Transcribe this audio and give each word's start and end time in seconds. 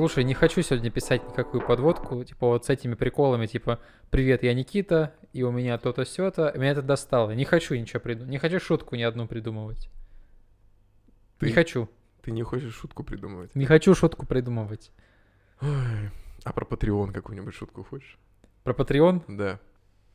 Слушай, 0.00 0.24
не 0.24 0.32
хочу 0.32 0.62
сегодня 0.62 0.90
писать 0.90 1.28
никакую 1.28 1.62
подводку, 1.62 2.24
типа 2.24 2.46
вот 2.46 2.64
с 2.64 2.70
этими 2.70 2.94
приколами, 2.94 3.44
типа 3.44 3.80
«Привет, 4.08 4.42
я 4.42 4.54
Никита, 4.54 5.12
и 5.34 5.42
у 5.42 5.50
меня 5.50 5.76
то-то 5.76 6.06
сё 6.06 6.30
то 6.30 6.50
Меня 6.56 6.70
это 6.70 6.80
достало. 6.80 7.32
Не 7.32 7.44
хочу 7.44 7.74
ничего 7.74 8.00
придумать. 8.00 8.30
Не 8.30 8.38
хочу 8.38 8.58
шутку 8.60 8.96
ни 8.96 9.02
одну 9.02 9.28
придумывать. 9.28 9.90
Ты- 11.38 11.48
Не 11.48 11.52
хочу. 11.52 11.86
Ты 12.22 12.30
не 12.30 12.42
хочешь 12.42 12.72
шутку 12.72 13.04
придумывать? 13.04 13.54
Не 13.54 13.66
хочу 13.66 13.94
шутку 13.94 14.24
придумывать. 14.24 14.90
Ой, 15.60 15.68
А 16.44 16.52
про 16.54 16.64
Patreon 16.64 17.12
какую-нибудь 17.12 17.52
шутку 17.52 17.82
хочешь? 17.84 18.16
Про 18.64 18.72
Patreon 18.72 19.22
Да. 19.28 19.60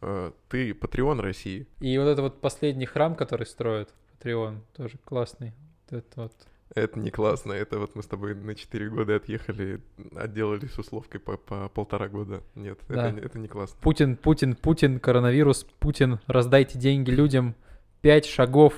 Э, 0.02 0.32
Ты 0.50 0.72
Patreon 0.72 1.22
России. 1.22 1.68
и 1.80 1.96
вот 2.00 2.08
это 2.08 2.24
вот 2.24 2.42
последний 2.42 2.88
храм, 2.88 3.14
который 3.14 3.46
строят. 3.46 3.94
Patreon 4.18 4.62
тоже 4.76 4.98
классный. 5.06 5.54
Вот 5.92 6.00
это 6.00 6.22
вот. 6.24 6.34
Это 6.74 7.00
не 7.00 7.12
классно. 7.12 7.54
Это 7.54 7.78
вот 7.80 7.96
мы 7.96 8.02
с 8.02 8.08
тобой 8.08 8.34
на 8.34 8.56
4 8.56 8.90
года 8.90 9.16
отъехали, 9.18 9.82
отделались 10.16 10.78
условкой 10.78 11.20
по, 11.20 11.38
по 11.38 11.70
полтора 11.70 12.08
года. 12.10 12.42
Нет, 12.56 12.80
Да. 12.90 13.08
это, 13.08 13.16
не- 13.16 13.22
это 13.22 13.40
не 13.40 13.48
классно. 13.48 13.78
Путин, 13.82 14.16
Путин, 14.18 14.56
Путин, 14.56 15.00
коронавирус, 15.00 15.64
Путин, 15.80 16.20
раздайте 16.28 16.80
деньги 16.80 17.12
людям. 17.12 17.56
Пять 18.02 18.26
шагов 18.26 18.74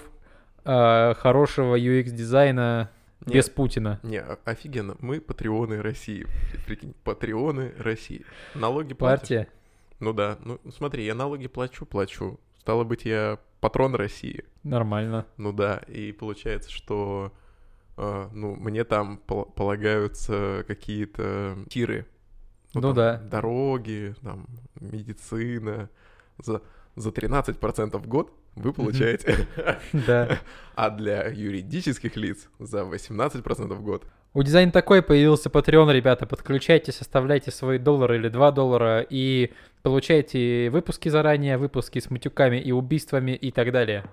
э, 0.65 1.13
хорошего 1.15 1.77
UX-дизайна 1.77 2.89
Не, 3.25 3.33
без 3.33 3.49
Путина. 3.49 3.99
Не, 4.03 4.21
офигенно. 4.45 4.95
Мы 4.99 5.19
патреоны 5.21 5.81
России. 5.81 6.27
Прикинь, 6.65 6.93
патреоны 7.03 7.73
России. 7.77 8.25
Налоги 8.53 8.93
платишь? 8.93 9.19
Партия. 9.21 9.47
Ну 9.99 10.13
да. 10.13 10.37
Ну 10.43 10.59
смотри, 10.75 11.05
я 11.05 11.15
налоги 11.15 11.47
плачу, 11.47 11.85
плачу. 11.85 12.39
Стало 12.59 12.83
быть, 12.83 13.05
я 13.05 13.39
патрон 13.61 13.95
России. 13.95 14.43
Нормально. 14.63 15.25
Ну 15.37 15.51
да, 15.53 15.77
и 15.87 16.11
получается, 16.11 16.69
что 16.71 17.31
ну, 17.97 18.55
мне 18.55 18.83
там 18.83 19.17
пол- 19.17 19.45
полагаются 19.45 20.63
какие-то 20.67 21.57
тиры. 21.69 22.05
Ну 22.73 22.81
там 22.81 22.93
да. 22.93 23.17
Дороги, 23.17 24.15
там, 24.21 24.47
медицина. 24.79 25.89
За, 26.37 26.61
за 26.95 27.09
13% 27.09 27.97
в 27.97 28.07
год 28.07 28.31
вы 28.55 28.73
получаете. 28.73 29.47
Да. 29.93 30.39
А 30.75 30.91
для 30.91 31.27
юридических 31.27 32.15
лиц 32.15 32.49
за 32.59 32.81
18% 32.81 33.73
в 33.73 33.81
год. 33.81 34.05
У 34.33 34.43
дизайн 34.43 34.71
такой 34.71 35.01
появился 35.01 35.49
Patreon, 35.49 35.91
ребята. 35.91 36.27
Подключайтесь, 36.27 37.01
оставляйте 37.01 37.49
свой 37.49 37.79
доллар 37.79 38.13
или 38.13 38.29
2 38.29 38.51
доллара 38.51 39.01
и 39.09 39.51
получайте 39.81 40.69
выпуски 40.69 41.09
заранее, 41.09 41.57
выпуски 41.57 41.97
с 41.97 42.11
матюками 42.11 42.57
и 42.57 42.71
убийствами 42.71 43.31
и 43.31 43.51
так 43.51 43.71
далее. 43.71 44.03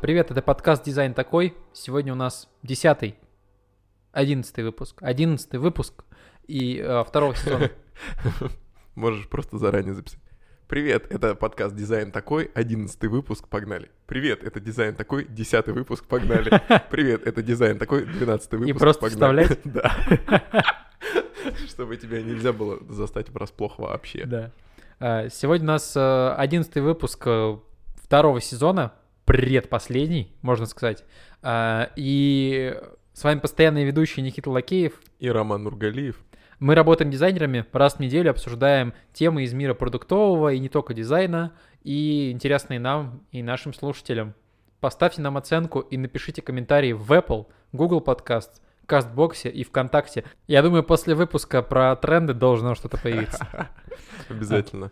Привет, 0.00 0.30
это 0.30 0.42
подкаст 0.42 0.84
«Дизайн 0.84 1.14
такой». 1.14 1.56
Сегодня 1.72 2.12
у 2.12 2.16
нас 2.16 2.50
десятый, 2.62 3.16
одиннадцатый 4.12 4.62
выпуск. 4.62 5.02
Одиннадцатый 5.02 5.58
выпуск 5.58 6.04
и 6.46 6.78
э, 6.78 7.02
второго 7.02 7.34
сезона. 7.34 7.70
Можешь 8.94 9.26
просто 9.26 9.56
заранее 9.56 9.94
записать. 9.94 10.20
Привет, 10.68 11.06
это 11.10 11.34
подкаст 11.34 11.74
«Дизайн 11.74 12.12
такой», 12.12 12.50
одиннадцатый 12.54 13.08
выпуск, 13.08 13.48
погнали. 13.48 13.90
Привет, 14.06 14.44
это 14.44 14.60
«Дизайн 14.60 14.94
такой», 14.94 15.24
десятый 15.28 15.72
выпуск, 15.72 16.04
погнали. 16.06 16.50
Привет, 16.90 17.26
это 17.26 17.42
«Дизайн 17.42 17.78
такой», 17.78 18.04
двенадцатый 18.04 18.58
выпуск, 18.58 18.78
просто 18.78 19.02
погнали. 19.02 19.44
вставлять? 19.44 19.60
Да. 19.64 20.64
Чтобы 21.68 21.96
тебя 21.96 22.22
нельзя 22.22 22.52
было 22.52 22.78
застать 22.92 23.30
врасплох 23.30 23.78
вообще. 23.78 24.26
Да. 24.26 24.50
А, 25.00 25.28
Сегодня 25.30 25.64
у 25.64 25.68
нас 25.68 25.96
э, 25.96 26.34
одиннадцатый 26.36 26.82
выпуск 26.82 27.22
э, 27.26 27.56
второго 28.02 28.40
сезона, 28.42 28.92
предпоследний, 29.26 30.32
можно 30.40 30.64
сказать. 30.64 31.04
А, 31.42 31.90
И 31.96 32.74
с 33.12 33.24
вами 33.24 33.40
постоянный 33.40 33.84
ведущий 33.84 34.22
Никита 34.22 34.50
Лакеев. 34.50 34.94
И 35.18 35.28
Роман 35.28 35.64
Нургалиев. 35.64 36.18
Мы 36.58 36.74
работаем 36.74 37.10
дизайнерами, 37.10 37.66
раз 37.72 37.94
в 37.94 38.00
неделю 38.00 38.30
обсуждаем 38.30 38.94
темы 39.12 39.42
из 39.42 39.52
мира 39.52 39.74
продуктового 39.74 40.54
и 40.54 40.58
не 40.58 40.70
только 40.70 40.94
дизайна, 40.94 41.52
и 41.82 42.30
интересные 42.30 42.80
нам 42.80 43.22
и 43.30 43.42
нашим 43.42 43.74
слушателям. 43.74 44.34
Поставьте 44.80 45.20
нам 45.20 45.36
оценку 45.36 45.80
и 45.80 45.96
напишите 45.98 46.40
комментарии 46.40 46.92
в 46.92 47.12
Apple, 47.12 47.46
Google 47.72 48.00
Podcast, 48.00 48.60
Кастбоксе 48.86 49.50
и 49.50 49.64
ВКонтакте. 49.64 50.24
Я 50.46 50.62
думаю, 50.62 50.82
после 50.82 51.14
выпуска 51.14 51.62
про 51.62 51.94
тренды 51.96 52.32
должно 52.32 52.74
что-то 52.74 52.96
появиться. 52.96 53.46
Обязательно. 54.28 54.90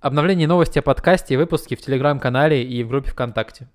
Обновление 0.00 0.46
новости 0.46 0.78
о 0.78 0.82
подкасте 0.82 1.34
и 1.34 1.36
выпуски 1.36 1.74
в 1.74 1.80
Телеграм-канале 1.80 2.62
и 2.62 2.82
в 2.84 2.88
группе 2.88 3.10
ВКонтакте. 3.10 3.68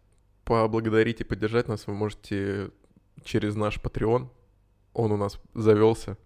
Поблагодарить 0.51 1.22
и 1.22 1.23
поддержать 1.23 1.69
нас 1.69 1.88
вы 1.88 1.94
можете 1.94 2.72
через 3.23 3.56
наш 3.56 3.78
Patreon. 3.78 4.28
Он 4.94 5.12
у 5.13 5.16
нас 5.16 5.39
завелся. 5.53 6.17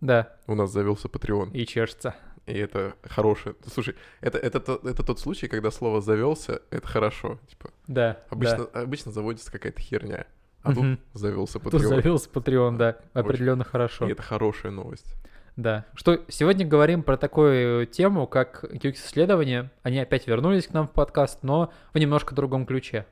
Да, 0.00 0.34
У 0.46 0.54
нас 0.54 0.70
завелся 0.70 1.08
Patreon. 1.08 1.50
и 1.52 1.66
чешется. 1.66 2.14
И 2.46 2.54
это 2.54 2.94
хорошее. 3.02 3.54
Слушай, 3.70 3.94
это, 4.22 4.38
это, 4.38 4.58
то- 4.58 4.80
это 4.88 5.02
тот 5.04 5.20
случай, 5.20 5.48
когда 5.48 5.70
слово 5.70 6.00
завелся, 6.00 6.62
это 6.70 6.88
хорошо. 6.88 7.38
Типа, 7.46 7.68
Да, 7.88 8.22
обычно, 8.30 8.64
обычно 8.72 9.12
заводится 9.12 9.52
какая-то 9.52 9.82
херня. 9.82 10.24
А 10.62 10.72
тут 10.74 10.98
завелся 11.12 11.58
да. 11.58 11.68
Тут 11.70 11.74
Patreon. 11.82 11.88
завелся 11.88 12.30
Patreon, 12.30 12.76
да, 12.78 12.96
определенно 13.12 13.64
хорошо. 13.64 14.08
И 14.08 14.12
это 14.12 14.22
хорошая 14.22 14.72
новость. 14.72 15.14
Да. 15.56 15.84
Что 15.92 16.24
сегодня 16.28 16.66
говорим 16.66 17.02
про 17.02 17.18
такую 17.18 17.86
тему, 17.86 18.26
как 18.26 18.64
UX-исследования. 18.64 19.70
Они 19.82 19.98
опять 19.98 20.26
вернулись 20.26 20.68
к 20.68 20.72
нам 20.72 20.88
в 20.88 20.92
подкаст, 20.92 21.42
но 21.42 21.70
в 21.92 21.98
немножко 21.98 22.34
другом 22.34 22.64
ключе. 22.64 23.04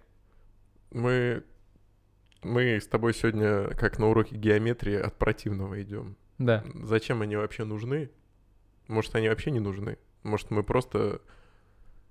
Мы, 0.91 1.45
мы 2.43 2.77
с 2.81 2.87
тобой 2.87 3.15
сегодня, 3.15 3.69
как 3.75 3.99
на 3.99 4.09
уроке 4.09 4.37
геометрии, 4.37 4.97
от 4.97 5.17
противного 5.17 5.83
идем. 5.83 6.17
Да. 6.39 6.65
Зачем 6.75 7.23
они 7.23 7.37
вообще 7.37 7.65
нужны? 7.65 8.11
Может, 8.89 9.15
они 9.15 9.29
вообще 9.29 9.51
не 9.51 9.61
нужны? 9.61 9.99
Может, 10.23 10.51
мы 10.51 10.63
просто... 10.63 11.21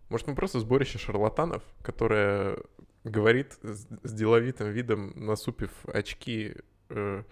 Может, 0.09 0.27
мы 0.27 0.35
просто 0.35 0.59
сборище 0.59 0.97
шарлатанов, 0.97 1.63
которое 1.83 2.57
говорит 3.03 3.53
с, 3.61 3.87
с 4.03 4.13
деловитым 4.13 4.69
видом, 4.71 5.13
насупив 5.15 5.71
очки, 5.85 6.55
э, 6.89 7.23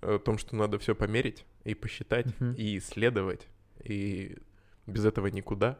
о 0.00 0.18
том, 0.18 0.38
что 0.38 0.56
надо 0.56 0.78
все 0.78 0.94
померить 0.94 1.44
и 1.64 1.74
посчитать, 1.74 2.26
Мгм. 2.40 2.54
и 2.54 2.78
исследовать, 2.78 3.46
и 3.84 4.36
без 4.86 5.04
этого 5.04 5.28
никуда. 5.28 5.78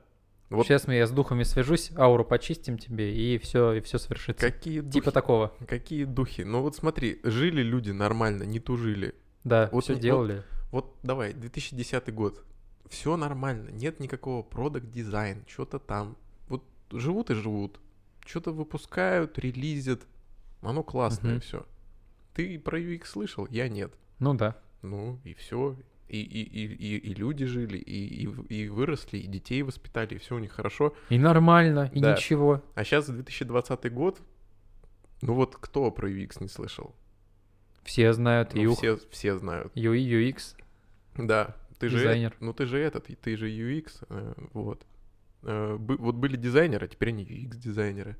Вот 0.50 0.66
Сейчас 0.66 0.86
мы 0.86 0.94
я 0.94 1.06
с 1.06 1.10
духами 1.10 1.42
свяжусь, 1.42 1.90
ауру 1.96 2.24
почистим 2.24 2.78
тебе, 2.78 3.14
и 3.14 3.36
все, 3.38 3.74
и 3.74 3.80
все 3.80 3.98
свершится. 3.98 4.50
какие 4.50 4.80
духи, 4.80 4.92
Типа 5.00 5.10
такого. 5.12 5.52
какие 5.66 6.04
духи. 6.04 6.42
Ну 6.42 6.62
вот 6.62 6.74
смотри, 6.74 7.20
жили 7.22 7.62
люди 7.62 7.90
нормально, 7.90 8.44
не 8.44 8.58
тужили. 8.58 9.14
Да, 9.44 9.68
Вот 9.72 9.84
все 9.84 9.92
вот 9.92 10.02
делали. 10.02 10.42
Вот 10.70 10.96
давай, 11.02 11.34
2010 11.34 12.12
год. 12.14 12.42
Все 12.88 13.16
нормально, 13.18 13.68
нет 13.70 14.00
никакого 14.00 14.42
продакт 14.42 14.88
дизайн, 14.88 15.44
что-то 15.46 15.78
там. 15.78 16.16
Вот 16.48 16.64
живут 16.92 17.30
и 17.30 17.34
живут. 17.34 17.78
Что-то 18.24 18.52
выпускают, 18.52 19.38
релизят. 19.38 20.00
Оно 20.62 20.82
классное 20.82 21.32
Мгм. 21.32 21.40
все. 21.40 21.66
Ты 22.34 22.58
про 22.58 22.80
UX 22.80 23.04
слышал? 23.06 23.46
Я 23.50 23.68
нет. 23.68 23.92
Ну 24.18 24.32
да. 24.34 24.56
Ну 24.82 25.18
и 25.24 25.34
все. 25.34 25.76
И, 26.08 26.22
и, 26.22 26.42
и, 26.42 26.96
и, 26.96 27.14
люди 27.14 27.44
жили, 27.44 27.76
и, 27.76 28.24
и, 28.24 28.54
и 28.54 28.68
выросли, 28.68 29.18
и 29.18 29.26
детей 29.26 29.62
воспитали, 29.62 30.14
и 30.14 30.18
все 30.18 30.36
у 30.36 30.38
них 30.38 30.52
хорошо. 30.52 30.94
И 31.10 31.18
нормально, 31.18 31.90
и 31.92 32.00
Да. 32.00 32.14
ничего. 32.14 32.62
А 32.74 32.84
сейчас 32.84 33.08
2020 33.08 33.92
год. 33.92 34.20
Ну 35.20 35.34
вот 35.34 35.56
кто 35.56 35.90
про 35.90 36.08
UX 36.10 36.38
не 36.40 36.48
слышал? 36.48 36.94
Все 37.84 38.12
знают 38.12 38.54
Ну, 38.54 38.62
UI, 38.62 38.74
все, 38.76 38.98
все 39.10 39.36
знают. 39.36 39.74
UI, 39.76 39.98
UX. 39.98 40.54
Да, 41.16 41.56
ты 41.78 41.88
же, 41.88 41.98
Дизайнер. 41.98 42.36
ну 42.40 42.52
ты 42.54 42.64
же 42.66 42.78
этот, 42.78 43.06
ты 43.20 43.36
же 43.36 43.50
UX, 43.50 44.04
э, 44.08 44.34
вот. 44.52 44.86
Э, 45.42 45.76
вот 45.78 46.14
были 46.14 46.36
дизайнеры, 46.36 46.86
а 46.86 46.88
теперь 46.88 47.10
они 47.10 47.24
UX-дизайнеры. 47.24 48.16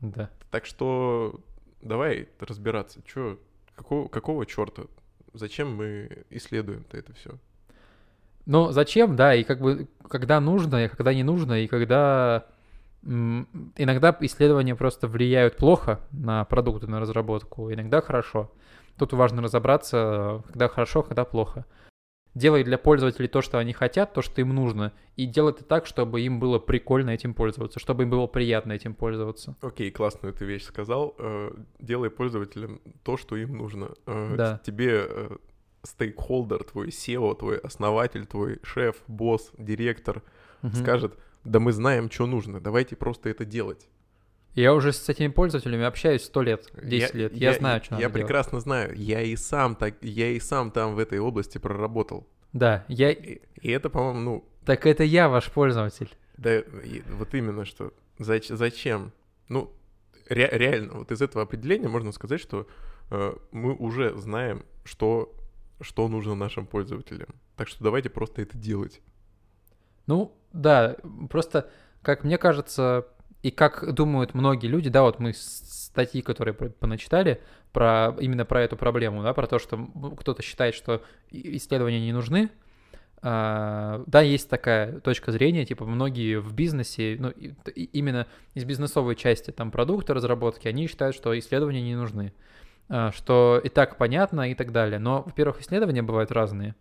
Да. 0.00 0.30
Так 0.50 0.66
что 0.66 1.40
давай 1.82 2.28
разбираться, 2.38 3.02
чё, 3.06 3.38
какого, 3.74 4.08
какого 4.08 4.46
черта, 4.46 4.84
зачем 5.32 5.74
мы 5.74 6.24
исследуем-то 6.30 6.96
это 6.96 7.12
все? 7.14 7.30
Но 8.46 8.72
зачем, 8.72 9.16
да, 9.16 9.34
и 9.34 9.44
как 9.44 9.60
бы 9.60 9.88
когда 10.08 10.40
нужно, 10.40 10.84
и 10.84 10.88
когда 10.88 11.14
не 11.14 11.22
нужно, 11.22 11.62
и 11.62 11.66
когда 11.66 12.46
иногда 13.02 14.16
исследования 14.20 14.74
просто 14.74 15.08
влияют 15.08 15.56
плохо 15.56 16.00
на 16.12 16.44
продукты, 16.44 16.86
на 16.86 17.00
разработку, 17.00 17.72
иногда 17.72 18.00
хорошо. 18.00 18.50
Тут 18.98 19.12
важно 19.12 19.40
разобраться, 19.42 20.42
когда 20.48 20.68
хорошо, 20.68 21.02
когда 21.02 21.24
плохо. 21.24 21.64
Делай 22.34 22.62
для 22.62 22.78
пользователей 22.78 23.26
то, 23.28 23.42
что 23.42 23.58
они 23.58 23.72
хотят, 23.72 24.12
то, 24.12 24.22
что 24.22 24.40
им 24.40 24.54
нужно, 24.54 24.92
и 25.16 25.26
делай 25.26 25.52
это 25.52 25.64
так, 25.64 25.86
чтобы 25.86 26.20
им 26.20 26.38
было 26.38 26.58
прикольно 26.60 27.10
этим 27.10 27.34
пользоваться, 27.34 27.80
чтобы 27.80 28.04
им 28.04 28.10
было 28.10 28.26
приятно 28.28 28.72
этим 28.72 28.94
пользоваться. 28.94 29.56
Окей, 29.60 29.90
классную 29.90 30.32
ты 30.32 30.44
вещь 30.44 30.62
сказал. 30.64 31.14
Э, 31.18 31.50
делай 31.80 32.08
пользователям 32.08 32.80
то, 33.02 33.16
что 33.16 33.36
им 33.36 33.56
нужно. 33.56 33.90
Э, 34.06 34.34
Да. 34.36 34.60
Тебе 34.64 35.06
э, 35.08 35.36
стейкхолдер, 35.82 36.62
твой 36.64 36.88
SEO, 36.88 37.36
твой 37.36 37.58
основатель, 37.58 38.26
твой 38.26 38.58
шеф, 38.62 38.96
босс, 39.08 39.50
директор 39.58 40.22
Мгм. 40.62 40.74
скажет, 40.74 41.18
Да 41.42 41.58
мы 41.58 41.72
знаем, 41.72 42.10
что 42.10 42.26
нужно, 42.26 42.60
давайте 42.60 42.96
просто 42.96 43.30
это 43.30 43.46
делать. 43.46 43.88
Я 44.54 44.74
уже 44.74 44.92
с 44.92 45.08
этими 45.08 45.28
пользователями 45.28 45.84
общаюсь 45.84 46.24
сто 46.24 46.42
лет, 46.42 46.68
10 46.82 47.14
лет. 47.14 47.32
Я, 47.34 47.54
знаю, 47.54 47.82
что 47.84 47.94
Я 47.94 48.00
надо 48.02 48.14
делать. 48.14 48.26
прекрасно 48.26 48.60
знаю. 48.60 48.94
Я 48.96 49.20
и 49.22 49.36
сам 49.36 49.76
так, 49.76 49.94
я 50.02 50.28
и 50.28 50.40
сам 50.40 50.70
там 50.72 50.94
в 50.94 50.98
этой 50.98 51.18
области 51.20 51.58
проработал. 51.58 52.26
Да, 52.52 52.84
я... 52.88 53.10
И, 53.12 53.40
и 53.60 53.70
это, 53.70 53.90
по-моему, 53.90 54.20
ну, 54.20 54.44
Так 54.64 54.86
это 54.86 55.04
я 55.04 55.28
ваш 55.28 55.50
пользователь. 55.52 56.10
да, 56.36 56.58
и 56.58 57.02
вот 57.10 57.32
именно 57.34 57.64
что. 57.64 57.92
Зач- 58.18 58.52
зачем? 58.54 59.12
Ну, 59.48 59.72
ре- 60.28 60.50
реально, 60.52 60.94
вот 60.94 61.12
из 61.12 61.22
этого 61.22 61.44
определения 61.44 61.88
можно 61.88 62.10
сказать, 62.12 62.40
что 62.40 62.66
э, 63.10 63.34
мы 63.52 63.74
уже 63.74 64.16
знаем, 64.18 64.64
что, 64.84 65.32
что 65.80 66.08
нужно 66.08 66.34
нашим 66.34 66.66
пользователям. 66.66 67.28
Так 67.56 67.68
что 67.68 67.84
давайте 67.84 68.10
просто 68.10 68.42
это 68.42 68.58
делать. 68.58 69.00
Ну, 70.06 70.36
да, 70.52 70.96
просто, 71.30 71.70
как 72.02 72.24
мне 72.24 72.36
кажется, 72.36 73.06
и 73.42 73.50
как 73.50 73.92
думают 73.94 74.34
многие 74.34 74.66
люди, 74.66 74.90
да, 74.90 75.02
вот 75.02 75.18
мы 75.18 75.32
статьи, 75.34 76.22
которые 76.22 76.54
поначитали, 76.54 77.42
про 77.72 78.14
именно 78.20 78.44
про 78.44 78.62
эту 78.62 78.76
проблему, 78.76 79.22
да, 79.22 79.32
про 79.34 79.46
то, 79.46 79.58
что 79.58 79.76
м, 79.76 80.16
кто-то 80.16 80.42
считает, 80.42 80.74
что 80.74 81.02
исследования 81.30 82.00
не 82.00 82.12
нужны. 82.12 82.50
А, 83.22 84.02
да, 84.06 84.22
есть 84.22 84.48
такая 84.48 85.00
точка 85.00 85.30
зрения, 85.32 85.66
типа 85.66 85.84
многие 85.84 86.40
в 86.40 86.54
бизнесе, 86.54 87.16
ну, 87.18 87.30
именно 87.30 88.26
из 88.54 88.64
бизнесовой 88.64 89.14
части 89.16 89.50
там 89.50 89.70
продукта 89.70 90.14
разработки, 90.14 90.68
они 90.68 90.86
считают, 90.88 91.14
что 91.14 91.38
исследования 91.38 91.82
не 91.82 91.94
нужны, 91.96 92.32
А, 92.88 93.12
что 93.12 93.60
и 93.62 93.68
так 93.68 93.98
понятно 93.98 94.50
и 94.50 94.54
так 94.54 94.72
далее. 94.72 94.98
Но, 94.98 95.22
во-первых, 95.22 95.60
исследования 95.60 96.02
бывают 96.02 96.32
разные, 96.32 96.74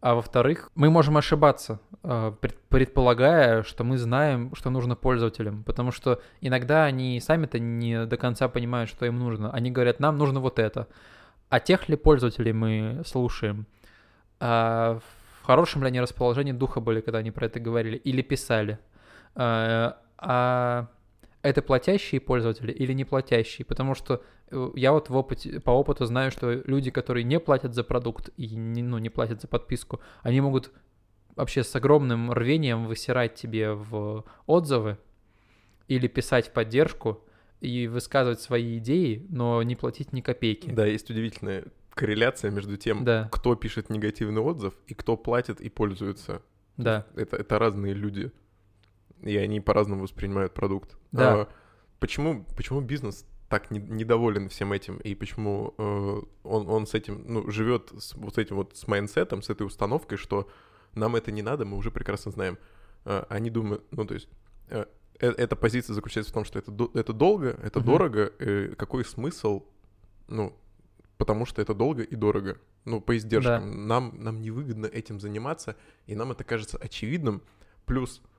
а 0.00 0.14
во-вторых, 0.14 0.70
мы 0.74 0.90
можем 0.90 1.16
ошибаться, 1.16 1.80
э, 2.02 2.32
пред- 2.40 2.58
предполагая, 2.68 3.62
что 3.62 3.84
мы 3.84 3.98
знаем, 3.98 4.54
что 4.54 4.70
нужно 4.70 4.96
пользователям, 4.96 5.62
потому 5.64 5.92
что 5.92 6.22
иногда 6.40 6.84
они 6.84 7.20
сами-то 7.20 7.58
не 7.58 8.06
до 8.06 8.16
конца 8.16 8.48
понимают, 8.48 8.88
что 8.90 9.06
им 9.06 9.18
нужно. 9.18 9.52
Они 9.52 9.70
говорят, 9.70 10.00
нам 10.00 10.16
нужно 10.16 10.40
вот 10.40 10.58
это. 10.58 10.88
А 11.50 11.60
тех 11.60 11.88
ли 11.88 11.96
пользователей 11.96 12.52
мы 12.52 13.02
слушаем? 13.04 13.66
А 14.38 15.00
в 15.42 15.46
хорошем 15.46 15.82
ли 15.82 15.88
они 15.88 16.00
расположении 16.00 16.52
духа 16.52 16.80
были, 16.80 17.00
когда 17.00 17.18
они 17.18 17.30
про 17.30 17.46
это 17.46 17.60
говорили, 17.60 17.96
или 17.96 18.22
писали? 18.22 18.78
А 19.34 19.98
а 20.22 20.86
это 21.42 21.62
платящие 21.62 22.20
пользователи 22.20 22.72
или 22.72 22.92
не 22.92 23.04
платящие? 23.04 23.64
Потому 23.64 23.94
что 23.94 24.22
э, 24.50 24.70
я 24.74 24.92
вот 24.92 25.08
в 25.08 25.16
опыте, 25.16 25.60
по 25.60 25.70
опыту 25.70 26.04
знаю, 26.06 26.30
что 26.30 26.52
люди, 26.52 26.90
которые 26.90 27.24
не 27.24 27.40
платят 27.40 27.74
за 27.74 27.84
продукт 27.84 28.30
и 28.36 28.54
не, 28.54 28.82
ну, 28.82 28.98
не 28.98 29.10
платят 29.10 29.40
за 29.40 29.48
подписку, 29.48 30.00
они 30.22 30.40
могут 30.40 30.70
вообще 31.36 31.62
с 31.64 31.74
огромным 31.74 32.32
рвением 32.32 32.86
высирать 32.86 33.34
тебе 33.34 33.72
в 33.72 34.24
отзывы 34.46 34.98
или 35.88 36.06
писать 36.06 36.48
в 36.48 36.52
поддержку 36.52 37.24
и 37.60 37.86
высказывать 37.88 38.40
свои 38.40 38.78
идеи, 38.78 39.26
но 39.28 39.62
не 39.62 39.76
платить 39.76 40.12
ни 40.12 40.20
копейки. 40.20 40.70
Да, 40.70 40.86
есть 40.86 41.10
удивительная 41.10 41.64
корреляция 41.94 42.50
между 42.50 42.76
тем, 42.76 43.04
Да. 43.04 43.28
кто 43.32 43.54
пишет 43.54 43.90
негативный 43.90 44.40
отзыв 44.40 44.74
и 44.86 44.94
кто 44.94 45.16
платит 45.16 45.60
и 45.60 45.68
пользуется. 45.68 46.42
Да. 46.76 47.06
Это, 47.14 47.36
это 47.36 47.58
разные 47.58 47.92
люди. 47.92 48.32
И 49.22 49.36
они 49.36 49.60
по-разному 49.60 50.02
воспринимают 50.02 50.54
продукт. 50.54 50.96
Да. 51.12 51.34
А 51.42 51.48
почему, 51.98 52.44
почему 52.56 52.80
бизнес 52.80 53.26
так 53.48 53.70
не- 53.70 53.80
недоволен 53.80 54.48
всем 54.48 54.72
этим? 54.72 54.96
И 54.98 55.14
почему 55.14 55.74
э, 55.78 56.20
он, 56.44 56.68
он 56.68 56.86
с 56.86 56.94
этим, 56.94 57.24
ну, 57.26 57.50
живет 57.50 57.92
с 57.98 58.14
вот 58.14 58.38
этим 58.38 58.56
вот 58.56 58.76
с 58.76 58.86
mindset 58.88 59.26
ом, 59.26 59.42
с 59.42 59.50
этой 59.50 59.66
установкой, 59.66 60.18
что 60.18 60.48
нам 60.94 61.16
это 61.16 61.30
не 61.32 61.42
надо, 61.42 61.64
мы 61.64 61.76
уже 61.76 61.90
прекрасно 61.90 62.30
знаем. 62.32 62.58
А, 63.04 63.26
они 63.28 63.50
думают, 63.50 63.84
ну, 63.90 64.04
то 64.06 64.14
есть... 64.14 64.28
э, 64.68 64.84
э, 65.20 65.30
эта 65.36 65.56
позиция 65.56 65.94
заключается 65.94 66.30
в 66.30 66.34
том, 66.34 66.44
что 66.44 66.58
это, 66.58 66.72
это 66.94 67.12
долго, 67.12 67.48
это 67.62 67.80
Мгм. 67.80 67.86
дорого. 67.86 68.32
э, 68.38 68.74
какой 68.76 69.04
смысл? 69.04 69.64
Ну, 70.28 70.56
потому 71.18 71.44
что 71.44 71.60
это 71.60 71.74
долго 71.74 72.02
и 72.02 72.14
дорого. 72.16 72.58
Ну, 72.86 73.00
по 73.00 73.16
издержкам. 73.16 73.86
Нам, 73.86 74.14
нам 74.18 74.40
невыгодно 74.40 74.86
этим 74.86 75.20
заниматься, 75.20 75.76
и 76.06 76.14
нам 76.14 76.32
это 76.32 76.44
кажется 76.44 76.78
очевидным. 76.78 77.42
Плюс 77.84 78.22
э, 78.22 78.29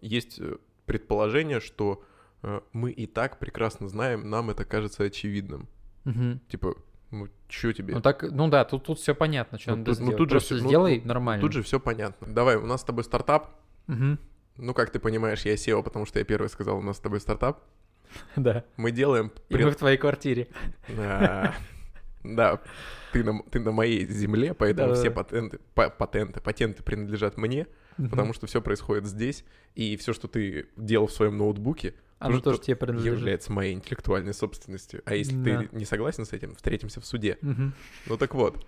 есть 0.00 0.38
э, 0.40 0.56
предположение, 0.86 1.60
что 1.60 2.02
э, 2.42 2.60
мы 2.72 2.90
и 2.90 3.06
так 3.06 3.38
прекрасно 3.38 3.88
знаем, 3.88 4.28
нам 4.30 4.50
это 4.50 4.64
кажется 4.64 5.04
очевидным. 5.04 5.68
Мгм. 6.04 6.40
Типа, 6.48 6.74
ну, 7.10 7.28
чё 7.48 7.72
тебе? 7.72 7.94
Ну 7.94 8.00
так, 8.00 8.22
ну 8.30 8.48
да, 8.48 8.64
тут, 8.64 8.84
тут 8.84 8.98
все 8.98 9.14
понятно, 9.14 9.58
что 9.58 9.70
Ну, 9.72 9.76
надо 9.78 9.90
тут- 9.92 9.98
ну, 10.00 10.04
сделать. 10.06 10.18
тут 10.18 10.28
же 10.30 10.34
Просто 10.36 10.54
всё- 10.54 10.62
ну, 10.64 10.68
сделай 10.70 11.00
ну, 11.00 11.08
нормально. 11.08 11.40
Тут 11.42 11.52
же 11.52 11.62
все 11.62 11.78
понятно. 11.80 12.26
Давай, 12.32 12.56
у 12.56 12.66
нас 12.66 12.80
с 12.80 12.84
тобой 12.84 13.04
стартап. 13.04 13.50
Мгм. 13.86 14.18
Ну, 14.56 14.74
как 14.74 14.90
ты 14.90 14.98
понимаешь, 14.98 15.42
я 15.44 15.54
SEO, 15.54 15.82
потому 15.82 16.06
что 16.06 16.18
я 16.18 16.24
первый 16.24 16.48
сказал, 16.48 16.78
у 16.78 16.82
нас 16.82 16.96
с 16.96 17.00
тобой 17.00 17.20
стартап. 17.20 17.62
Да. 18.36 18.64
Мы 18.76 18.90
делаем... 18.90 19.30
И 19.48 19.54
пред- 19.54 19.66
мы 19.66 19.70
в 19.72 19.76
твоей 19.76 19.96
квартире. 19.98 20.48
Да, 20.88 21.54
Да, 22.22 22.60
ты 23.12 23.24
на, 23.24 23.42
ты 23.44 23.60
на 23.60 23.72
моей 23.72 24.06
земле, 24.06 24.52
поэтому 24.54 24.88
Да-да-да. 24.88 25.00
все 25.00 25.10
патенты, 25.10 25.58
па- 25.74 25.90
патенты, 25.90 26.40
патенты 26.40 26.82
принадлежат 26.82 27.36
мне, 27.38 27.66
потому 27.96 28.32
что 28.34 28.46
все 28.46 28.60
происходит 28.60 29.06
здесь, 29.06 29.44
и 29.74 29.96
все, 29.96 30.12
что 30.12 30.28
ты 30.28 30.68
делал 30.76 31.06
в 31.06 31.12
своем 31.12 31.36
ноутбуке, 31.38 31.94
Оно 32.18 32.32
тоже 32.32 32.42
тоже 32.42 32.58
то- 32.58 32.64
тебе 32.66 32.76
принадлежит. 32.76 33.18
является 33.18 33.52
моей 33.52 33.72
интеллектуальной 33.74 34.34
собственностью. 34.34 35.02
А 35.06 35.14
если 35.14 35.34
Да. 35.36 35.62
ты 35.62 35.68
не 35.76 35.84
согласен 35.86 36.24
с 36.26 36.32
этим, 36.32 36.54
встретимся 36.54 37.00
в 37.00 37.06
суде. 37.06 37.38
Мгм. 37.40 37.72
Ну 38.06 38.16
так 38.18 38.34
вот, 38.34 38.66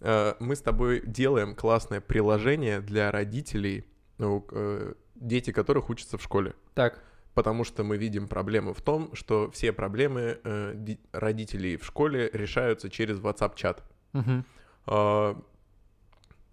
э, 0.00 0.34
мы 0.40 0.56
с 0.56 0.60
тобой 0.60 1.02
делаем 1.04 1.54
классное 1.54 2.00
приложение 2.00 2.80
для 2.80 3.10
родителей, 3.10 3.84
ну, 4.18 4.46
э, 4.50 4.94
дети 5.14 5.50
которых 5.52 5.90
учатся 5.90 6.16
в 6.18 6.22
школе. 6.22 6.54
Так, 6.74 7.02
Потому 7.34 7.64
что 7.64 7.82
мы 7.84 7.96
видим 7.96 8.28
проблему 8.28 8.72
в 8.74 8.80
том, 8.80 9.14
что 9.14 9.50
все 9.50 9.72
проблемы 9.72 10.38
э, 10.44 10.72
ди- 10.76 11.00
родителей 11.12 11.76
в 11.76 11.84
школе 11.84 12.30
решаются 12.32 12.88
через 12.88 13.18
WhatsApp-чат. 13.18 13.82
мгм. 14.12 14.44
А, 14.86 15.42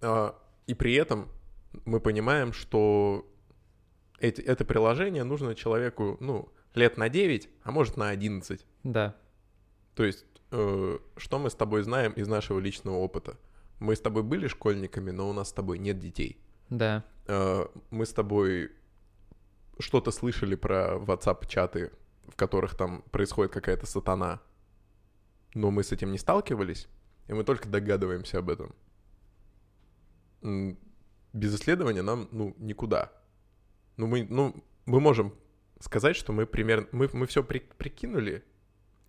а, 0.02 0.36
И 0.68 0.74
при 0.74 0.94
этом 0.96 1.28
мы 1.86 2.00
понимаем, 2.00 2.54
что 2.54 3.26
эти, 4.20 4.42
это 4.42 4.66
приложение 4.66 5.24
нужно 5.24 5.54
человеку, 5.56 6.18
ну, 6.20 6.52
лет 6.76 6.98
на 6.98 7.10
9, 7.10 7.50
а 7.64 7.72
может 7.72 7.98
на 7.98 8.10
11. 8.10 8.66
да. 8.84 9.16
То 9.96 10.04
есть, 10.06 10.26
э, 10.52 10.98
что 11.18 11.38
мы 11.40 11.50
с 11.50 11.54
тобой 11.56 11.84
знаем 11.84 12.14
из 12.14 12.28
нашего 12.28 12.60
личного 12.60 12.96
опыта? 12.96 13.36
Мы 13.80 13.94
с 13.96 14.00
тобой 14.00 14.24
были 14.24 14.48
школьниками, 14.48 15.12
но 15.12 15.30
у 15.30 15.34
нас 15.34 15.50
с 15.50 15.54
тобой 15.54 15.80
нет 15.80 16.00
детей. 16.00 16.38
Да. 16.70 17.04
Э, 17.28 17.66
мы 17.90 18.06
с 18.06 18.14
тобой 18.14 18.72
что-то 19.82 20.12
слышали 20.12 20.56
про 20.56 20.96
WhatsApp-чаты, 20.96 21.92
в 22.28 22.36
которых 22.36 22.76
там 22.76 23.04
происходит 23.12 23.52
какая-то 23.52 23.86
сатана, 23.86 24.42
но 25.54 25.72
мы 25.72 25.84
с 25.84 25.92
этим 25.92 26.12
не 26.12 26.18
сталкивались, 26.18 26.88
и 27.28 27.34
мы 27.34 27.44
только 27.44 27.68
догадываемся 27.68 28.40
об 28.40 28.50
этом. 28.50 28.76
Без 31.34 31.56
исследования 31.56 32.02
нам, 32.02 32.28
ну, 32.32 32.56
никуда. 32.58 33.12
Ну, 33.98 34.08
мы, 34.08 34.26
ну, 34.30 34.64
мы 34.86 35.00
можем 35.00 35.34
сказать, 35.80 36.16
что 36.16 36.34
мы 36.34 36.46
примерно, 36.46 36.88
мы, 36.92 37.10
мы 37.14 37.28
все 37.28 37.44
прикинули, 37.44 38.44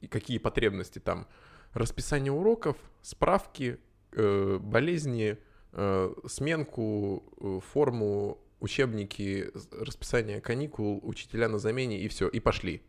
и 0.00 0.08
какие 0.08 0.38
потребности 0.38 0.98
там. 0.98 1.26
Расписание 1.72 2.32
уроков, 2.32 2.76
справки, 3.00 3.78
э, 4.12 4.58
болезни, 4.58 5.38
э, 5.72 6.14
сменку, 6.26 7.24
э, 7.40 7.60
форму, 7.72 8.38
учебники, 8.62 9.50
расписание 9.72 10.40
каникул, 10.40 11.00
учителя 11.02 11.48
на 11.48 11.58
замене 11.58 12.00
и 12.00 12.08
все, 12.08 12.28
и 12.28 12.38
пошли. 12.38 12.82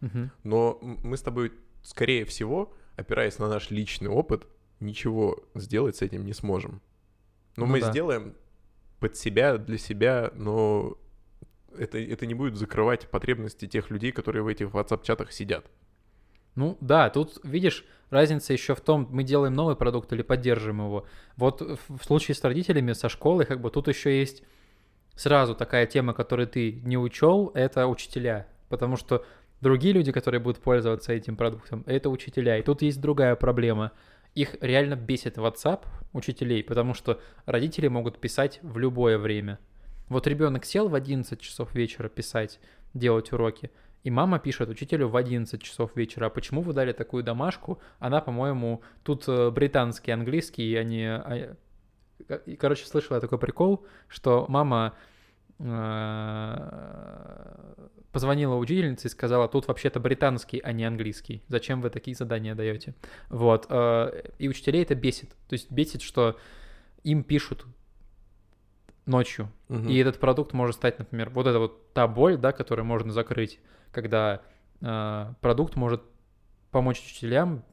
Мгм. 0.00 0.30
Но 0.42 0.78
мы 0.80 1.16
с 1.16 1.22
тобой, 1.22 1.52
скорее 1.82 2.24
всего, 2.24 2.72
опираясь 2.96 3.38
на 3.38 3.48
наш 3.48 3.70
личный 3.70 4.08
опыт, 4.08 4.46
ничего 4.80 5.44
сделать 5.54 5.96
с 5.96 6.02
этим 6.02 6.24
не 6.24 6.32
сможем. 6.32 6.80
Но 7.56 7.66
Ну 7.66 7.72
мы 7.72 7.80
да. 7.80 7.90
сделаем 7.90 8.34
под 9.00 9.16
себя, 9.16 9.58
для 9.58 9.76
себя, 9.76 10.30
но 10.34 10.96
это, 11.76 11.98
это 11.98 12.24
не 12.24 12.34
будет 12.34 12.56
закрывать 12.56 13.08
потребности 13.10 13.66
тех 13.66 13.90
людей, 13.90 14.12
которые 14.12 14.42
в 14.42 14.46
этих 14.48 14.68
WhatsApp-чатах 14.68 15.30
сидят. 15.30 15.66
Ну 16.54 16.78
да, 16.80 17.10
тут, 17.10 17.38
видишь, 17.44 17.84
разница 18.10 18.54
еще 18.54 18.74
в 18.74 18.80
том, 18.80 19.08
мы 19.10 19.24
делаем 19.24 19.54
новый 19.54 19.76
продукт 19.76 20.12
или 20.12 20.22
поддерживаем 20.22 20.86
его. 20.86 21.06
Вот 21.36 21.60
в 21.60 22.04
случае 22.04 22.34
с 22.34 22.42
родителями, 22.44 22.92
со 22.94 23.08
школой, 23.10 23.44
как 23.44 23.60
бы 23.60 23.70
тут 23.70 23.88
еще 23.88 24.18
есть 24.18 24.42
сразу 25.14 25.54
такая 25.54 25.86
тема, 25.86 26.14
которую 26.14 26.46
ты 26.48 26.80
не 26.84 26.96
учел, 26.96 27.50
это 27.54 27.86
учителя. 27.86 28.46
Потому 28.68 28.96
что 28.96 29.24
другие 29.60 29.94
люди, 29.94 30.12
которые 30.12 30.40
будут 30.40 30.60
пользоваться 30.60 31.12
этим 31.12 31.36
продуктом, 31.36 31.84
это 31.86 32.10
учителя. 32.10 32.58
И 32.58 32.62
тут 32.62 32.82
есть 32.82 33.00
другая 33.00 33.36
проблема. 33.36 33.92
Их 34.34 34.56
реально 34.60 34.96
бесит 34.96 35.36
WhatsApp 35.36 35.84
учителей, 36.12 36.64
потому 36.64 36.94
что 36.94 37.20
родители 37.44 37.88
могут 37.88 38.18
писать 38.18 38.60
в 38.62 38.78
любое 38.78 39.18
время. 39.18 39.58
Вот 40.08 40.26
ребенок 40.26 40.64
сел 40.64 40.88
в 40.88 40.94
11 40.94 41.40
часов 41.40 41.74
вечера 41.74 42.08
писать, 42.08 42.60
делать 42.94 43.32
уроки, 43.32 43.70
и 44.04 44.10
мама 44.10 44.38
пишет 44.38 44.68
учителю 44.68 45.08
в 45.08 45.16
11 45.16 45.62
часов 45.62 45.94
вечера, 45.94 46.26
а 46.26 46.30
почему 46.30 46.60
вы 46.62 46.72
дали 46.72 46.92
такую 46.92 47.22
домашку? 47.22 47.78
Она, 47.98 48.20
по-моему, 48.20 48.82
тут 49.04 49.24
э, 49.28 49.50
британский, 49.50 50.10
английский, 50.10 50.74
а, 50.76 51.56
и, 52.46 52.56
Короче, 52.56 52.86
слышала 52.86 53.16
я 53.16 53.20
такой 53.20 53.38
прикол, 53.38 53.84
что 54.08 54.46
мама 54.48 54.94
э, 55.58 55.66
позвонила 58.12 58.56
учительница 58.56 59.08
и 59.08 59.10
сказала, 59.10 59.48
тут 59.48 59.68
вообще-то 59.68 60.00
британский, 60.00 60.58
а 60.60 60.72
не 60.72 60.84
английский. 60.84 61.42
Зачем 61.48 61.80
вы 61.80 61.90
такие 61.90 62.14
задания 62.16 62.54
даете? 62.54 62.94
Вот. 63.28 63.66
э, 63.70 64.30
И 64.38 64.48
учителей 64.48 64.82
это 64.82 64.94
бесит. 64.94 65.30
То 65.48 65.54
есть 65.54 65.70
бесит, 65.70 66.02
что 66.02 66.36
им 67.04 67.24
пишут 67.24 67.64
ночью, 69.06 69.50
Мгм. 69.68 69.88
и 69.88 69.96
этот 69.96 70.20
продукт 70.20 70.52
может 70.52 70.76
стать, 70.76 70.98
например, 70.98 71.30
вот 71.30 71.46
это 71.46 71.58
вот 71.58 71.92
та 71.92 72.06
боль, 72.06 72.36
да, 72.36 72.52
которую 72.52 72.86
можно 72.86 73.12
закрыть, 73.12 73.58
когда 73.90 74.42
э, 74.80 75.32
продукт 75.40 75.76
может 75.76 76.02
помочь 76.70 77.00
учителям, 77.00 77.64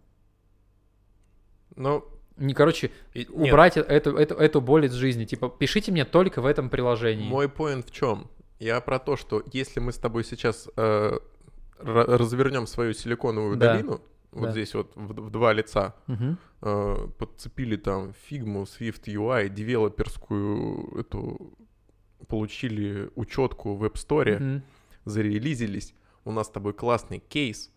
Ну, 1.76 2.04
не, 2.40 2.54
короче, 2.54 2.92
нет, 3.16 3.30
убрать 3.32 3.78
э- 3.78 3.82
эту, 3.82 4.16
эту, 4.18 4.36
эту 4.36 4.62
боль 4.62 4.86
из 4.86 4.94
жизни. 4.94 5.26
Типа, 5.26 5.50
пишите 5.50 5.92
мне 5.92 6.06
только 6.06 6.42
в 6.42 6.46
этом 6.46 6.70
приложении. 6.70 7.28
Мой 7.30 7.48
поинт 7.50 7.90
в 7.90 7.92
чем? 7.92 8.28
Я 8.60 8.82
про 8.82 9.00
то, 9.00 9.16
что 9.16 9.44
если 9.54 9.80
мы 9.80 9.92
с 9.92 9.98
тобой 9.98 10.24
сейчас 10.24 10.68
э, 10.76 11.18
ра- 11.80 12.18
развернем 12.18 12.68
свою 12.68 12.94
силиконовую 12.94 13.56
Да. 13.58 13.74
долину, 13.74 14.02
вот 14.32 14.46
Да. 14.46 14.52
здесь 14.52 14.74
вот 14.74 14.92
в, 14.96 15.14
в 15.28 15.30
два 15.30 15.54
лица, 15.54 15.96
Мгм. 16.08 16.38
э, 16.62 17.08
подцепили 17.18 17.78
там 17.78 18.14
фигму, 18.28 18.64
Swift 18.64 19.04
UI, 19.08 19.50
девелоперскую 19.50 21.00
эту, 21.00 21.54
получили 22.28 23.10
учетку 23.16 23.76
в 23.76 23.84
App 23.84 23.94
Store, 23.94 24.40
Мгм. 24.40 24.64
зарелизились, 25.06 25.94
у 26.26 26.32
нас 26.32 26.48
с 26.48 26.50
тобой 26.50 26.74
классный 26.74 27.20
кейс, 27.20 27.72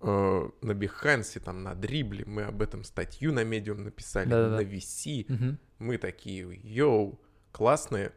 э, 0.00 0.48
на 0.62 0.72
Behance, 0.72 1.40
там, 1.40 1.62
на 1.62 1.74
Дрибле, 1.74 2.24
мы 2.26 2.42
об 2.42 2.62
этом 2.62 2.84
статью 2.84 3.32
на 3.32 3.44
Medium 3.44 3.80
написали, 3.80 4.28
Да-да-да. 4.28 4.56
на 4.56 4.60
VC, 4.62 5.24
Мгм. 5.28 5.58
мы 5.78 5.98
такие, 5.98 6.60
йоу, 6.62 7.20
классные, 7.52 8.12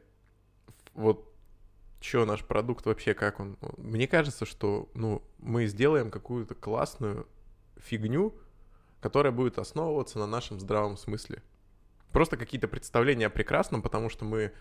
вот 0.94 1.26
что 2.02 2.26
наш 2.26 2.44
продукт 2.46 2.86
вообще, 2.86 3.14
как 3.14 3.40
он? 3.40 3.58
Мне 3.78 4.08
кажется, 4.08 4.46
что, 4.46 4.90
ну, 4.94 5.22
мы 5.38 5.66
сделаем 5.68 6.12
какую-то 6.12 6.56
классную 6.56 7.28
фигню, 7.78 8.34
которая 9.02 9.32
будет 9.34 9.58
основываться 9.60 10.18
на 10.20 10.28
нашем 10.28 10.60
здравом 10.60 10.98
смысле. 10.98 11.42
Просто 12.12 12.38
какие-то 12.38 12.68
представления 12.68 13.28
о 13.28 13.30
прекрасном, 13.30 13.82
потому 13.82 14.10
что 14.10 14.26
мы 14.26 14.54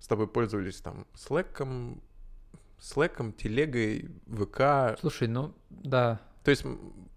с 0.00 0.06
тобой 0.06 0.26
пользовались 0.28 0.80
там 0.80 1.06
Slack'ом, 1.14 2.00
Slack'ом, 2.78 3.32
телегой, 3.32 4.08
ВК. 4.26 4.98
Слушай, 5.00 5.28
ну 5.28 5.54
да. 5.70 6.20
То 6.44 6.50
есть 6.50 6.64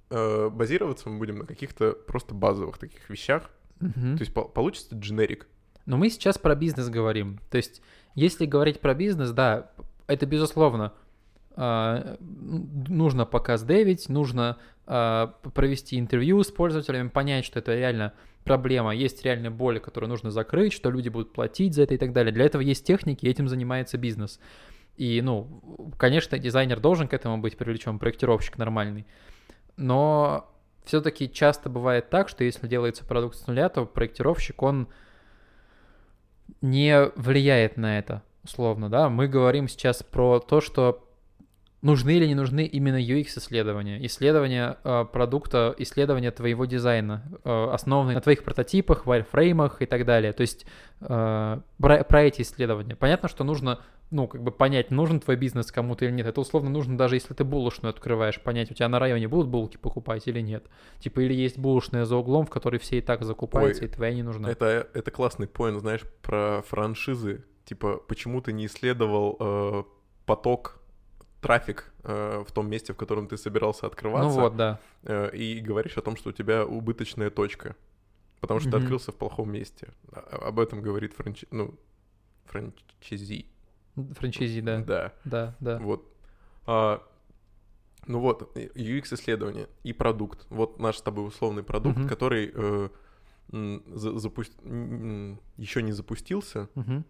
э, 0.10 0.50
базироваться 0.50 1.10
мы 1.10 1.18
будем 1.18 1.40
на 1.40 1.46
каких-то 1.46 1.94
просто 1.94 2.34
базовых 2.34 2.78
таких 2.78 3.10
вещах. 3.10 3.50
Мгм. 3.80 4.18
То 4.18 4.22
есть 4.22 4.34
по- 4.34 4.44
получится 4.48 4.96
дженерик. 4.96 5.48
Но 5.86 5.98
мы 5.98 6.10
сейчас 6.10 6.38
про 6.38 6.56
бизнес 6.56 6.90
говорим. 6.90 7.40
То 7.50 7.58
есть, 7.58 7.82
если 8.16 8.46
говорить 8.46 8.80
про 8.80 8.94
бизнес, 8.94 9.32
да, 9.32 9.72
это 10.08 10.26
безусловно 10.26 10.94
н- 11.58 12.18
нужно 12.88 13.26
показ 13.26 13.64
дэвить, 13.64 14.10
нужно 14.10 14.58
п- 14.86 15.30
провести 15.54 16.00
интервью 16.00 16.42
с 16.44 16.52
пользователями, 16.52 17.10
понять, 17.10 17.46
что 17.46 17.60
это 17.60 17.76
реально 17.76 18.14
проблема, 18.44 18.94
есть 18.96 19.24
реальная 19.24 19.52
боль, 19.52 19.80
которую 19.80 20.10
нужно 20.10 20.32
закрыть, 20.32 20.74
что 20.74 20.90
люди 20.90 21.10
будут 21.10 21.32
платить 21.34 21.74
за 21.74 21.84
это 21.84 21.94
и 21.94 21.98
так 21.98 22.12
далее. 22.14 22.34
Для 22.34 22.46
этого 22.46 22.62
есть 22.62 22.86
техники, 22.86 23.26
и 23.26 23.30
этим 23.30 23.48
занимается 23.48 23.98
бизнес. 23.98 24.40
И, 24.96 25.22
ну, 25.22 25.92
конечно, 25.98 26.38
дизайнер 26.38 26.80
должен 26.80 27.08
к 27.08 27.14
этому 27.14 27.38
быть 27.40 27.58
привлечен, 27.58 28.00
проектировщик 28.00 28.58
нормальный. 28.58 29.06
Но 29.76 30.50
все-таки 30.86 31.32
часто 31.32 31.70
бывает 31.70 32.10
так, 32.10 32.30
что 32.30 32.44
если 32.44 32.68
делается 32.68 33.06
продукт 33.06 33.36
с 33.36 33.48
нуля, 33.48 33.70
то 33.70 33.86
проектировщик, 33.86 34.62
он 34.62 34.88
не 36.62 37.10
влияет 37.16 37.78
на 37.78 37.98
это, 37.98 38.22
условно, 38.44 38.90
да. 38.90 39.10
Мы 39.10 39.28
говорим 39.28 39.68
сейчас 39.68 40.04
про 40.04 40.40
то, 40.40 40.62
что 40.62 41.08
нужны 41.84 42.16
или 42.16 42.26
не 42.26 42.34
нужны 42.34 42.66
именно 42.66 42.96
UX-исследования, 42.96 44.04
исследования 44.06 44.78
э, 44.84 45.06
продукта, 45.12 45.76
исследования 45.78 46.32
твоего 46.32 46.66
дизайна, 46.66 47.24
э, 47.44 47.70
основанные 47.72 48.16
на 48.16 48.22
твоих 48.22 48.44
прототипах, 48.44 49.06
вайрфреймах 49.06 49.82
и 49.82 49.86
так 49.86 50.06
далее. 50.06 50.32
То 50.32 50.42
есть 50.42 50.66
э, 51.02 51.60
про, 51.78 52.04
про 52.06 52.24
эти 52.24 52.42
исследования. 52.42 52.96
Понятно, 52.96 53.28
что 53.28 53.44
нужно, 53.44 53.82
ну, 54.12 54.28
как 54.28 54.42
бы 54.42 54.52
понять, 54.52 54.92
нужен 54.92 55.20
твой 55.20 55.36
бизнес 55.36 55.74
кому-то 55.74 56.06
или 56.06 56.14
нет. 56.14 56.26
Это 56.26 56.40
условно 56.40 56.70
нужно 56.70 56.98
даже 56.98 57.18
если 57.18 57.34
ты 57.34 57.44
булочную 57.44 57.90
открываешь, 57.90 58.40
понять, 58.40 58.72
у 58.72 58.74
тебя 58.74 58.88
на 58.88 58.98
районе 58.98 59.28
будут 59.28 59.50
булки 59.50 59.76
покупать 59.76 60.26
или 60.28 60.40
нет. 60.40 60.66
Типа, 61.00 61.20
или 61.20 61.34
есть 61.34 61.58
булочная 61.58 62.06
за 62.06 62.16
углом, 62.16 62.46
в 62.46 62.50
которой 62.50 62.78
все 62.78 63.00
и 63.00 63.02
так 63.02 63.24
закупаются, 63.24 63.84
Ой, 63.84 63.90
и 63.90 63.92
твоя 63.92 64.14
не 64.14 64.24
нужна. 64.24 64.50
Это, 64.50 64.88
это 64.94 65.12
классный 65.12 65.48
поинт, 65.48 65.82
знаешь, 65.82 66.04
про 66.22 66.64
франшизы. 66.66 67.44
Типа, 67.66 67.98
почему 67.98 68.42
ты 68.42 68.54
не 68.54 68.68
исследовал 68.68 69.36
э, 69.40 69.84
поток, 70.26 70.83
трафик 71.44 71.94
э, 72.04 72.44
в 72.48 72.52
том 72.52 72.70
месте, 72.70 72.94
в 72.94 72.96
котором 72.98 73.28
ты 73.28 73.38
собирался 73.38 73.86
открываться, 73.88 74.36
Ну 74.36 74.42
вот, 74.42 74.56
да. 74.56 74.80
э, 75.04 75.30
и 75.36 75.60
говоришь 75.60 75.98
о 75.98 76.02
том, 76.02 76.16
что 76.16 76.30
у 76.30 76.32
тебя 76.34 76.66
убыточная 76.66 77.30
точка, 77.30 77.76
потому 78.40 78.60
что 78.60 78.70
ты 78.72 78.78
Мгм. 78.78 78.84
открылся 78.86 79.12
в 79.12 79.16
плохом 79.16 79.52
месте. 79.52 79.88
А- 80.12 80.48
Об 80.48 80.60
этом 80.60 80.82
говорит 80.82 81.14
франчи... 81.14 81.48
ну, 81.52 81.76
франчайзи. 82.46 83.46
Франчайзи, 83.96 84.62
да. 84.62 84.78
Да. 84.80 85.14
Да, 85.26 85.56
да. 85.60 85.78
Вот. 85.80 86.06
А, 86.66 87.04
ну 88.08 88.20
вот, 88.20 88.58
UX-исследование 88.58 89.68
и 89.84 89.94
продукт. 89.94 90.46
Вот 90.50 90.80
наш 90.80 90.98
с 90.98 91.02
тобой 91.02 91.28
условный 91.28 91.64
продукт, 91.64 91.98
Мгм. 92.00 92.08
который 92.10 92.52
э, 92.54 92.90
запу- 93.52 95.38
еще 95.58 95.82
не 95.84 95.92
запустился, 95.92 96.70
Мгм. 96.76 97.06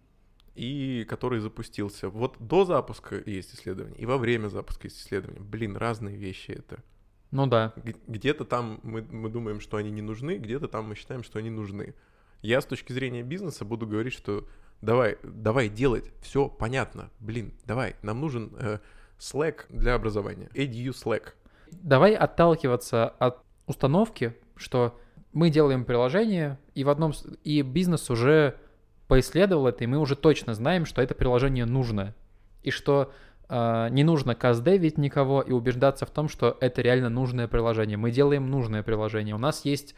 И 0.56 1.06
который 1.10 1.40
запустился. 1.40 2.10
Вот 2.10 2.36
до 2.40 2.66
запуска 2.66 3.22
есть 3.26 3.56
исследование, 3.56 3.98
и 3.98 4.06
во 4.06 4.18
время 4.18 4.48
запуска 4.48 4.88
есть 4.88 5.00
исследование. 5.00 5.42
Блин, 5.42 5.78
разные 5.78 6.16
вещи 6.16 6.52
это. 6.52 6.84
Ну 7.32 7.48
да. 7.48 7.74
Где-то 8.08 8.46
там 8.46 8.80
мы, 8.84 9.02
мы 9.02 9.30
думаем, 9.30 9.60
что 9.60 9.78
они 9.78 9.90
не 9.90 10.02
нужны, 10.02 10.38
где-то 10.38 10.68
там 10.68 10.90
мы 10.90 10.96
считаем, 10.96 11.24
что 11.24 11.40
они 11.40 11.50
нужны. 11.50 11.96
Я 12.42 12.62
с 12.62 12.66
точки 12.66 12.94
зрения 12.94 13.24
бизнеса 13.24 13.66
буду 13.66 13.88
говорить, 13.88 14.14
что 14.14 14.48
давай, 14.82 15.18
давай 15.24 15.70
делать, 15.70 16.12
все 16.22 16.48
понятно. 16.48 17.10
Блин, 17.20 17.54
давай, 17.66 17.96
нам 18.04 18.22
нужен 18.22 18.54
э, 18.60 18.80
Slack 19.18 19.66
для 19.70 19.96
образования. 19.96 20.50
Edu 20.54 20.90
Slack. 20.90 21.34
Давай 21.72 22.14
отталкиваться 22.14 23.10
от 23.10 23.40
установки, 23.66 24.36
что 24.56 25.00
мы 25.32 25.50
делаем 25.50 25.86
приложение, 25.86 26.60
и 26.76 26.84
в 26.84 26.90
одном 26.90 27.14
и 27.44 27.62
бизнес 27.64 28.10
уже 28.12 28.60
поисследовал 29.08 29.68
это, 29.68 29.84
и 29.84 29.88
мы 29.88 29.98
уже 29.98 30.16
точно 30.16 30.54
знаем, 30.54 30.86
что 30.86 31.02
это 31.02 31.16
приложение 31.16 31.66
нужно, 31.66 32.14
и 32.62 32.72
что 32.72 33.12
э, 33.50 33.88
не 33.92 34.04
нужно 34.04 34.36
каздевить 34.36 34.98
никого 34.98 35.42
и 35.42 35.52
убеждаться 35.52 36.06
в 36.06 36.10
том, 36.10 36.30
что 36.30 36.58
это 36.62 36.82
реально 36.82 37.10
нужное 37.10 37.48
приложение. 37.48 37.98
Мы 37.98 38.12
делаем 38.12 38.50
нужное 38.50 38.84
приложение. 38.84 39.36
У 39.36 39.40
нас 39.40 39.66
есть 39.66 39.96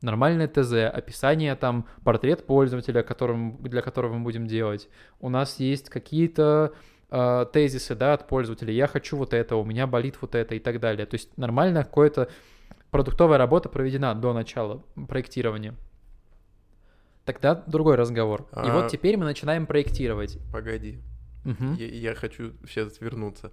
нормальное 0.00 0.48
ТЗ, 0.48 0.72
описание 0.92 1.54
там, 1.56 1.86
портрет 2.04 2.46
пользователя, 2.46 3.02
которым, 3.02 3.58
для 3.62 3.82
которого 3.82 4.14
мы 4.14 4.24
будем 4.24 4.46
делать. 4.46 4.88
У 5.20 5.28
нас 5.28 5.58
есть 5.60 5.90
какие-то 5.90 6.72
э, 7.10 7.46
тезисы, 7.52 7.94
да, 7.94 8.14
от 8.14 8.28
пользователя. 8.28 8.72
Я 8.72 8.86
хочу 8.86 9.16
вот 9.16 9.34
это, 9.34 9.56
у 9.56 9.64
меня 9.64 9.86
болит 9.86 10.16
вот 10.20 10.34
это 10.34 10.54
и 10.54 10.58
так 10.58 10.80
далее. 10.80 11.06
То 11.06 11.14
есть 11.14 11.36
нормально 11.36 11.84
какое-то 11.84 12.28
продуктовая 12.90 13.38
работа 13.38 13.68
проведена 13.68 14.14
до 14.14 14.32
начала 14.32 14.82
проектирования. 15.08 15.74
Тогда 17.28 17.54
другой 17.66 17.96
разговор. 17.96 18.44
И 18.52 18.54
А- 18.54 18.72
вот 18.72 18.90
теперь 18.90 19.18
мы 19.18 19.26
начинаем 19.26 19.66
проектировать. 19.66 20.38
Погоди, 20.50 20.98
Мгм. 21.44 21.74
я, 21.74 21.86
я 21.86 22.14
хочу 22.14 22.54
сейчас 22.66 23.02
вернуться. 23.02 23.52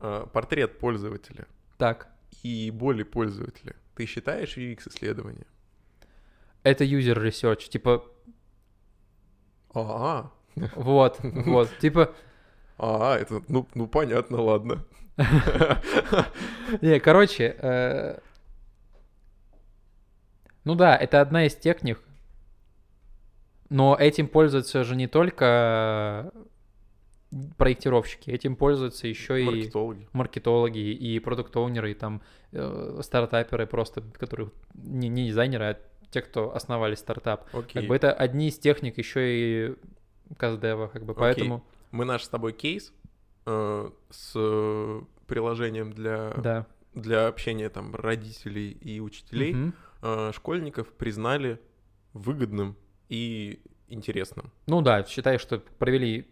А, 0.00 0.26
портрет 0.26 0.80
пользователя 0.80 1.46
Так, 1.78 2.08
и 2.42 2.72
боли 2.72 3.04
пользователя. 3.04 3.76
Ты 3.94 4.06
считаешь 4.06 4.56
UX-исследование? 4.56 5.46
это 6.64 6.82
user 6.82 7.14
research. 7.16 7.68
Типа, 7.68 8.04
А, 9.72 10.32
вот, 10.74 11.20
вот. 11.22 11.70
Типа, 11.78 12.12
а, 12.76 13.16
это, 13.16 13.40
ну, 13.46 13.68
ну 13.74 13.86
понятно, 13.86 14.40
ладно. 14.42 14.84
Не, 16.80 16.98
короче, 16.98 17.54
э, 17.56 18.18
ну 20.64 20.74
да, 20.74 20.96
это 20.96 21.20
одна 21.20 21.46
из 21.46 21.54
техник, 21.54 22.00
но 23.72 23.96
этим 23.98 24.28
пользуются 24.28 24.84
же 24.84 24.94
не 24.96 25.06
только 25.08 26.30
проектировщики, 27.56 28.30
этим 28.30 28.56
пользуются 28.56 29.08
еще 29.08 29.40
и 29.40 29.44
Маркетологи. 30.12 30.78
и 30.78 31.18
продукт-оунеры, 31.18 31.92
и 31.92 31.94
там 31.94 32.20
э, 32.52 33.00
стартаперы 33.02 33.66
просто, 33.66 34.02
которые 34.18 34.50
не, 34.74 35.08
не 35.08 35.28
дизайнеры, 35.28 35.64
а 35.64 35.78
те, 36.10 36.20
кто 36.20 36.54
основали 36.54 36.94
стартап. 36.94 37.48
Окей. 37.54 37.80
Как 37.80 37.86
бы 37.86 37.96
это 37.96 38.12
одни 38.12 38.48
из 38.48 38.58
техник 38.58 38.98
еще 38.98 39.20
и 39.70 39.76
каздева, 40.36 40.88
как 40.88 41.04
бы, 41.04 41.12
Окей. 41.12 41.20
поэтому, 41.20 41.64
Мы 41.90 42.04
наш 42.04 42.24
с 42.24 42.28
тобой 42.28 42.52
кейс 42.52 42.92
э, 43.46 43.90
с 44.10 44.32
э, 44.34 45.00
приложением 45.26 45.94
для, 45.94 46.34
да. 46.36 46.66
для 46.94 47.26
общения 47.26 47.70
там 47.70 47.94
родителей 47.94 48.72
и 48.72 49.00
учителей, 49.00 49.54
Мгм. 49.54 49.74
э, 50.02 50.32
школьников 50.34 50.88
признали 50.92 51.58
выгодным 52.12 52.76
и 53.08 53.60
интересным. 53.88 54.50
Ну 54.66 54.80
да, 54.80 55.04
считай, 55.04 55.38
что 55.38 55.58
провели 55.78 56.28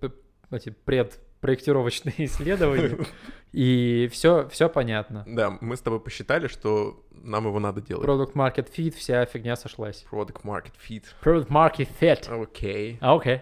п- 0.00 0.12
эти 0.50 0.70
предпроектировочные 0.70 2.14
исследования, 2.26 2.98
и 3.52 4.08
все, 4.12 4.48
все 4.48 4.68
понятно. 4.68 5.24
Да, 5.26 5.56
мы 5.60 5.76
с 5.76 5.80
тобой 5.80 6.00
посчитали, 6.00 6.46
что 6.46 7.04
нам 7.10 7.46
его 7.46 7.58
надо 7.58 7.80
делать. 7.80 8.06
Product 8.06 8.32
Market 8.34 8.70
Fit, 8.72 8.92
вся 8.92 9.24
фигня 9.26 9.56
сошлась. 9.56 10.06
Product 10.10 10.42
Market 10.42 10.72
Fit. 10.88 11.04
Product 11.22 11.48
Market 11.48 11.88
Fit. 12.00 12.42
Окей. 12.42 12.98
А, 13.00 13.14
окей. 13.16 13.40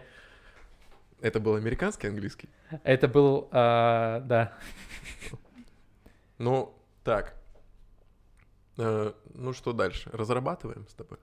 Это 1.21 1.41
был 1.41 1.57
американский 1.57 2.07
английский? 2.09 2.49
Это 2.85 3.09
был, 3.09 3.49
а, 3.51 4.21
да. 4.21 4.53
Ну, 6.39 6.75
так. 7.03 7.35
Э, 8.77 9.13
ну, 9.35 9.53
что 9.53 9.73
дальше? 9.73 10.09
Разрабатываем 10.13 10.87
с 10.87 10.95
тобой? 10.95 11.19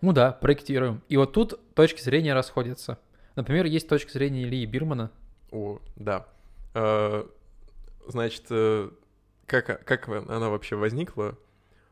Ну 0.00 0.12
да, 0.12 0.32
проектируем. 0.32 1.02
И 1.08 1.16
вот 1.16 1.32
тут 1.32 1.58
точки 1.74 2.00
зрения 2.00 2.34
расходятся. 2.34 2.98
Например, 3.36 3.66
есть 3.66 3.88
точка 3.88 4.12
зрения 4.12 4.42
Ильи 4.44 4.64
Бирмана. 4.66 5.10
О, 5.50 5.78
да. 5.96 6.26
Э, 6.74 7.24
Значит, 8.06 8.44
э, 8.50 8.90
как, 9.46 9.84
как 9.84 10.08
она 10.08 10.48
вообще 10.48 10.76
возникла? 10.76 11.36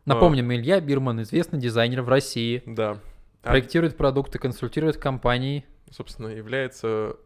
Напомним, 0.06 0.52
Илья 0.52 0.80
Бирман, 0.80 1.20
известный 1.22 1.58
дизайнер 1.58 2.02
в 2.02 2.08
России, 2.08 2.62
Да. 2.64 2.98
А, 3.42 3.50
проектирует 3.50 3.96
продукты, 3.96 4.38
консультирует 4.38 4.96
компании. 4.96 5.64
собственно, 5.90 6.28
является 6.28 7.16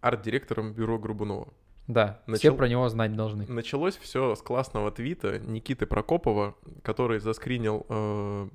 арт-директором 0.00 0.72
бюро 0.72 0.98
Грубунова. 0.98 1.52
Да, 1.86 2.20
все 2.24 2.30
Начал- 2.32 2.56
про 2.56 2.68
него 2.68 2.88
знать 2.88 3.14
должны. 3.14 3.46
Началось 3.46 3.96
все 3.96 4.34
с 4.34 4.40
классного 4.42 4.90
твита 4.90 5.38
Никиты 5.40 5.86
Прокопова, 5.86 6.54
который 6.82 7.20
заскринил 7.20 7.84
э, 7.88 8.48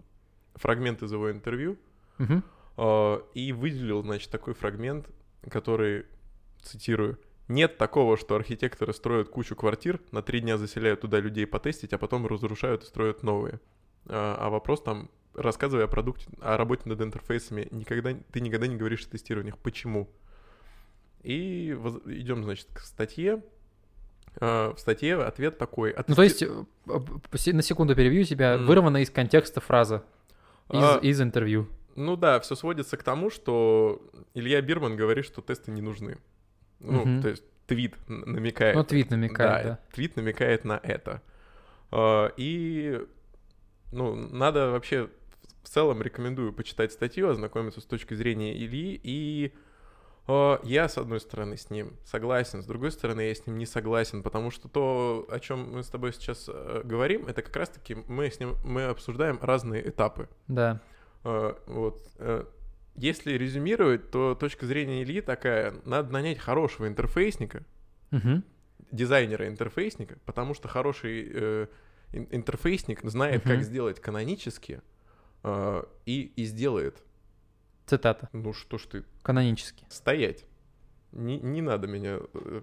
фрагмент 0.55 1.01
из 1.03 1.11
его 1.11 1.31
интервью 1.31 1.77
Мгм. 2.17 2.43
э, 2.77 3.19
и 3.33 3.51
выделил, 3.53 4.01
значит, 4.03 4.29
такой 4.31 4.53
фрагмент, 4.53 5.07
который, 5.49 6.05
цитирую, 6.61 7.17
«Нет 7.47 7.77
такого, 7.77 8.15
что 8.17 8.35
архитекторы 8.35 8.93
строят 8.93 9.29
кучу 9.29 9.55
квартир, 9.55 9.99
на 10.11 10.21
три 10.21 10.39
дня 10.39 10.57
заселяют 10.57 11.01
туда 11.01 11.19
людей 11.19 11.47
потестить, 11.47 11.93
а 11.93 11.97
потом 11.97 12.27
разрушают 12.27 12.83
и 12.83 12.85
строят 12.85 13.23
новые». 13.23 13.59
А, 14.07 14.35
а 14.39 14.49
вопрос 14.49 14.81
там, 14.83 15.09
рассказывая 15.33 15.85
о 15.85 15.87
продукте, 15.87 16.27
о 16.41 16.57
работе 16.57 16.83
над 16.89 17.01
интерфейсами, 17.01 17.67
никогда, 17.71 18.13
ты 18.31 18.39
никогда 18.41 18.67
не 18.67 18.75
говоришь 18.75 19.05
о 19.05 19.09
тестированиях. 19.09 19.57
Почему? 19.57 20.09
И 21.23 21.75
воз- 21.77 22.01
идем, 22.05 22.43
значит, 22.43 22.67
к 22.73 22.79
статье. 22.79 23.43
А, 24.39 24.73
В 24.73 24.79
статье 24.79 25.15
ответ 25.15 25.57
такой. 25.57 25.91
«А 25.91 26.03
Ну, 26.07 26.15
то 26.15 26.23
есть, 26.23 26.43
э, 26.43 26.47
на 27.53 27.61
секунду 27.61 27.95
перебью 27.95 28.23
тебя, 28.25 28.57
Мгм. 28.57 28.67
вырвана 28.67 28.97
из 29.01 29.09
контекста 29.09 29.59
фраза 29.59 30.03
из, 30.71 30.83
А, 30.83 30.97
из 31.01 31.21
интервью. 31.21 31.67
Ну 31.95 32.15
да, 32.15 32.39
все 32.39 32.55
сводится 32.55 32.95
к 32.97 33.03
тому, 33.03 33.29
что 33.29 34.01
Илья 34.33 34.61
Бирман 34.61 34.95
говорит, 34.95 35.25
что 35.25 35.41
тесты 35.41 35.71
не 35.71 35.81
нужны. 35.81 36.17
Ну, 36.79 37.01
Мгм. 37.05 37.21
то 37.21 37.29
есть 37.29 37.43
твит 37.67 37.95
намекает. 38.07 38.75
Ну, 38.75 38.83
твит 38.83 39.09
намекает, 39.11 39.65
да. 39.65 39.79
твит 39.93 40.15
намекает 40.15 40.63
на 40.65 40.79
это. 40.81 41.21
А, 41.91 42.31
И, 42.37 42.99
ну, 43.91 44.15
надо 44.15 44.71
вообще 44.71 45.09
в 45.63 45.69
целом 45.69 46.01
рекомендую 46.01 46.53
почитать 46.53 46.91
статью, 46.93 47.29
ознакомиться 47.29 47.81
с 47.81 47.85
точки 47.85 48.13
зрения 48.13 48.55
Ильи. 48.57 48.99
И 49.03 49.53
я, 50.63 50.87
с 50.87 50.97
одной 50.97 51.19
стороны, 51.19 51.57
с 51.57 51.69
ним 51.69 51.93
согласен, 52.05 52.61
с 52.61 52.65
другой 52.65 52.91
стороны, 52.91 53.21
я 53.21 53.33
с 53.33 53.47
ним 53.47 53.57
не 53.57 53.65
согласен, 53.65 54.21
потому 54.21 54.51
что 54.51 54.67
то, 54.67 55.25
о 55.29 55.39
чем 55.39 55.71
мы 55.73 55.81
с 55.83 55.87
тобой 55.87 56.13
сейчас 56.13 56.45
э, 56.47 56.81
говорим, 56.83 57.25
это 57.27 57.41
как 57.41 57.55
раз-таки 57.55 57.95
мы 58.07 58.29
с 58.29 58.39
ним 58.39 58.55
мы 58.63 58.83
обсуждаем 58.83 59.39
разные 59.41 59.89
этапы. 59.89 60.27
Да. 60.47 60.79
Э, 61.23 61.53
Вот. 61.67 62.01
э, 62.17 62.45
Если 62.95 63.33
резюмировать, 63.37 64.11
то 64.11 64.35
точка 64.35 64.65
зрения 64.65 65.03
Ильи 65.03 65.21
такая, 65.21 65.73
надо 65.85 66.11
нанять 66.11 66.37
хорошего 66.37 66.87
интерфейсника, 66.87 67.63
Мгм. 68.11 68.43
дизайнера 68.91 69.47
интерфейсника, 69.47 70.17
потому 70.25 70.53
что 70.53 70.67
хороший 70.67 71.23
ин- 72.11 72.27
интерфейсник 72.31 73.01
знает, 73.03 73.43
как 73.43 73.57
Мгм. 73.57 73.63
сделать 73.63 73.99
канонически, 74.01 74.81
и, 76.05 76.33
и 76.35 76.43
сделает. 76.45 77.01
Цитата. 77.89 78.29
Ну 78.33 78.53
что 78.53 78.77
ж 78.77 78.85
ты, 78.85 79.03
Канонически. 79.23 79.85
стоять. 79.89 80.45
Не, 81.11 81.39
не 81.39 81.61
надо 81.61 81.87
меня 81.87 82.19
э, 82.33 82.61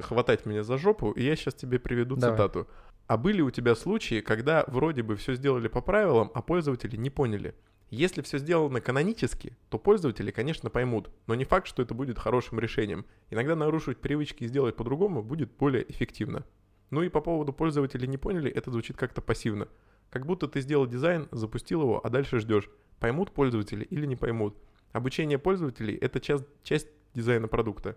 хватать 0.00 0.44
меня 0.44 0.62
за 0.62 0.76
жопу, 0.76 1.12
и 1.12 1.22
я 1.22 1.34
сейчас 1.34 1.54
тебе 1.54 1.78
приведу 1.78 2.16
Давай. 2.16 2.36
цитату. 2.36 2.68
А 3.06 3.16
были 3.16 3.40
у 3.40 3.50
тебя 3.50 3.74
случаи, 3.74 4.20
когда 4.20 4.64
вроде 4.66 5.02
бы 5.02 5.16
все 5.16 5.34
сделали 5.34 5.68
по 5.68 5.80
правилам, 5.80 6.30
а 6.34 6.42
пользователи 6.42 6.96
не 6.96 7.08
поняли? 7.08 7.54
Если 7.88 8.20
все 8.20 8.38
сделано 8.38 8.80
канонически, 8.80 9.56
то 9.70 9.78
пользователи, 9.78 10.32
конечно, 10.32 10.70
поймут, 10.70 11.08
но 11.28 11.36
не 11.36 11.44
факт, 11.44 11.68
что 11.68 11.82
это 11.82 11.94
будет 11.94 12.18
хорошим 12.18 12.58
решением. 12.58 13.06
Иногда 13.30 13.54
нарушить 13.54 13.98
привычки 13.98 14.44
и 14.44 14.48
сделать 14.48 14.74
по-другому 14.74 15.22
будет 15.22 15.52
более 15.56 15.90
эффективно. 15.90 16.44
Ну 16.90 17.02
и 17.02 17.08
по 17.08 17.20
поводу 17.20 17.52
пользователей 17.52 18.08
не 18.08 18.18
поняли, 18.18 18.50
это 18.50 18.70
звучит 18.70 18.96
как-то 18.96 19.22
пассивно. 19.22 19.68
Как 20.10 20.26
будто 20.26 20.48
ты 20.48 20.60
сделал 20.60 20.86
дизайн, 20.86 21.28
запустил 21.32 21.82
его, 21.82 22.04
а 22.04 22.08
дальше 22.10 22.38
ждешь, 22.38 22.70
поймут 22.98 23.32
пользователи 23.32 23.84
или 23.84 24.06
не 24.06 24.16
поймут. 24.16 24.56
Обучение 24.92 25.38
пользователей— 25.38 25.94
это 26.00 26.20
часть, 26.20 26.44
часть 26.62 26.88
дизайна 27.14 27.48
продукта. 27.48 27.96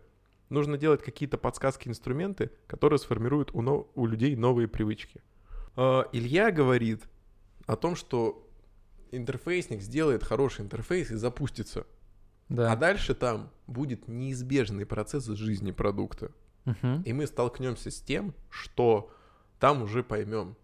Нужно 0.49 0.77
делать 0.77 1.03
какие-то 1.03 1.37
подсказки, 1.37 1.87
инструменты, 1.87 2.51
которые 2.67 2.99
сформируют 2.99 3.51
у, 3.53 3.61
но- 3.61 3.89
у 3.95 4.05
людей 4.05 4.35
новые 4.35 4.67
привычки. 4.67 5.21
А, 5.75 6.09
Илья 6.11 6.51
говорит 6.51 7.03
о 7.67 7.75
том, 7.75 7.95
что 7.95 8.49
интерфейсник 9.11 9.81
сделает 9.81 10.23
хороший 10.23 10.61
интерфейс 10.61 11.11
и 11.11 11.15
запустится. 11.15 11.85
Да. 12.49 12.71
А 12.71 12.75
дальше 12.75 13.13
там 13.13 13.51
будет 13.67 14.07
неизбежный 14.07 14.85
процесс 14.85 15.25
жизни 15.25 15.71
продукта. 15.71 16.31
Мгм. 16.65 17.03
И 17.03 17.13
мы 17.13 17.27
столкнемся 17.27 17.91
с 17.91 18.01
тем, 18.01 18.33
что 18.49 19.11
там 19.59 19.83
уже 19.83 20.03
поймем, 20.03 20.55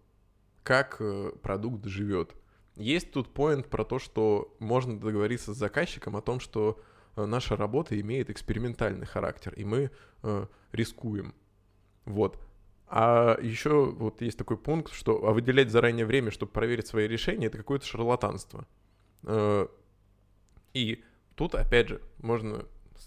как 0.66 0.96
э, 0.98 1.30
продукт 1.42 1.84
живет. 1.86 2.34
Есть 2.74 3.12
тут 3.12 3.32
поинт 3.32 3.68
про 3.68 3.84
то, 3.84 4.00
что 4.00 4.52
можно 4.58 4.98
договориться 4.98 5.54
с 5.54 5.56
заказчиком 5.56 6.16
о 6.16 6.22
том, 6.22 6.40
что 6.40 6.82
э, 7.14 7.24
наша 7.24 7.54
работа 7.56 7.98
имеет 8.00 8.30
экспериментальный 8.30 9.06
характер, 9.06 9.54
и 9.54 9.64
мы 9.64 9.92
э, 10.24 10.46
рискуем. 10.72 11.36
Вот. 12.04 12.40
А 12.88 13.38
еще 13.40 13.86
вот 13.86 14.20
есть 14.22 14.36
такой 14.36 14.56
пункт, 14.56 14.92
что 14.92 15.24
а 15.24 15.32
выделять 15.32 15.70
заранее 15.70 16.04
время, 16.04 16.32
чтобы 16.32 16.50
проверить 16.50 16.88
свои 16.88 17.06
решения, 17.06 17.46
это 17.46 17.58
какое-то 17.58 17.86
шарлатанство. 17.86 18.66
Э, 19.22 19.68
И 20.74 21.04
тут, 21.36 21.54
опять 21.54 21.90
же, 21.90 22.02
можно 22.18 22.64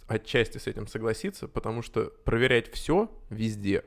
отчасти 0.08 0.60
с 0.60 0.67
этим 0.67 0.88
согласиться, 0.88 1.50
потому 1.50 1.82
что 1.82 2.06
проверять 2.24 2.72
все 2.72 3.12
везде 3.30 3.84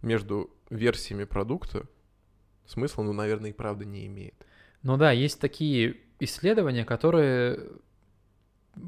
между 0.00 0.50
версиями 0.70 1.24
продукта 1.24 1.86
смысла, 2.66 3.02
ну, 3.02 3.12
наверное, 3.12 3.50
и 3.50 3.54
правда 3.54 3.84
не 3.84 4.06
имеет. 4.06 4.34
Ну 4.82 4.96
да, 4.96 5.12
есть 5.12 5.40
такие 5.40 5.96
исследования, 6.20 6.84
которые 6.84 7.58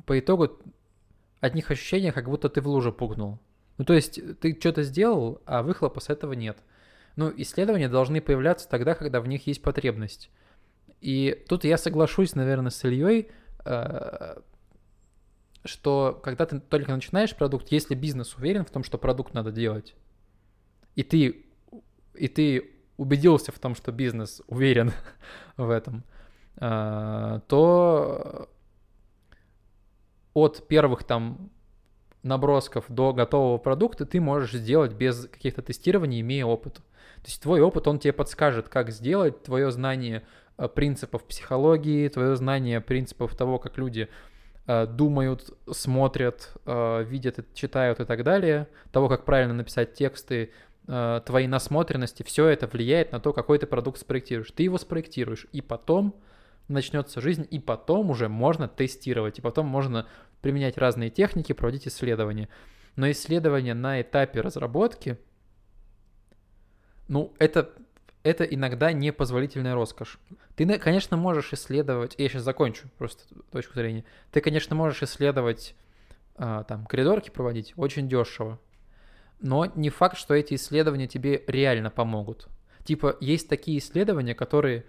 по 0.04 0.18
итогу 0.18 0.58
от 1.40 1.54
них 1.54 1.70
ощущение, 1.70 2.12
как 2.12 2.28
будто 2.28 2.48
ты 2.48 2.60
в 2.60 2.68
лужу 2.68 2.92
пугнул. 2.92 3.38
Ну 3.78 3.84
то 3.84 3.94
есть 3.94 4.20
ты 4.40 4.56
что-то 4.58 4.82
сделал, 4.82 5.40
а 5.44 5.62
выхлопа 5.62 6.00
с 6.00 6.08
этого 6.08 6.32
нет. 6.32 6.58
Ну, 7.16 7.32
исследования 7.34 7.88
должны 7.88 8.20
появляться 8.20 8.68
тогда, 8.68 8.94
когда 8.94 9.20
в 9.20 9.26
них 9.26 9.46
есть 9.46 9.62
потребность. 9.62 10.30
И 11.00 11.44
тут 11.48 11.64
я 11.64 11.78
соглашусь, 11.78 12.34
наверное, 12.34 12.70
с 12.70 12.84
Ильей, 12.84 13.30
э, 13.64 14.36
что 15.64 16.20
когда 16.22 16.46
ты 16.46 16.60
только 16.60 16.92
начинаешь 16.92 17.34
продукт, 17.34 17.72
если 17.72 17.94
бизнес 17.94 18.36
уверен 18.36 18.64
в 18.64 18.70
том, 18.70 18.84
что 18.84 18.98
продукт 18.98 19.32
надо 19.32 19.50
делать, 19.50 19.94
и 20.94 21.02
ты, 21.02 21.46
и 22.14 22.28
ты 22.28 22.75
убедился 22.96 23.52
в 23.52 23.58
том, 23.58 23.74
что 23.74 23.92
бизнес 23.92 24.42
уверен 24.46 24.92
в 25.56 25.70
этом, 25.70 26.04
а, 26.56 27.40
то 27.48 28.48
от 30.34 30.66
первых 30.68 31.04
там 31.04 31.50
набросков 32.22 32.84
до 32.88 33.12
готового 33.12 33.58
продукта 33.58 34.04
ты 34.04 34.20
можешь 34.20 34.52
сделать 34.52 34.92
без 34.92 35.26
каких-то 35.26 35.62
тестирований, 35.62 36.20
имея 36.20 36.44
опыт. 36.44 36.74
То 36.74 37.26
есть 37.26 37.42
твой 37.42 37.60
опыт, 37.60 37.88
он 37.88 37.98
тебе 37.98 38.12
подскажет, 38.12 38.68
как 38.68 38.90
сделать, 38.90 39.42
твое 39.42 39.70
знание 39.70 40.22
э, 40.58 40.68
принципов 40.68 41.24
психологии, 41.24 42.08
твое 42.08 42.36
знание 42.36 42.80
принципов 42.80 43.34
того, 43.34 43.58
как 43.58 43.78
люди 43.78 44.08
э, 44.66 44.86
думают, 44.86 45.56
смотрят, 45.70 46.52
э, 46.66 47.04
видят, 47.04 47.46
читают 47.54 48.00
и 48.00 48.04
так 48.04 48.22
далее, 48.22 48.68
того, 48.92 49.08
как 49.08 49.24
правильно 49.24 49.54
написать 49.54 49.94
тексты, 49.94 50.50
э, 50.86 51.20
твоей 51.24 51.46
насмотренности, 51.46 52.22
все 52.22 52.46
это 52.46 52.66
влияет 52.66 53.12
на 53.12 53.20
то, 53.20 53.32
какой 53.32 53.58
ты 53.58 53.66
продукт 53.66 53.98
спроектируешь. 53.98 54.50
Ты 54.50 54.64
его 54.64 54.78
спроектируешь, 54.78 55.46
и 55.52 55.60
потом 55.60 56.14
начнется 56.68 57.20
жизнь, 57.20 57.46
и 57.50 57.58
потом 57.58 58.10
уже 58.10 58.28
можно 58.28 58.68
тестировать, 58.68 59.38
и 59.38 59.42
потом 59.42 59.66
можно 59.66 60.06
применять 60.40 60.78
разные 60.78 61.10
техники, 61.10 61.52
проводить 61.52 61.86
исследования. 61.88 62.48
Но 62.96 63.10
исследования 63.10 63.74
на 63.74 64.00
этапе 64.00 64.40
разработки, 64.40 65.18
ну, 67.08 67.32
это, 67.38 67.70
это 68.22 68.44
иногда 68.44 68.92
непозволительная 68.92 69.74
роскошь. 69.74 70.18
Ты, 70.56 70.78
конечно, 70.78 71.16
можешь 71.16 71.52
исследовать, 71.52 72.14
я 72.18 72.28
сейчас 72.28 72.42
закончу 72.42 72.88
просто 72.98 73.22
точку 73.52 73.74
зрения, 73.74 74.04
ты, 74.32 74.40
конечно, 74.40 74.74
можешь 74.74 75.02
исследовать 75.02 75.74
а, 76.36 76.64
там 76.64 76.86
коридорки 76.86 77.30
проводить 77.30 77.74
очень 77.76 78.08
дешево. 78.08 78.58
Но 79.40 79.66
не 79.66 79.90
факт, 79.90 80.16
что 80.16 80.34
эти 80.34 80.54
исследования 80.54 81.06
тебе 81.06 81.44
реально 81.46 81.90
помогут. 81.90 82.48
Типа, 82.84 83.16
есть 83.20 83.48
такие 83.48 83.78
исследования, 83.78 84.34
которые 84.34 84.84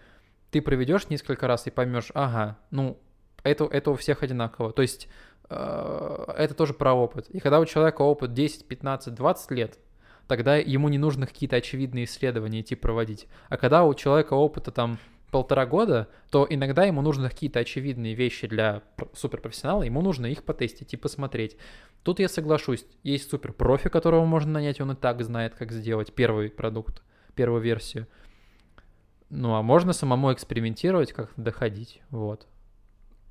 ты 0.52 0.62
проведешь 0.62 1.10
несколько 1.10 1.48
раз 1.48 1.68
и 1.68 1.72
поймешь, 1.72 2.12
ага, 2.14 2.58
ну, 2.72 3.00
это, 3.44 3.66
это 3.66 3.92
у 3.92 3.96
всех 3.96 4.24
одинаково. 4.24 4.72
То 4.72 4.82
есть 4.82 5.08
э, 5.50 6.26
это 6.38 6.54
тоже 6.54 6.74
про 6.74 6.94
опыт. 6.94 7.30
И 7.30 7.40
когда 7.40 7.60
у 7.60 7.66
человека 7.66 8.02
опыт 8.02 8.34
10, 8.34 8.68
15, 8.68 9.14
20 9.14 9.52
лет, 9.52 9.80
тогда 10.28 10.56
ему 10.58 10.90
не 10.90 10.98
нужно 10.98 11.28
какие-то 11.28 11.56
очевидные 11.56 12.06
исследования 12.06 12.62
идти 12.62 12.76
проводить. 12.76 13.28
А 13.50 13.58
когда 13.58 13.84
у 13.84 13.94
человека 13.94 14.34
опыта 14.34 14.72
там 14.72 15.00
полтора 15.38 15.68
года, 15.68 16.08
то 16.32 16.48
иногда 16.50 16.86
ему 16.86 17.04
нужны 17.04 17.30
какие-то 17.30 17.60
очевидные 17.60 18.16
вещи 18.16 18.48
для 18.48 18.82
суперпрофессионала, 19.14 19.84
ему 19.84 20.02
нужно 20.02 20.26
их 20.26 20.44
потестить 20.44 20.96
и 20.96 20.98
посмотреть. 20.98 21.58
Тут 22.02 22.20
я 22.20 22.28
соглашусь, 22.28 22.88
есть 23.04 23.30
суперпрофи, 23.30 23.88
которого 23.88 24.26
можно 24.26 24.54
нанять, 24.54 24.82
он 24.82 24.94
и 24.94 24.96
так 24.96 25.22
знает, 25.22 25.54
как 25.54 25.72
сделать 25.72 26.12
первый 26.12 26.50
продукт, 26.50 27.04
первую 27.36 27.62
версию. 27.62 28.08
Ну, 29.30 29.54
а 29.54 29.62
можно 29.62 29.94
самому 29.94 30.34
экспериментировать, 30.34 31.14
как 31.14 31.32
доходить, 31.38 32.02
вот. 32.10 32.48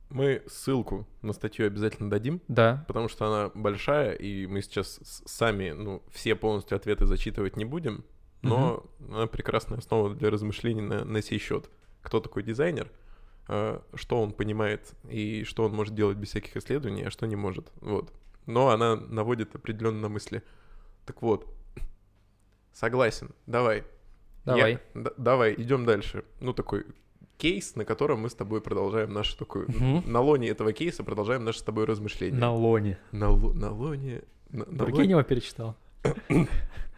Мы 0.08 0.44
ссылку 0.46 1.08
на 1.22 1.32
статью 1.32 1.66
обязательно 1.66 2.08
дадим. 2.08 2.40
Да. 2.46 2.84
Потому 2.86 3.08
что 3.08 3.26
она 3.26 3.50
большая, 3.52 4.12
и 4.12 4.46
мы 4.46 4.62
сейчас 4.62 5.00
сами, 5.26 5.72
ну, 5.72 6.04
все 6.12 6.36
полностью 6.36 6.76
ответы 6.76 7.06
зачитывать 7.06 7.56
не 7.56 7.64
будем, 7.64 8.04
но 8.42 8.86
угу. 9.00 9.12
она 9.12 9.26
прекрасная 9.26 9.78
основа 9.78 10.14
для 10.14 10.30
размышлений 10.30 10.82
на, 10.82 11.04
на 11.04 11.20
сей 11.20 11.40
счет 11.40 11.68
кто 12.06 12.20
такой 12.20 12.44
дизайнер, 12.44 12.88
а, 13.48 13.82
что 13.94 14.22
он 14.22 14.30
понимает 14.30 14.94
и 15.10 15.42
что 15.42 15.64
он 15.64 15.74
может 15.74 15.94
делать 15.96 16.16
без 16.16 16.28
всяких 16.28 16.56
исследований, 16.56 17.02
а 17.02 17.10
что 17.10 17.26
не 17.26 17.34
может. 17.34 17.72
Вот. 17.80 18.12
Но 18.46 18.68
она 18.68 18.94
наводит 18.94 19.56
определенно 19.56 20.02
на 20.02 20.08
мысли. 20.08 20.44
Так 21.04 21.20
вот, 21.20 21.52
согласен, 22.72 23.30
давай. 23.46 23.82
Давай. 24.44 24.72
Я, 24.72 24.80
да, 24.94 25.10
давай, 25.16 25.54
идем 25.54 25.84
дальше. 25.84 26.24
Ну, 26.40 26.52
такой 26.52 26.86
кейс, 27.38 27.74
на 27.74 27.84
котором 27.84 28.20
мы 28.20 28.30
с 28.30 28.34
тобой 28.34 28.60
продолжаем 28.60 29.12
наше 29.12 29.36
такое... 29.36 29.66
Угу. 29.66 30.08
На 30.08 30.20
лоне 30.20 30.48
этого 30.48 30.72
кейса 30.72 31.02
продолжаем 31.02 31.44
наше 31.44 31.58
с 31.58 31.62
тобой 31.62 31.86
размышление. 31.86 32.38
На 32.38 32.52
лоне. 32.54 32.98
На, 33.10 33.36
на 33.36 33.72
лоне... 33.72 34.22
На, 34.50 34.64
на 34.64 34.78
Тургенева 34.78 35.18
лоне... 35.18 35.28
перечитал. 35.28 35.74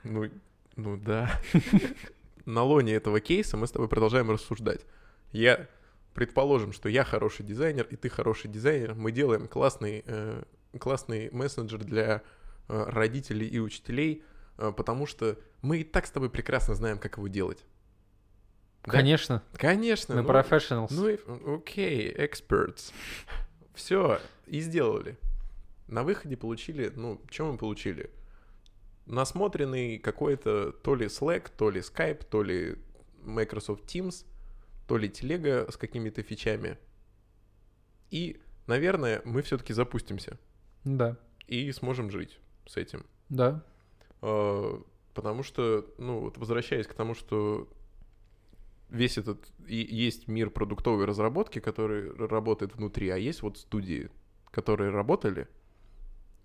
ну, 0.05 0.29
ну 0.77 0.97
да. 0.99 1.31
на 2.45 2.63
лоне 2.63 2.95
этого 2.95 3.21
кейса 3.21 3.57
мы 3.57 3.67
с 3.67 3.71
тобой 3.71 3.89
продолжаем 3.89 4.31
рассуждать. 4.31 4.85
Я, 5.33 5.69
предположим, 6.15 6.73
что 6.73 6.89
я 6.89 7.05
хороший 7.05 7.45
дизайнер, 7.45 7.87
и 7.91 7.97
ты 7.97 8.09
хороший 8.09 8.51
дизайнер, 8.51 8.95
мы 8.95 9.13
делаем 9.13 9.49
классный, 9.49 10.03
э, 10.07 10.43
классный 10.79 11.31
мессенджер 11.31 11.85
для 11.85 12.23
э, 12.69 12.85
родителей 12.89 13.47
и 13.47 13.59
учителей, 13.59 14.23
э, 14.59 14.73
потому 14.77 15.07
что 15.07 15.39
мы 15.63 15.79
и 15.79 15.85
так 15.85 16.07
с 16.07 16.11
тобой 16.11 16.31
прекрасно 16.31 16.75
знаем, 16.75 16.99
как 16.99 17.17
его 17.17 17.29
делать. 17.29 17.65
Конечно. 18.83 19.43
Да? 19.53 19.59
Конечно. 19.59 20.15
Мы 20.15 20.23
ну, 20.23 20.29
professionals. 20.29 20.89
Ну, 20.91 21.57
окей, 21.57 22.13
okay, 22.13 22.31
experts. 22.31 22.93
Все, 23.75 24.21
и 24.47 24.61
сделали. 24.61 25.19
На 25.89 26.03
выходе 26.03 26.37
получили, 26.37 26.93
ну, 26.95 27.21
что 27.31 27.53
мы 27.53 27.59
получили? 27.59 28.11
насмотренный 29.09 29.99
какой-то 29.99 30.73
то 30.73 30.95
ли 30.95 31.07
Slack, 31.07 31.51
то 31.57 31.71
ли 31.71 31.81
Skype, 31.81 32.25
то 32.31 32.43
ли 32.43 32.77
Microsoft 33.23 33.85
Teams, 33.85 34.25
то 34.89 34.97
ли 34.97 35.09
телега 35.09 35.71
с 35.71 35.77
какими-то 35.77 36.23
фичами. 36.23 36.79
И, 38.11 38.41
наверное, 38.67 39.23
мы 39.25 39.43
все-таки 39.43 39.73
запустимся. 39.73 40.39
Да. 40.85 41.17
И 41.47 41.71
сможем 41.73 42.11
жить 42.11 42.41
с 42.67 42.77
этим. 42.77 43.07
Да. 43.29 43.63
А, 44.23 44.83
потому 45.15 45.45
что, 45.45 45.87
ну, 45.99 46.21
вот 46.21 46.39
возвращаясь 46.39 46.87
к 46.87 46.95
тому, 46.95 47.15
что 47.15 47.69
весь 48.89 49.19
этот 49.19 49.47
и 49.67 49.77
есть 49.77 50.27
мир 50.27 50.51
продуктовой 50.51 51.05
разработки, 51.05 51.61
который 51.61 52.11
работает 52.17 52.75
внутри, 52.75 53.11
а 53.11 53.17
есть 53.17 53.43
вот 53.43 53.59
студии, 53.59 54.11
которые 54.51 54.91
работали, 54.91 55.47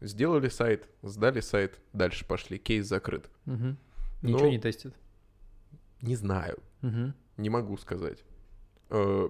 Сделали 0.03 0.49
сайт, 0.49 0.89
сдали 1.01 1.39
сайт, 1.39 1.79
дальше 1.93 2.27
пошли, 2.27 2.57
кейс 2.57 2.85
закрыт. 2.85 3.29
Угу. 3.45 3.77
Ничего 4.21 4.39
Но... 4.39 4.49
не 4.49 4.59
тестит. 4.59 4.93
Не 6.01 6.17
знаю. 6.17 6.57
Угу. 6.81 7.13
Не 7.37 7.49
могу 7.49 7.77
сказать. 7.77 8.21
Э, 8.93 9.29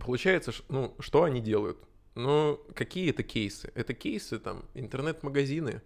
получается, 0.00 0.52
ну, 0.68 0.94
что 0.98 1.24
они 1.24 1.40
делают? 1.40 1.78
Ну, 2.14 2.58
какие 2.74 3.10
это 3.10 3.22
кейсы? 3.22 3.70
Это 3.74 3.92
кейсы, 3.92 4.38
там, 4.38 4.64
интернет-магазины. 4.74 5.82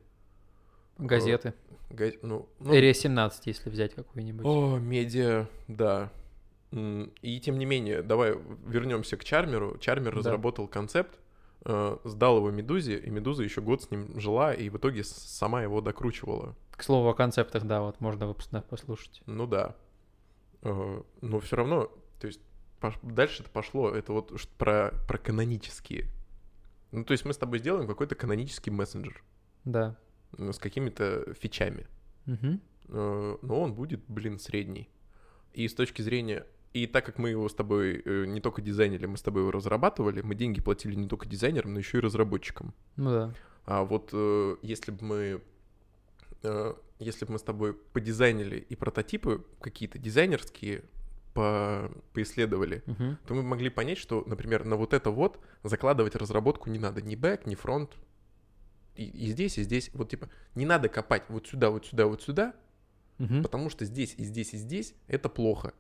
Газеты. 0.97 1.55
Газ... 1.91 2.15
Ну, 2.23 2.49
ну... 2.61 2.75
Эрия 2.75 2.93
17, 2.93 3.47
если 3.47 3.71
взять 3.71 3.95
какую-нибудь. 3.95 4.47
О, 4.47 4.79
медиа, 4.79 5.49
да. 5.67 6.13
И 6.71 7.41
тем 7.41 7.59
не 7.59 7.65
менее, 7.65 8.03
давай 8.03 8.37
вернемся 8.65 9.17
к 9.17 9.25
Чармеру. 9.25 9.77
Чармер 9.79 10.13
да. 10.13 10.19
разработал 10.19 10.69
концепт, 10.69 11.19
э, 11.65 11.97
сдал 12.05 12.37
его 12.37 12.53
Медузе, 12.53 12.99
и 12.99 13.11
Медуза 13.11 13.43
еще 13.43 13.61
год 13.61 13.83
с 13.83 13.91
ним 13.91 14.21
жила, 14.21 14.55
и 14.55 14.69
в 14.69 14.77
итоге 14.77 15.03
сама 15.03 15.65
его 15.65 15.81
докручивала. 15.81 16.55
К 16.71 16.85
слову 16.85 17.09
о 17.09 17.15
концептах, 17.15 17.65
да, 17.65 17.83
вот 17.83 18.01
можно 18.01 18.29
выпуск 18.29 18.51
послушать. 18.69 19.21
Ну 19.27 19.49
да. 19.49 19.75
Э, 20.63 21.03
но 21.21 21.41
все 21.41 21.57
равно, 21.57 21.91
то 22.21 22.29
есть. 22.29 22.41
Дальше 23.03 23.43
это 23.43 23.51
пошло, 23.51 23.91
это 23.91 24.13
вот 24.13 24.33
про, 24.59 24.93
про 25.07 25.19
канонические. 25.19 26.07
Ну, 26.93 27.05
то 27.05 27.13
есть 27.13 27.25
мы 27.25 27.33
с 27.33 27.39
тобой 27.39 27.59
сделаем 27.59 27.87
какой-то 27.87 28.15
канонический 28.15 28.73
мессенджер. 28.73 29.23
Да. 29.65 29.97
С 30.37 30.59
какими-то 30.59 31.35
фичами. 31.35 31.87
Угу. 32.27 32.61
Но 33.43 33.61
он 33.61 33.75
будет, 33.75 34.01
блин, 34.09 34.39
средний. 34.39 34.89
И 35.53 35.69
с 35.69 35.75
точки 35.75 36.03
зрения 36.03 36.47
и 36.73 36.87
так 36.87 37.05
как 37.05 37.19
мы 37.19 37.31
его 37.31 37.49
с 37.49 37.55
тобой 37.55 38.01
э, 38.05 38.27
не 38.27 38.41
только 38.41 38.63
дизайнили, 38.63 39.07
мы 39.07 39.17
с 39.17 39.23
тобой 39.23 39.43
его 39.43 39.51
разрабатывали, 39.51 40.23
мы 40.23 40.37
деньги 40.37 40.61
платили 40.61 40.95
не 40.95 41.09
только 41.09 41.27
дизайнерам, 41.27 41.73
но 41.73 41.81
еще 41.81 41.99
и 41.99 42.01
разработчикам. 42.01 42.75
Ну 42.95 43.11
да. 43.11 43.35
А 43.65 43.83
вот 43.83 44.11
э, 44.13 44.57
если 44.63 44.93
бы 44.93 45.05
мы 45.05 45.43
если 46.99 47.27
бы 47.27 47.33
мы 47.33 47.39
с 47.39 47.43
тобой 47.43 47.75
подизайнили 47.75 48.57
и 48.57 48.75
прототипы 48.75 49.45
какие-то 49.61 49.99
дизайнерские 49.99 50.85
по, 51.35 51.91
поисследовали, 52.13 52.83
uh-huh. 52.87 53.17
то 53.27 53.35
мы 53.35 53.43
могли 53.43 53.71
понять, 53.71 53.99
что, 53.99 54.25
например, 54.27 54.65
на 54.65 54.77
вот 54.77 54.93
это 54.93 55.11
вот 55.11 55.39
закладывать 55.63 56.17
разработку 56.17 56.71
не 56.71 56.79
надо, 56.79 57.03
ни 57.03 57.15
бэк, 57.15 57.47
ни 57.47 57.55
фронт, 57.55 57.97
и, 58.97 59.05
и 59.05 59.29
здесь, 59.29 59.59
и 59.59 59.63
здесь, 59.63 59.91
вот 59.95 60.11
типа, 60.11 60.29
не 60.55 60.67
надо 60.67 60.89
копать 60.89 61.25
вот 61.29 61.47
сюда, 61.47 61.71
вот 61.71 61.87
сюда, 61.87 62.07
вот 62.07 62.23
сюда, 62.23 62.55
uh-huh. 63.19 63.43
потому 63.43 63.71
что 63.71 63.85
здесь, 63.85 64.15
и 64.17 64.25
здесь, 64.25 64.55
и 64.55 64.57
здесь 64.57 64.95
это 65.07 65.29
плохо. 65.29 65.73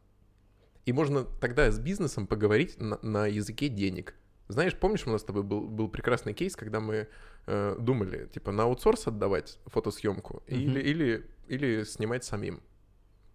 И 0.86 0.92
можно 0.92 1.24
тогда 1.24 1.70
с 1.70 1.78
бизнесом 1.78 2.26
поговорить 2.26 2.78
на, 2.80 2.98
на 3.02 3.26
языке 3.26 3.68
денег. 3.68 4.14
Знаешь, 4.48 4.74
помнишь, 4.74 5.06
у 5.06 5.10
нас 5.10 5.20
с 5.20 5.24
тобой 5.24 5.42
был, 5.42 5.68
был 5.68 5.88
прекрасный 5.88 6.34
кейс, 6.34 6.56
когда 6.56 6.80
мы 6.80 7.08
э, 7.46 7.76
думали, 7.78 8.28
типа, 8.32 8.50
на 8.50 8.64
аутсорс 8.64 9.06
отдавать 9.06 9.58
фотосъемку 9.66 10.42
mm-hmm. 10.46 10.56
или, 10.56 10.80
или, 10.80 11.26
или 11.46 11.84
снимать 11.84 12.24
самим. 12.24 12.60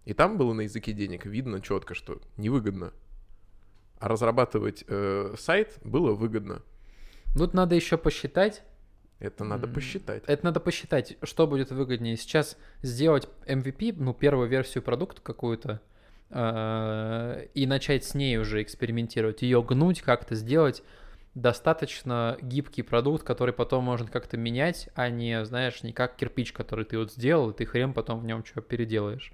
И 0.06 0.14
там 0.14 0.38
было 0.38 0.54
на 0.54 0.62
языке 0.62 0.92
денег 0.94 1.26
видно 1.26 1.60
четко, 1.60 1.94
что 1.94 2.22
невыгодно. 2.38 2.94
А 3.98 4.08
разрабатывать 4.08 4.84
э, 4.88 5.34
сайт 5.38 5.78
было 5.84 6.12
выгодно. 6.14 6.62
Тут 7.34 7.52
надо 7.52 7.74
еще 7.74 7.98
посчитать. 7.98 8.62
Это 9.18 9.44
надо 9.44 9.68
посчитать. 9.68 10.22
Это 10.26 10.44
надо 10.44 10.60
посчитать, 10.60 11.18
что 11.22 11.46
будет 11.46 11.70
выгоднее. 11.70 12.16
Сейчас 12.16 12.56
сделать 12.82 13.28
MVP, 13.46 13.94
ну, 13.98 14.14
первую 14.14 14.48
версию 14.48 14.82
продукта 14.82 15.20
какую-то, 15.20 15.82
Э, 16.30 17.46
и 17.54 17.66
начать 17.66 18.04
с 18.04 18.14
ней 18.14 18.38
уже 18.38 18.62
экспериментировать, 18.62 19.42
ее 19.42 19.62
гнуть, 19.62 20.02
как-то 20.02 20.34
сделать 20.34 20.82
достаточно 21.34 22.36
гибкий 22.40 22.82
продукт, 22.82 23.22
который 23.22 23.54
потом 23.54 23.84
можно 23.84 24.08
как-то 24.08 24.36
менять, 24.36 24.88
а 24.94 25.10
не, 25.10 25.44
знаешь, 25.44 25.82
не 25.82 25.92
как 25.92 26.16
кирпич, 26.16 26.52
который 26.52 26.84
ты 26.84 26.98
вот 26.98 27.12
сделал, 27.12 27.50
и 27.50 27.54
ты 27.54 27.66
хрен 27.66 27.92
потом 27.92 28.20
в 28.20 28.24
нем 28.24 28.44
что 28.44 28.60
переделаешь. 28.60 29.32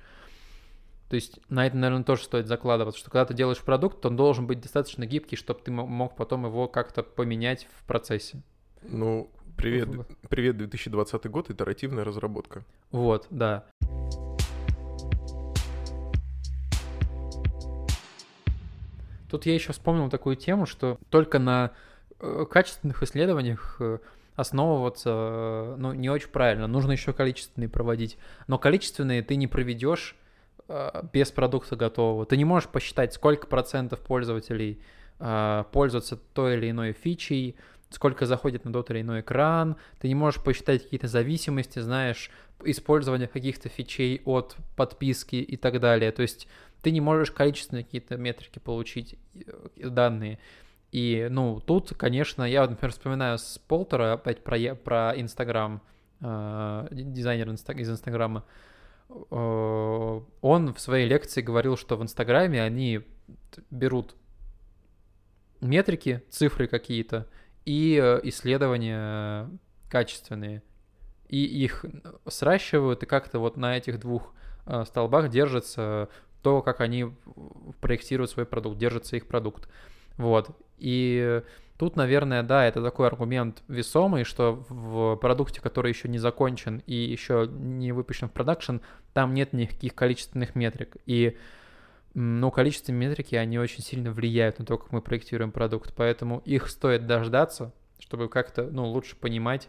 То 1.12 1.16
есть 1.16 1.40
на 1.50 1.66
это, 1.66 1.76
наверное, 1.76 2.04
тоже 2.04 2.22
стоит 2.22 2.46
закладываться, 2.46 2.98
что 2.98 3.10
когда 3.10 3.26
ты 3.26 3.34
делаешь 3.34 3.60
продукт, 3.60 4.00
то 4.00 4.08
он 4.08 4.16
должен 4.16 4.46
быть 4.46 4.62
достаточно 4.62 5.04
гибкий, 5.04 5.36
чтобы 5.36 5.60
ты 5.60 5.70
мог 5.70 6.16
потом 6.16 6.46
его 6.46 6.68
как-то 6.68 7.02
поменять 7.02 7.68
в 7.78 7.84
процессе. 7.84 8.40
Ну, 8.80 9.30
привет, 9.54 9.90
привет 10.30 10.56
2020 10.56 11.26
год, 11.26 11.50
итеративная 11.50 12.04
разработка. 12.04 12.64
Вот, 12.92 13.26
да. 13.28 13.66
Тут 19.30 19.44
я 19.44 19.52
еще 19.52 19.74
вспомнил 19.74 20.08
такую 20.08 20.36
тему, 20.36 20.64
что 20.64 20.96
только 21.10 21.38
на 21.38 21.72
э, 22.20 22.46
качественных 22.50 23.02
исследованиях 23.02 23.76
э, 23.80 23.98
основываться, 24.34 25.10
э, 25.10 25.74
ну, 25.76 25.92
не 25.92 26.08
очень 26.08 26.30
правильно. 26.30 26.66
Нужно 26.66 26.92
еще 26.92 27.12
количественные 27.12 27.68
проводить. 27.68 28.16
Но 28.46 28.58
количественные 28.58 29.22
ты 29.22 29.36
не 29.36 29.46
проведешь 29.46 30.16
без 31.12 31.30
продукта 31.30 31.76
готового. 31.76 32.26
Ты 32.26 32.36
не 32.36 32.44
можешь 32.44 32.68
посчитать, 32.68 33.12
сколько 33.14 33.46
процентов 33.46 34.00
пользователей 34.00 34.80
пользуются 35.18 36.16
той 36.16 36.56
или 36.56 36.70
иной 36.70 36.92
фичей, 36.92 37.56
сколько 37.94 38.26
заходит 38.26 38.64
на 38.64 38.72
тот 38.72 38.90
или 38.90 39.02
иной 39.02 39.20
экран, 39.20 39.76
ты 40.00 40.08
не 40.08 40.14
можешь 40.14 40.42
посчитать 40.42 40.82
какие-то 40.82 41.08
зависимости, 41.08 41.78
знаешь, 41.78 42.30
использование 42.64 43.28
каких-то 43.28 43.68
фичей 43.68 44.22
от 44.24 44.56
подписки 44.76 45.36
и 45.36 45.56
так 45.56 45.80
далее. 45.80 46.12
То 46.12 46.22
есть 46.22 46.48
ты 46.82 46.90
не 46.90 47.00
можешь 47.00 47.30
количественные 47.30 47.84
какие-то 47.84 48.16
метрики 48.16 48.58
получить, 48.58 49.16
э, 49.34 49.88
данные. 49.88 50.38
И, 50.90 51.28
ну, 51.30 51.60
тут, 51.60 51.94
конечно, 51.96 52.42
я, 52.42 52.66
например, 52.66 52.92
вспоминаю 52.92 53.38
с 53.38 53.58
Полтера, 53.58 54.12
опять 54.14 54.44
про, 54.44 54.74
про 54.74 55.12
Инстаграм, 55.16 55.80
э, 56.20 56.88
дизайнер 56.90 57.50
из 57.50 57.90
Инстаграма, 57.90 58.44
э, 58.46 58.71
он 59.30 60.74
в 60.74 60.80
своей 60.80 61.08
лекции 61.08 61.42
говорил, 61.42 61.76
что 61.76 61.96
в 61.96 62.02
Инстаграме 62.02 62.62
они 62.62 63.02
берут 63.70 64.14
метрики, 65.60 66.22
цифры 66.28 66.66
какие-то 66.66 67.26
и 67.64 67.98
э, 68.02 68.20
исследования 68.24 69.48
качественные, 69.88 70.62
и 71.28 71.44
их 71.44 71.84
сращивают, 72.26 73.02
и 73.02 73.06
как-то 73.06 73.38
вот 73.38 73.56
на 73.56 73.76
этих 73.76 74.00
двух 74.00 74.34
э, 74.66 74.84
столбах 74.86 75.30
держится 75.30 76.08
то, 76.42 76.60
как 76.62 76.80
они 76.80 77.14
проектируют 77.80 78.30
свой 78.30 78.44
продукт, 78.44 78.78
держится 78.78 79.16
их 79.16 79.28
продукт. 79.28 79.68
Вот. 80.16 80.50
И 80.78 81.42
тут, 81.78 81.96
наверное, 81.96 82.42
да, 82.42 82.64
это 82.64 82.82
такой 82.82 83.06
аргумент 83.06 83.62
весомый, 83.68 84.24
что 84.24 84.64
в 84.68 85.16
продукте, 85.16 85.60
который 85.60 85.90
еще 85.90 86.08
не 86.08 86.18
закончен 86.18 86.82
и 86.86 86.94
еще 86.94 87.48
не 87.50 87.92
выпущен 87.92 88.28
в 88.28 88.32
продакшн, 88.32 88.76
там 89.12 89.34
нет 89.34 89.52
никаких 89.52 89.94
количественных 89.94 90.54
метрик. 90.54 90.96
И 91.06 91.36
ну, 92.14 92.50
количественные 92.50 93.08
метрики, 93.08 93.34
они 93.34 93.58
очень 93.58 93.82
сильно 93.82 94.12
влияют 94.12 94.58
на 94.58 94.66
то, 94.66 94.76
как 94.76 94.92
мы 94.92 95.00
проектируем 95.00 95.50
продукт, 95.50 95.94
поэтому 95.96 96.42
их 96.44 96.68
стоит 96.68 97.06
дождаться, 97.06 97.72
чтобы 97.98 98.28
как-то, 98.28 98.64
ну, 98.64 98.86
лучше 98.86 99.16
понимать 99.16 99.68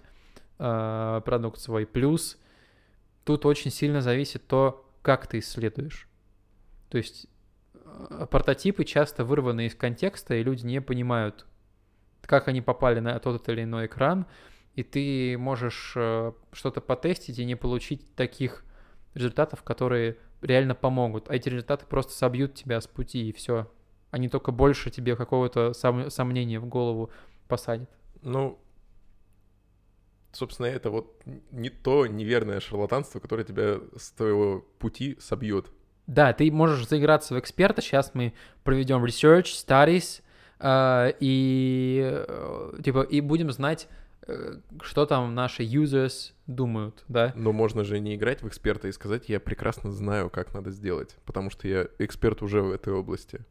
э, 0.59 1.21
продукт 1.23 1.59
свой. 1.59 1.85
Плюс 1.85 2.37
тут 3.23 3.45
очень 3.45 3.71
сильно 3.71 4.01
зависит 4.01 4.45
то, 4.45 4.85
как 5.01 5.27
ты 5.27 5.39
исследуешь. 5.39 6.07
То 6.89 6.97
есть 6.97 7.27
прототипы 8.29 8.83
часто 8.83 9.25
вырваны 9.25 9.67
из 9.67 9.75
контекста, 9.75 10.35
и 10.35 10.43
люди 10.43 10.65
не 10.65 10.81
понимают, 10.81 11.45
как 12.21 12.47
они 12.47 12.61
попали 12.61 12.99
на 12.99 13.19
тот 13.19 13.47
или 13.49 13.63
иной 13.63 13.87
экран, 13.87 14.25
и 14.75 14.83
ты 14.83 15.37
можешь 15.37 15.93
э, 15.95 16.31
что-то 16.51 16.81
потестить 16.81 17.39
и 17.39 17.45
не 17.45 17.55
получить 17.55 18.15
таких 18.15 18.65
результатов, 19.13 19.63
которые 19.63 20.17
реально 20.41 20.75
помогут. 20.75 21.29
А 21.29 21.35
эти 21.35 21.49
результаты 21.49 21.85
просто 21.85 22.13
собьют 22.13 22.55
тебя 22.55 22.81
с 22.81 22.87
пути, 22.87 23.29
и 23.29 23.33
все. 23.33 23.71
Они 24.11 24.29
только 24.29 24.51
больше 24.51 24.89
тебе 24.89 25.15
какого-то 25.15 25.71
сом- 25.71 26.09
сомнения 26.09 26.59
в 26.59 26.65
голову 26.65 27.11
посадят. 27.47 27.89
Ну, 28.21 28.59
собственно, 30.31 30.67
это 30.67 30.89
вот 30.89 31.21
не 31.51 31.69
то 31.69 32.07
неверное 32.07 32.59
шарлатанство, 32.59 33.19
которое 33.19 33.43
тебя 33.43 33.79
с 33.95 34.11
твоего 34.11 34.61
пути 34.79 35.17
собьет. 35.19 35.71
Да, 36.07 36.33
ты 36.33 36.51
можешь 36.51 36.87
заиграться 36.87 37.33
в 37.33 37.39
эксперта. 37.39 37.81
Сейчас 37.81 38.11
мы 38.13 38.33
проведем 38.63 39.03
research, 39.03 39.45
studies, 39.45 40.21
э, 40.59 41.13
и 41.19 42.01
э, 42.03 42.73
типа 42.83 43.01
и 43.01 43.21
будем 43.21 43.51
знать 43.51 43.87
Э, 44.25 44.55
что 44.81 45.05
там 45.05 45.35
наши 45.35 45.63
users 45.63 46.31
думают, 46.47 47.03
да? 47.07 47.33
Но 47.35 47.51
можно 47.51 47.83
же 47.83 47.99
не 47.99 48.15
играть 48.15 48.41
в 48.41 48.47
эксперта 48.47 48.87
и 48.87 48.91
сказать, 48.91 49.27
я 49.27 49.39
прекрасно 49.39 49.91
знаю, 49.91 50.29
как 50.29 50.53
надо 50.53 50.71
сделать, 50.71 51.15
потому 51.25 51.49
что 51.49 51.67
я 51.67 51.87
эксперт 51.99 52.41
уже 52.41 52.61
в 52.61 52.71
этой 52.71 52.93
области. 52.93 53.41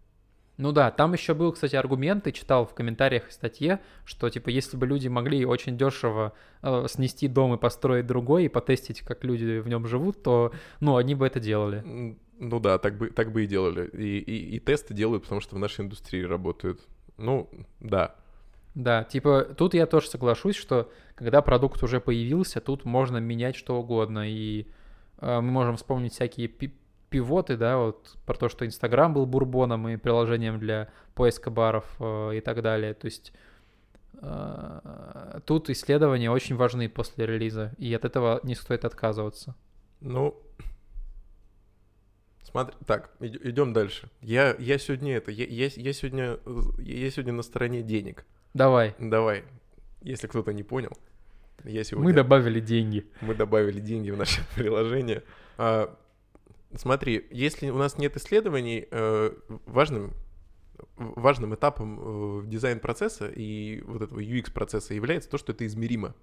Ну 0.58 0.72
да, 0.72 0.90
там 0.90 1.14
еще 1.14 1.34
был, 1.34 1.52
кстати, 1.52 1.76
аргумент, 1.76 2.24
ты 2.24 2.32
читал 2.32 2.66
в 2.66 2.74
комментариях 2.74 3.26
в 3.28 3.32
статье, 3.32 3.80
что, 4.04 4.28
типа, 4.28 4.50
если 4.50 4.76
бы 4.76 4.86
люди 4.86 5.08
могли 5.08 5.44
очень 5.46 5.78
дешево 5.78 6.34
э, 6.62 6.86
снести 6.88 7.26
дом 7.26 7.54
и 7.54 7.58
построить 7.58 8.06
другой, 8.06 8.44
и 8.44 8.48
потестить, 8.48 9.00
как 9.00 9.24
люди 9.24 9.60
в 9.60 9.68
нем 9.68 9.86
живут, 9.86 10.22
то, 10.22 10.52
ну, 10.80 10.96
они 10.96 11.14
бы 11.14 11.26
это 11.26 11.40
делали. 11.40 12.16
Ну 12.38 12.60
да, 12.60 12.78
так 12.78 12.98
бы, 12.98 13.08
так 13.10 13.32
бы 13.32 13.44
и 13.44 13.46
делали. 13.46 13.88
И, 13.92 14.18
и, 14.18 14.56
и 14.56 14.60
тесты 14.60 14.94
делают, 14.94 15.22
потому 15.22 15.40
что 15.40 15.56
в 15.56 15.58
нашей 15.58 15.84
индустрии 15.84 16.22
работают. 16.22 16.80
Ну, 17.16 17.48
да. 17.80 18.16
Да, 18.74 19.04
типа 19.04 19.54
тут 19.56 19.74
я 19.74 19.86
тоже 19.86 20.08
соглашусь, 20.08 20.56
что 20.56 20.90
когда 21.14 21.42
продукт 21.42 21.82
уже 21.82 22.00
появился, 22.00 22.60
тут 22.60 22.84
можно 22.84 23.18
менять 23.18 23.54
что 23.54 23.78
угодно. 23.78 24.28
И 24.28 24.66
э, 25.18 25.40
мы 25.40 25.50
можем 25.50 25.76
вспомнить 25.76 26.14
всякие 26.14 26.48
пивоты, 27.12 27.56
да, 27.56 27.76
вот 27.78 28.16
про 28.26 28.34
то, 28.34 28.48
что 28.48 28.66
Инстаграм 28.66 29.12
был 29.12 29.26
бурбоном 29.26 29.88
и 29.88 29.96
приложением 29.96 30.58
для 30.58 30.88
поиска 31.14 31.50
баров 31.50 31.84
э, 32.00 32.36
и 32.36 32.40
так 32.40 32.62
далее. 32.62 32.94
То 32.94 33.04
есть 33.06 33.32
э, 34.14 35.40
тут 35.46 35.70
исследования 35.70 36.30
очень 36.30 36.56
важны 36.56 36.88
после 36.88 37.26
релиза, 37.26 37.74
и 37.78 37.92
от 37.94 38.04
этого 38.04 38.40
не 38.42 38.54
стоит 38.54 38.84
отказываться. 38.84 39.54
Ну, 40.00 40.42
Смотри, 42.42 42.76
так, 42.86 43.10
идем 43.20 43.72
дальше. 43.72 44.10
Я, 44.20 44.54
я 44.58 44.76
сегодня 44.78 45.16
это, 45.16 45.30
я, 45.30 45.46
я, 45.46 45.70
я 45.74 45.92
сегодня, 45.92 46.38
я 46.78 47.10
сегодня 47.10 47.32
на 47.32 47.42
стороне 47.42 47.82
денег. 47.82 48.26
Давай. 48.52 48.94
Давай. 48.98 49.44
Если 50.02 50.26
кто-то 50.26 50.52
не 50.52 50.62
понял, 50.62 50.92
я 51.64 51.84
сегодня... 51.84 52.10
Мы 52.10 52.12
добавили 52.12 52.60
деньги. 52.60 53.06
Мы 53.20 53.34
добавили 53.34 53.80
деньги 53.80 54.10
в 54.10 54.18
наше 54.18 54.42
приложение. 54.56 55.22
А, 55.56 55.96
смотри, 56.76 57.26
если 57.30 57.70
у 57.70 57.78
нас 57.78 57.98
нет 57.98 58.16
исследований, 58.16 58.86
э, 58.90 59.32
важным, 59.66 60.14
важным 60.96 61.54
этапом 61.54 62.42
э, 62.42 62.46
дизайн-процесса 62.46 63.28
и 63.28 63.80
вот 63.82 64.02
этого 64.02 64.20
UX-процесса 64.20 64.94
является 64.94 65.28
то, 65.30 65.38
что 65.38 65.52
это 65.52 65.66
измеримо. 65.66 66.14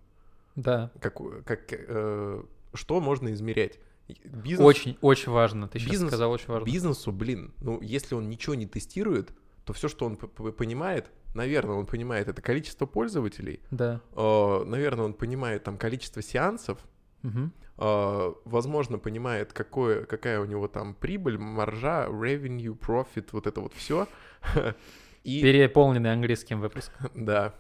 Да. 0.56 0.92
Как, 1.00 1.18
как, 1.46 1.62
э, 1.72 2.44
что 2.74 3.00
можно 3.00 3.34
измерять? 3.34 3.80
Бизнес, 4.26 4.66
очень, 4.66 4.98
очень 5.02 5.32
важно. 5.32 5.68
Ты 5.68 5.78
бизнес, 5.78 5.98
сейчас 5.98 6.08
сказал 6.08 6.32
очень 6.32 6.48
важно. 6.48 6.66
Бизнесу, 6.66 7.12
блин, 7.12 7.54
ну 7.62 7.80
если 7.82 8.16
он 8.16 8.28
ничего 8.28 8.56
не 8.56 8.66
тестирует, 8.66 9.32
то 9.66 9.74
все, 9.74 9.88
что 9.88 10.06
он 10.06 10.16
понимает, 10.18 11.12
наверное, 11.36 11.76
он 11.76 11.86
понимает 11.86 12.28
это 12.28 12.42
количество 12.42 12.88
пользователей. 12.88 13.60
Да. 13.70 14.02
Э, 14.16 14.64
наверное, 14.66 15.06
он 15.06 15.14
понимает 15.14 15.64
там 15.64 15.78
количество 15.78 16.22
сеансов. 16.22 16.80
Угу. 17.24 17.52
Э, 17.82 18.34
возможно, 18.44 19.00
понимает, 19.00 19.54
какое, 19.54 20.04
какая 20.04 20.42
у 20.42 20.46
него 20.46 20.68
там 20.68 20.94
прибыль, 20.94 21.38
маржа, 21.38 22.08
revenue, 22.08 22.78
profit, 22.78 23.30
вот 23.32 23.48
это 23.48 23.62
вот 23.62 23.74
все. 23.74 24.08
И... 25.24 25.42
Переполненный 25.42 26.12
английским 26.12 26.60
выпуск. 26.60 26.92
Да. 27.16 27.56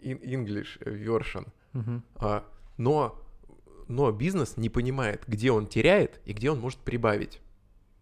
English 0.00 0.80
version. 0.80 1.46
Угу. 1.74 2.02
Но, 2.78 3.22
но 3.88 4.10
бизнес 4.10 4.56
не 4.56 4.68
понимает, 4.68 5.24
где 5.26 5.52
он 5.52 5.66
теряет 5.66 6.20
и 6.24 6.32
где 6.32 6.50
он 6.50 6.58
может 6.60 6.78
прибавить. 6.80 7.40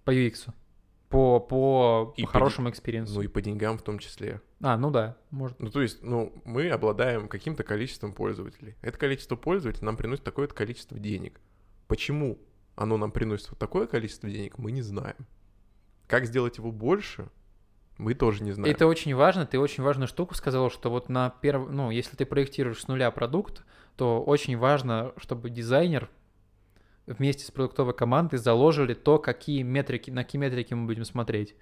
По 0.05 0.15
UX 0.15 0.49
по, 1.11 1.41
по, 1.41 2.15
и 2.17 2.23
по 2.23 2.29
хорошему 2.29 2.71
experience 2.71 3.07
у. 3.07 3.15
Ну 3.17 3.23
и 3.23 3.27
по 3.27 3.43
деньгам 3.43 3.77
в 3.77 3.83
том 3.83 3.99
числе. 3.99 4.41
А, 4.63 4.79
ну 4.79 4.91
да, 4.91 5.19
может. 5.31 5.59
Ну 5.59 5.69
то 5.71 5.83
есть, 5.83 6.03
ну, 6.03 6.33
мы 6.45 6.71
обладаем 6.71 7.29
каким-то 7.29 7.65
количеством 7.65 8.13
пользователей. 8.13 8.77
Это 8.81 8.97
количество 8.97 9.35
пользователей 9.35 9.85
нам 9.85 9.97
приносит 9.97 10.25
такое-то 10.25 10.55
количество 10.55 10.99
денег. 10.99 11.41
Почему 11.89 12.39
оно 12.77 12.97
нам 12.97 13.11
приносит 13.11 13.51
вот 13.51 13.59
такое 13.59 13.87
количество 13.87 14.31
денег, 14.31 14.57
мы 14.57 14.71
не 14.71 14.83
знаем. 14.83 15.17
Как 16.07 16.27
сделать 16.27 16.59
его 16.59 16.71
больше, 16.71 17.29
мы 17.99 18.15
тоже 18.15 18.45
не 18.45 18.53
знаем. 18.53 18.73
Это 18.73 18.87
очень 18.87 19.15
важно. 19.15 19.47
Ты 19.47 19.59
очень 19.59 19.83
важную 19.83 20.09
штуку 20.09 20.35
сказал, 20.35 20.71
что 20.71 20.91
вот 20.91 21.09
на 21.09 21.31
перв... 21.31 21.69
ну, 21.69 21.91
если 21.91 22.17
ты 22.17 22.25
проектируешь 22.25 22.81
с 22.81 22.89
нуля 22.89 23.11
продукт, 23.11 23.65
то 23.97 24.23
очень 24.23 24.57
важно, 24.57 25.13
чтобы 25.19 25.51
дизайнер 25.51 26.09
вместе 27.07 27.45
с 27.45 27.51
продуктовой 27.51 27.95
командой 27.95 28.37
заложили 28.37 28.95
то, 28.95 29.19
какие 29.19 29.63
метрики, 29.63 30.11
на 30.11 30.25
какие 30.25 30.41
метрики 30.41 30.75
мы 30.75 30.87
будем 30.87 31.05
смотреть. 31.05 31.55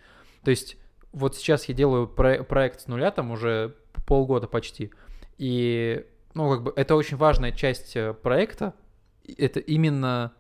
То 0.45 0.51
есть 0.51 0.77
вот 1.13 1.37
сейчас 1.37 1.65
я 1.67 1.75
делаю 1.75 2.07
про- 2.07 2.43
проект 2.45 2.81
с 2.81 2.87
нуля, 2.87 3.11
там 3.11 3.31
уже 3.31 3.77
полгода 4.07 4.47
почти, 4.47 4.91
и 5.39 6.07
ну, 6.35 6.51
как 6.51 6.63
бы 6.63 6.73
это 6.77 6.95
очень 6.97 7.17
важная 7.17 7.53
часть 7.53 7.97
э, 7.97 8.15
проекта, 8.15 8.75
это 9.37 9.61
именно 9.61 10.33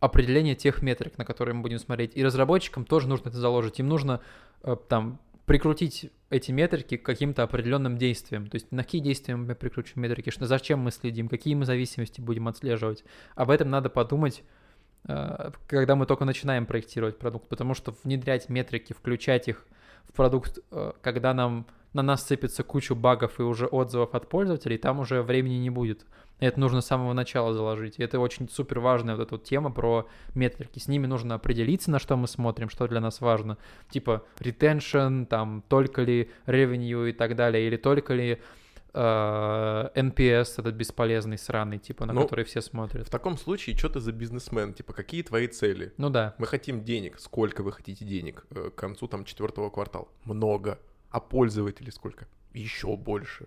определение 0.00 0.54
тех 0.54 0.82
метрик, 0.82 1.18
на 1.18 1.24
которые 1.24 1.54
мы 1.54 1.62
будем 1.62 1.78
смотреть. 1.78 2.16
И 2.16 2.24
разработчикам 2.24 2.84
тоже 2.84 3.08
нужно 3.08 3.28
это 3.28 3.38
заложить. 3.38 3.78
Им 3.78 3.88
нужно 3.88 4.20
э, 4.62 4.76
там 4.88 5.20
прикрутить 5.46 6.10
эти 6.30 6.50
метрики 6.52 6.96
к 6.96 7.04
каким-то 7.04 7.42
определенным 7.42 7.98
действиям. 7.98 8.46
То 8.46 8.56
есть 8.56 8.70
на 8.72 8.84
какие 8.84 9.00
действия 9.00 9.36
мы 9.36 9.54
прикручиваем 9.54 10.08
метрики, 10.08 10.30
что, 10.30 10.46
зачем 10.46 10.80
мы 10.80 10.90
следим, 10.90 11.28
какие 11.28 11.54
мы 11.54 11.64
зависимости 11.66 12.20
будем 12.20 12.48
отслеживать. 12.48 13.04
Об 13.34 13.50
этом 13.50 13.68
надо 13.70 13.90
подумать, 13.90 14.42
э, 15.08 15.50
когда 15.66 15.96
мы 15.96 16.06
только 16.06 16.24
начинаем 16.24 16.66
проектировать 16.66 17.18
продукт, 17.18 17.48
потому 17.48 17.74
что 17.74 17.94
внедрять 18.04 18.48
метрики, 18.48 18.92
включать 18.92 19.48
их 19.48 19.66
в 20.08 20.12
продукт, 20.12 20.58
э, 20.70 20.92
когда 21.02 21.34
нам 21.34 21.66
на 21.92 22.02
нас 22.02 22.26
сыпется 22.26 22.62
кучу 22.62 22.94
багов 22.94 23.38
и 23.38 23.42
уже 23.42 23.66
отзывов 23.66 24.14
от 24.14 24.28
пользователей, 24.28 24.78
там 24.78 25.00
уже 25.00 25.22
времени 25.22 25.54
не 25.54 25.70
будет. 25.70 26.06
Это 26.40 26.58
нужно 26.58 26.80
с 26.80 26.86
самого 26.86 27.12
начала 27.12 27.54
заложить. 27.54 27.98
И 27.98 28.02
это 28.02 28.18
очень 28.18 28.48
супер 28.48 28.80
важная 28.80 29.14
вот 29.14 29.22
эта 29.22 29.34
вот 29.34 29.44
тема 29.44 29.70
про 29.70 30.08
метрики. 30.34 30.80
С 30.80 30.88
ними 30.88 31.06
нужно 31.06 31.36
определиться, 31.36 31.90
на 31.90 32.00
что 32.00 32.16
мы 32.16 32.26
смотрим, 32.26 32.68
что 32.68 32.88
для 32.88 33.00
нас 33.00 33.20
важно. 33.20 33.58
Типа 33.90 34.24
retention, 34.40 35.26
там, 35.26 35.62
только 35.68 36.02
ли 36.02 36.30
revenue 36.46 37.10
и 37.10 37.12
так 37.12 37.36
далее, 37.36 37.66
или 37.66 37.76
только 37.76 38.14
ли 38.14 38.40
э, 38.92 39.88
NPS 39.94 40.54
этот 40.58 40.74
бесполезный, 40.74 41.38
сраный, 41.38 41.78
типа, 41.78 42.06
на 42.06 42.12
Ну, 42.12 42.22
который 42.22 42.44
все 42.44 42.60
смотрят. 42.60 43.06
В 43.06 43.10
таком 43.10 43.36
случае, 43.36 43.76
что 43.76 43.88
ты 43.88 44.00
за 44.00 44.12
бизнесмен? 44.12 44.74
Типа, 44.74 44.92
какие 44.92 45.22
твои 45.22 45.46
цели? 45.46 45.92
Ну 45.96 46.10
да, 46.10 46.34
Мы 46.38 46.46
хотим 46.46 46.82
денег. 46.82 47.20
Сколько 47.20 47.62
вы 47.62 47.72
хотите 47.72 48.04
денег 48.04 48.46
э, 48.50 48.70
к 48.70 48.74
концу 48.74 49.06
там 49.06 49.24
четвертого 49.24 49.70
квартала? 49.70 50.08
Много. 50.24 50.78
А 51.12 51.20
пользователей 51.20 51.92
сколько? 51.92 52.26
Еще 52.54 52.96
больше. 52.96 53.46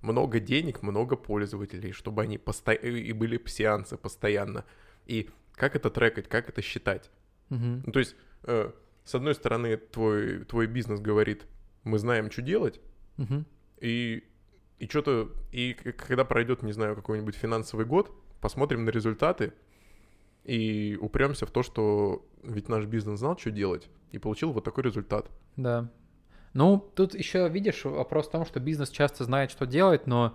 Много 0.00 0.40
денег, 0.40 0.82
много 0.82 1.14
пользователей, 1.16 1.92
чтобы 1.92 2.22
они 2.22 2.38
посто... 2.38 2.72
и 2.72 3.12
были 3.12 3.40
сеансы 3.46 3.96
постоянно. 3.96 4.64
И 5.06 5.28
как 5.54 5.76
это 5.76 5.90
трекать, 5.90 6.28
как 6.28 6.48
это 6.48 6.62
считать? 6.62 7.10
Мгм. 7.50 7.82
Ну, 7.86 7.92
то 7.92 7.98
есть, 7.98 8.16
э, 8.44 8.72
с 9.04 9.14
одной 9.14 9.34
стороны, 9.34 9.76
твой, 9.76 10.44
твой 10.44 10.66
бизнес 10.66 11.00
говорит, 11.00 11.46
мы 11.84 11.98
знаем, 11.98 12.30
что 12.30 12.42
делать, 12.42 12.80
Мгм. 13.18 13.44
и, 13.80 14.24
и 14.78 14.86
что-то, 14.86 15.30
и 15.52 15.74
когда 15.74 16.24
пройдет, 16.24 16.62
не 16.62 16.72
знаю, 16.72 16.96
какой-нибудь 16.96 17.34
финансовый 17.34 17.84
год, 17.84 18.10
посмотрим 18.40 18.84
на 18.86 18.90
результаты 18.90 19.52
и 20.44 20.98
упремся 21.00 21.44
в 21.46 21.50
то, 21.50 21.62
что 21.62 22.26
ведь 22.42 22.68
наш 22.68 22.86
бизнес 22.86 23.18
знал, 23.18 23.36
что 23.36 23.50
делать, 23.50 23.90
и 24.12 24.18
получил 24.18 24.52
вот 24.52 24.64
такой 24.64 24.84
результат. 24.84 25.30
Да. 25.56 25.90
Ну, 26.54 26.78
тут 26.94 27.14
еще, 27.14 27.48
видишь, 27.48 27.84
вопрос 27.84 28.28
в 28.28 28.30
том, 28.30 28.44
что 28.44 28.60
бизнес 28.60 28.90
часто 28.90 29.24
знает, 29.24 29.50
что 29.50 29.66
делать, 29.66 30.06
но, 30.06 30.34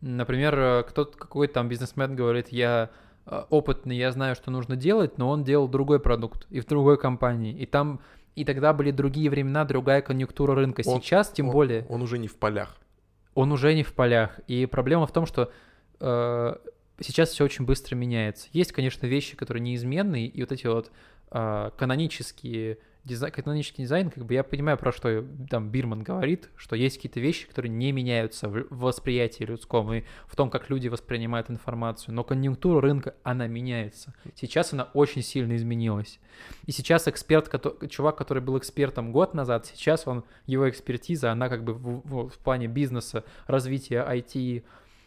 например, 0.00 0.58
э, 0.58 0.82
кто-то, 0.86 1.16
какой-то 1.16 1.54
там 1.54 1.68
бизнесмен 1.68 2.14
говорит, 2.16 2.48
я 2.48 2.90
э, 3.26 3.44
опытный, 3.48 3.96
я 3.96 4.12
знаю, 4.12 4.34
что 4.34 4.50
нужно 4.50 4.76
делать, 4.76 5.16
но 5.16 5.30
он 5.30 5.42
делал 5.44 5.66
другой 5.68 6.00
продукт 6.00 6.46
и 6.50 6.60
в 6.60 6.66
другой 6.66 6.98
компании, 6.98 7.54
и 7.54 7.64
там, 7.64 8.00
и 8.36 8.44
тогда 8.44 8.74
были 8.74 8.90
другие 8.90 9.30
времена, 9.30 9.64
другая 9.64 10.02
конъюнктура 10.02 10.54
рынка. 10.54 10.82
Он- 10.86 11.00
Сейчас, 11.00 11.30
тем 11.30 11.46
он- 11.46 11.52
более, 11.52 11.86
Он 11.88 12.02
уже 12.02 12.18
не 12.18 12.28
в 12.28 12.36
полях. 12.36 12.76
он 13.34 13.50
уже 13.50 13.74
не 13.74 13.82
в 13.82 13.94
полях. 13.94 14.38
И 14.46 14.66
проблема 14.66 15.06
в 15.06 15.12
том, 15.12 15.24
что 15.26 15.50
э, 16.00 16.54
сейчас 17.00 17.30
все 17.30 17.44
очень 17.44 17.64
быстро 17.64 17.96
меняется. 17.96 18.48
Есть, 18.52 18.72
конечно, 18.72 19.06
вещи, 19.06 19.34
которые 19.36 19.62
неизменные, 19.62 20.26
и 20.26 20.40
вот 20.42 20.52
эти 20.52 20.66
вот 20.66 20.90
э, 21.30 21.70
канонические 21.78 22.78
дизай- 23.04 23.30
канонический 23.30 23.84
дизайн, 23.84 24.10
как 24.10 24.24
бы 24.24 24.34
я 24.34 24.42
понимаю, 24.42 24.78
про 24.78 24.92
что 24.92 25.24
там 25.50 25.70
Бирман 25.70 26.02
говорит, 26.02 26.50
что 26.56 26.76
есть 26.76 26.96
какие-то 26.96 27.20
вещи, 27.20 27.46
которые 27.46 27.70
не 27.70 27.92
меняются 27.92 28.48
в 28.48 28.66
восприятии 28.70 29.44
людском 29.44 29.92
и 29.92 30.04
в 30.26 30.36
том, 30.36 30.50
как 30.50 30.70
люди 30.70 30.88
воспринимают 30.88 31.50
информацию. 31.50 32.14
Но 32.14 32.24
конъюнктура 32.24 32.80
рынка, 32.80 33.14
она 33.22 33.46
меняется. 33.46 34.14
Сейчас 34.34 34.72
она 34.72 34.84
очень 34.94 35.22
сильно 35.22 35.54
изменилась. 35.56 36.18
И 36.66 36.72
сейчас 36.72 37.06
эксперт, 37.08 37.48
кото- 37.48 37.88
чувак, 37.88 38.16
который 38.16 38.42
был 38.42 38.58
экспертом 38.58 39.12
год 39.12 39.34
назад, 39.34 39.66
сейчас 39.66 40.06
он, 40.06 40.24
его 40.46 40.68
экспертиза, 40.68 41.30
она 41.30 41.48
как 41.48 41.64
бы 41.64 41.74
в, 41.74 42.00
в- 42.08 42.28
в 42.30 42.38
плане 42.38 42.66
бизнеса, 42.66 43.24
развития 43.46 44.04
IT, 44.08 44.62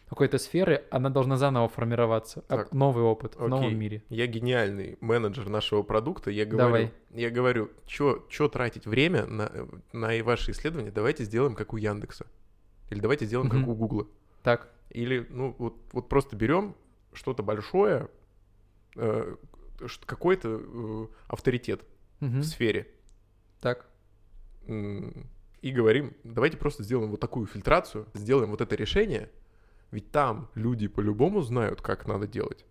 какой-то 0.08 0.38
сферы, 0.38 0.84
она 0.90 1.10
должна 1.10 1.36
заново 1.36 1.68
формироваться. 1.68 2.42
Так, 2.42 2.72
Новый 2.72 3.04
опыт 3.04 3.34
в 3.34 3.38
окей. 3.38 3.48
новом 3.48 3.78
мире. 3.78 4.02
Я 4.08 4.26
гениальный 4.26 4.96
менеджер 5.00 5.48
нашего 5.48 5.82
продукта. 5.82 6.30
Я 6.30 6.46
говорю, 6.46 6.66
Давай. 6.66 6.92
я 7.10 7.30
говорю, 7.30 7.70
что 7.86 8.48
тратить 8.48 8.86
время 8.86 9.26
на, 9.26 9.50
на 9.92 10.22
ваши 10.24 10.52
исследования? 10.52 10.90
Давайте 10.90 11.24
сделаем 11.24 11.54
как 11.54 11.72
у 11.72 11.76
Яндекса. 11.76 12.26
Или 12.90 13.00
давайте 13.00 13.26
сделаем 13.26 13.50
как 13.50 13.66
у 13.68 13.74
Гугла. 13.74 14.06
Так, 14.42 14.72
Или, 14.90 15.26
ну, 15.28 15.54
вот, 15.58 15.76
вот 15.92 16.08
просто 16.08 16.36
берем 16.36 16.74
что-то 17.12 17.42
большое, 17.42 18.08
э, 18.96 19.36
какой-то 20.06 20.60
э, 20.62 21.06
авторитет 21.26 21.82
в 22.20 22.42
сфере, 22.42 22.88
так. 23.60 23.86
и 24.66 25.70
говорим, 25.72 26.14
давайте 26.24 26.56
просто 26.56 26.82
сделаем 26.82 27.10
вот 27.10 27.20
такую 27.20 27.46
фильтрацию, 27.46 28.06
сделаем 28.14 28.50
вот 28.50 28.60
это 28.60 28.74
решение, 28.74 29.30
ведь 29.90 30.10
там 30.10 30.50
люди 30.54 30.88
по-любому 30.88 31.42
знают, 31.42 31.80
как 31.80 32.06
надо 32.06 32.26
делать. 32.26 32.64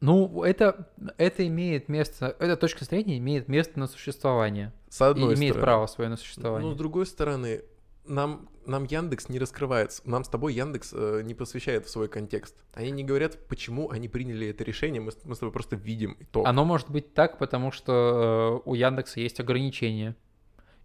Ну, 0.00 0.44
это, 0.44 0.88
это 1.16 1.46
имеет 1.46 1.88
место, 1.88 2.36
эта 2.38 2.56
точка 2.56 2.84
зрения 2.84 3.18
имеет 3.18 3.48
место 3.48 3.80
на 3.80 3.88
существование. 3.88 4.72
С 4.88 5.02
одной 5.02 5.34
и 5.34 5.36
имеет 5.36 5.54
стороны. 5.54 5.64
право 5.64 5.86
свое 5.86 6.08
на 6.08 6.12
Но 6.12 6.16
существование. 6.18 6.72
с 6.72 6.76
другой 6.76 7.06
стороны, 7.06 7.62
нам, 8.06 8.48
нам 8.64 8.84
Яндекс 8.84 9.28
не 9.28 9.40
раскрывается, 9.40 10.02
нам 10.04 10.22
с 10.22 10.28
тобой 10.28 10.54
Яндекс 10.54 10.92
э, 10.94 11.22
не 11.24 11.34
посвящает 11.34 11.86
в 11.86 11.90
свой 11.90 12.08
контекст. 12.08 12.54
Они 12.74 12.92
не 12.92 13.02
говорят, 13.02 13.46
почему 13.48 13.90
они 13.90 14.08
приняли 14.08 14.46
это 14.46 14.62
решение, 14.62 15.00
мы, 15.00 15.10
мы 15.24 15.34
с 15.34 15.38
тобой 15.38 15.52
просто 15.52 15.74
видим 15.74 16.16
итог. 16.20 16.46
Оно 16.46 16.64
может 16.64 16.90
быть 16.90 17.12
так, 17.12 17.38
потому 17.38 17.72
что 17.72 18.62
э, 18.64 18.68
у 18.70 18.74
Яндекса 18.74 19.18
есть 19.18 19.40
ограничения. 19.40 20.14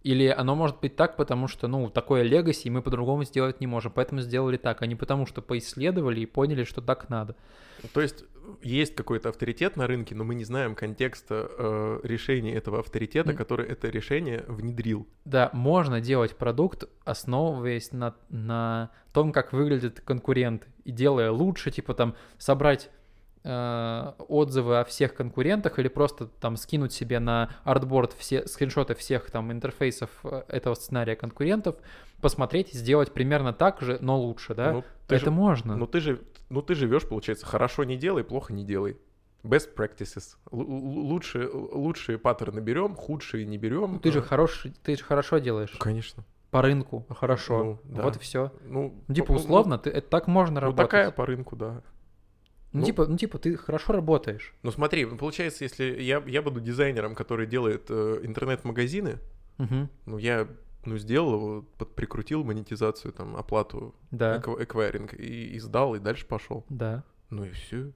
Или 0.04 0.26
оно 0.26 0.54
может 0.54 0.80
быть 0.80 0.96
так, 0.96 1.16
потому 1.16 1.48
что, 1.48 1.66
ну, 1.66 1.88
такое 1.88 2.22
легаси, 2.22 2.68
и 2.68 2.70
мы 2.70 2.82
по-другому 2.82 3.24
сделать 3.24 3.60
не 3.60 3.66
можем. 3.66 3.90
Поэтому 3.90 4.20
сделали 4.20 4.58
так, 4.58 4.82
а 4.82 4.86
не 4.86 4.94
потому 4.94 5.24
что 5.26 5.40
поисследовали 5.40 6.20
и 6.20 6.26
поняли, 6.26 6.64
что 6.64 6.82
так 6.82 7.08
надо. 7.08 7.34
То 7.94 8.02
есть 8.02 8.24
есть 8.62 8.94
какой-то 8.94 9.30
авторитет 9.30 9.76
на 9.76 9.86
рынке, 9.86 10.14
но 10.14 10.24
мы 10.24 10.34
не 10.34 10.44
знаем 10.44 10.74
контекста 10.74 11.48
э, 11.56 12.00
решения 12.02 12.54
этого 12.54 12.80
авторитета, 12.80 13.30
М. 13.30 13.36
который 13.36 13.66
это 13.66 13.88
решение 13.88 14.44
внедрил. 14.46 15.08
Да, 15.24 15.48
можно 15.54 16.02
делать 16.02 16.36
продукт, 16.36 16.84
основываясь 17.04 17.92
на, 17.92 18.14
на 18.28 18.90
том, 19.14 19.32
как 19.32 19.54
выглядят 19.54 20.00
конкуренты, 20.00 20.66
и 20.84 20.92
делая 20.92 21.30
лучше, 21.30 21.70
типа 21.70 21.94
там 21.94 22.14
собрать 22.36 22.90
э, 23.44 24.12
отзывы 24.28 24.78
о 24.80 24.84
всех 24.84 25.14
конкурентах 25.14 25.78
или 25.78 25.88
просто 25.88 26.26
там 26.26 26.56
скинуть 26.56 26.92
себе 26.92 27.18
на 27.20 27.50
артборд 27.64 28.14
все 28.18 28.46
скриншоты 28.46 28.94
всех 28.94 29.30
там 29.30 29.52
интерфейсов 29.52 30.10
э, 30.24 30.42
этого 30.48 30.74
сценария 30.74 31.14
конкурентов, 31.16 31.76
посмотреть 32.20 32.72
сделать 32.72 33.12
примерно 33.12 33.52
так 33.52 33.80
же, 33.80 33.98
но 34.00 34.18
лучше, 34.18 34.54
да? 34.54 34.72
Ну, 34.72 34.84
Это 35.08 35.18
же- 35.26 35.30
можно. 35.30 35.76
ну 35.76 35.86
ты 35.86 36.00
же, 36.00 36.20
ну 36.48 36.62
ты 36.62 36.74
живешь, 36.74 37.06
получается, 37.06 37.44
хорошо 37.46 37.84
не 37.84 37.96
делай, 37.96 38.24
плохо 38.24 38.52
не 38.52 38.64
делай. 38.64 38.96
Best 39.42 39.74
practices. 39.76 40.36
Л- 40.50 40.60
лучшие, 40.60 41.46
лучшие 41.52 42.16
паттерны 42.16 42.60
берем, 42.60 42.94
худшие 42.96 43.44
не 43.44 43.58
берем. 43.58 43.92
Ну, 43.94 43.98
ты 43.98 44.10
же 44.10 44.22
хороший, 44.22 44.72
ты 44.82 44.96
же 44.96 45.04
хорошо 45.04 45.36
делаешь 45.36 45.76
Конечно. 45.78 46.24
по 46.50 46.62
рынку, 46.62 47.04
хорошо. 47.10 47.62
Ну, 47.62 47.78
да. 47.84 48.02
Вот 48.04 48.16
и 48.16 48.18
все. 48.20 48.52
Ну, 48.64 48.94
Ну, 49.06 49.14
типа, 49.14 49.32
ну, 49.34 49.38
условно, 49.38 49.76
ты, 49.76 49.90
это 49.90 50.08
так 50.08 50.28
можно 50.28 50.60
Ну, 50.62 50.66
работать. 50.68 50.86
такая 50.86 51.10
по 51.10 51.26
рынку, 51.26 51.56
да. 51.56 51.82
Ну, 52.74 52.80
ну. 52.80 52.86
типа, 52.86 53.06
ну, 53.06 53.16
типа, 53.16 53.38
ты 53.38 53.56
хорошо 53.56 53.92
работаешь. 53.94 54.52
Ну 54.62 54.70
смотри, 54.70 55.06
ну, 55.06 55.16
получается, 55.16 55.64
если 55.64 55.84
я, 56.02 56.22
я 56.26 56.42
буду 56.42 56.60
дизайнером, 56.60 57.14
который 57.14 57.46
делает 57.46 57.86
э, 57.88 58.20
интернет-магазины, 58.22 59.18
Мгм. 59.58 59.88
ну 60.06 60.18
я 60.18 60.46
ну, 60.84 60.98
сделал 60.98 61.34
его, 61.34 61.62
прикрутил 61.96 62.44
монетизацию, 62.44 63.12
там, 63.12 63.36
оплату, 63.36 63.94
Да, 64.10 64.36
экв- 64.36 64.62
эквайринг, 64.62 65.14
и, 65.14 65.54
и 65.54 65.58
сдал, 65.58 65.94
и 65.94 65.98
дальше 65.98 66.26
пошел. 66.26 66.66
да. 66.68 67.02
Ну 67.30 67.44
и 67.44 67.50
все. 67.50 67.90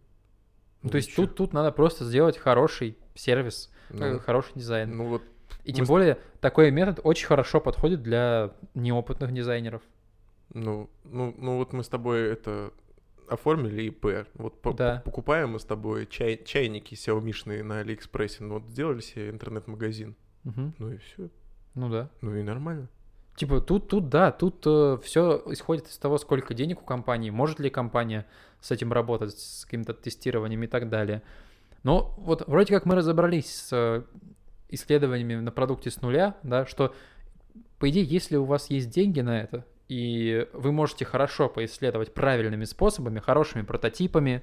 Ну, 0.82 0.88
то 0.90 0.96
есть 0.96 1.14
тут, 1.14 1.34
тут 1.34 1.52
надо 1.52 1.70
просто 1.72 2.04
сделать 2.04 2.38
хороший 2.38 2.96
сервис, 3.14 3.70
ну, 3.90 4.04
э, 4.06 4.18
хороший 4.20 4.52
дизайн. 4.54 4.96
ну 4.96 5.08
вот, 5.08 5.22
И 5.64 5.72
мы 5.72 5.76
тем 5.76 5.84
с- 5.84 5.88
более 5.88 6.18
такой 6.40 6.70
метод 6.70 7.00
очень 7.02 7.26
хорошо 7.26 7.60
подходит 7.60 8.02
для 8.02 8.52
неопытных 8.74 9.32
дизайнеров. 9.34 9.82
ну, 10.54 10.88
ну, 11.04 11.34
ну 11.36 11.56
вот 11.58 11.72
мы 11.72 11.82
с 11.84 11.88
тобой 11.88 12.22
это 12.32 12.72
оформили 13.30 13.82
ИП. 13.84 14.26
Вот 14.34 14.60
по- 14.60 14.72
Да. 14.72 14.96
по- 14.96 15.10
покупаем 15.10 15.50
мы 15.50 15.58
с 15.60 15.64
тобой 15.64 16.06
чай, 16.06 16.40
чайники 16.44 16.94
xiaomi 16.94 17.62
на 17.62 17.80
Алиэкспрессе. 17.80 18.44
Ну 18.44 18.54
вот 18.54 18.64
сделали 18.70 19.00
себе 19.00 19.30
интернет-магазин. 19.30 20.14
Мгм. 20.44 20.74
Ну 20.78 20.92
и 20.92 20.96
все. 20.98 21.28
Ну 21.74 21.88
да. 21.88 22.10
Ну 22.20 22.34
и 22.34 22.42
нормально. 22.42 22.88
Типа 23.36 23.60
тут, 23.60 23.88
тут 23.88 24.08
да, 24.08 24.32
тут 24.32 24.60
все 25.04 25.42
исходит 25.46 25.86
из 25.86 25.96
того, 25.98 26.18
сколько 26.18 26.54
денег 26.54 26.82
у 26.82 26.84
компании, 26.84 27.30
может 27.30 27.60
ли 27.60 27.70
компания 27.70 28.26
с 28.60 28.72
этим 28.72 28.92
работать, 28.92 29.38
с 29.38 29.64
каким-то 29.64 29.94
тестированием 29.94 30.62
и 30.64 30.66
так 30.66 30.88
далее. 30.88 31.22
Но 31.84 32.14
вот 32.18 32.42
вроде 32.48 32.74
как 32.74 32.84
мы 32.84 32.96
разобрались 32.96 33.54
с 33.54 33.68
э, 33.72 34.02
исследованиями 34.70 35.36
на 35.36 35.52
продукте 35.52 35.90
с 35.92 36.02
нуля, 36.02 36.36
да, 36.42 36.66
что 36.66 36.92
по 37.78 37.88
идее, 37.88 38.02
если 38.04 38.36
у 38.36 38.44
вас 38.44 38.70
есть 38.70 38.90
деньги 38.90 39.20
на 39.20 39.40
это, 39.40 39.64
и 39.88 40.46
вы 40.52 40.72
можете 40.72 41.04
хорошо 41.04 41.48
поисследовать 41.48 42.12
правильными 42.14 42.64
способами, 42.64 43.20
хорошими 43.20 43.62
прототипами, 43.62 44.42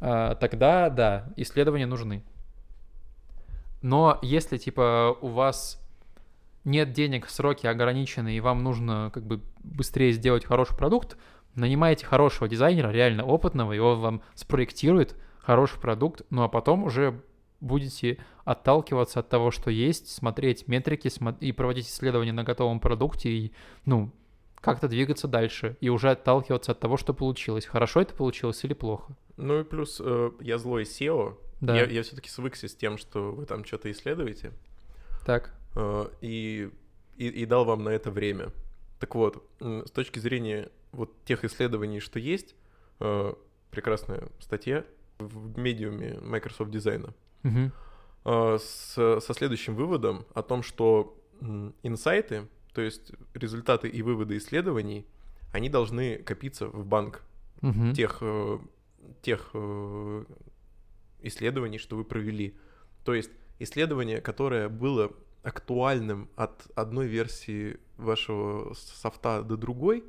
а, 0.00 0.34
тогда 0.36 0.90
да, 0.90 1.32
исследования 1.36 1.86
нужны. 1.86 2.22
Но 3.82 4.18
если 4.22 4.56
типа 4.58 5.16
у 5.20 5.28
вас 5.28 5.82
нет 6.64 6.92
денег, 6.92 7.28
сроки 7.28 7.66
ограничены, 7.66 8.36
и 8.36 8.40
вам 8.40 8.62
нужно 8.62 9.10
как 9.12 9.24
бы 9.24 9.40
быстрее 9.62 10.12
сделать 10.12 10.44
хороший 10.44 10.76
продукт, 10.76 11.16
нанимаете 11.54 12.06
хорошего 12.06 12.48
дизайнера, 12.48 12.90
реально 12.90 13.24
опытного, 13.24 13.72
и 13.72 13.78
он 13.78 14.00
вам 14.00 14.22
спроектирует 14.34 15.16
хороший 15.38 15.80
продукт, 15.80 16.22
ну 16.30 16.42
а 16.42 16.48
потом 16.48 16.84
уже 16.84 17.22
будете 17.60 18.18
отталкиваться 18.44 19.20
от 19.20 19.28
того, 19.28 19.50
что 19.50 19.70
есть, 19.70 20.08
смотреть 20.08 20.68
метрики 20.68 21.08
смо- 21.08 21.38
и 21.40 21.52
проводить 21.52 21.86
исследования 21.86 22.32
на 22.32 22.44
готовом 22.44 22.80
продукте, 22.80 23.30
и, 23.30 23.52
ну, 23.84 24.12
как-то 24.60 24.88
двигаться 24.88 25.28
дальше, 25.28 25.76
и 25.80 25.88
уже 25.88 26.10
отталкиваться 26.10 26.72
от 26.72 26.80
того, 26.80 26.96
что 26.96 27.14
получилось. 27.14 27.66
Хорошо 27.66 28.00
это 28.00 28.14
получилось 28.14 28.64
или 28.64 28.74
плохо. 28.74 29.14
Ну 29.36 29.60
и 29.60 29.64
плюс 29.64 30.00
э, 30.04 30.30
я 30.40 30.58
злой 30.58 30.82
SEO. 30.84 31.36
Да. 31.60 31.76
Я, 31.76 31.84
я 31.86 32.02
все-таки 32.02 32.28
свыкся 32.28 32.68
с 32.68 32.74
тем, 32.74 32.98
что 32.98 33.32
вы 33.32 33.46
там 33.46 33.64
что-то 33.64 33.90
исследуете. 33.90 34.52
Так. 35.24 35.54
э, 35.74 36.06
и, 36.20 36.70
и, 37.16 37.28
и 37.28 37.46
дал 37.46 37.64
вам 37.64 37.84
на 37.84 37.90
это 37.90 38.10
время. 38.10 38.50
Так 39.00 39.14
вот, 39.14 39.44
с 39.60 39.90
точки 39.90 40.18
зрения 40.18 40.70
вот 40.92 41.10
тех 41.24 41.44
исследований, 41.44 42.00
что 42.00 42.18
есть, 42.18 42.54
э, 43.00 43.34
прекрасная 43.70 44.28
статья 44.40 44.84
в 45.18 45.58
медиуме 45.58 46.18
Microsoft 46.20 46.70
дизайна, 46.70 47.12
Мгм. 47.42 47.72
э, 48.24 48.58
с, 48.60 48.94
со 49.20 49.34
следующим 49.34 49.74
выводом 49.74 50.24
о 50.34 50.42
том, 50.42 50.62
что 50.62 51.14
инсайты, 51.82 52.48
то 52.76 52.82
есть 52.82 53.12
результаты 53.32 53.88
и 53.88 54.02
выводы 54.02 54.36
исследований, 54.36 55.06
они 55.50 55.70
должны 55.70 56.18
копиться 56.18 56.66
в 56.66 56.84
банк 56.84 57.22
Мгм. 57.62 57.94
тех, 57.94 58.18
э, 58.20 58.58
тех 59.22 59.48
э, 59.54 60.24
исследований, 61.22 61.78
что 61.78 61.96
вы 61.96 62.04
провели. 62.04 62.54
То 63.02 63.14
есть 63.14 63.30
исследование, 63.60 64.20
которое 64.20 64.68
было 64.68 65.10
актуальным 65.42 66.28
от 66.36 66.66
одной 66.74 67.06
версии 67.06 67.78
вашего 67.96 68.74
софта 68.74 69.42
до 69.42 69.56
другой, 69.56 70.04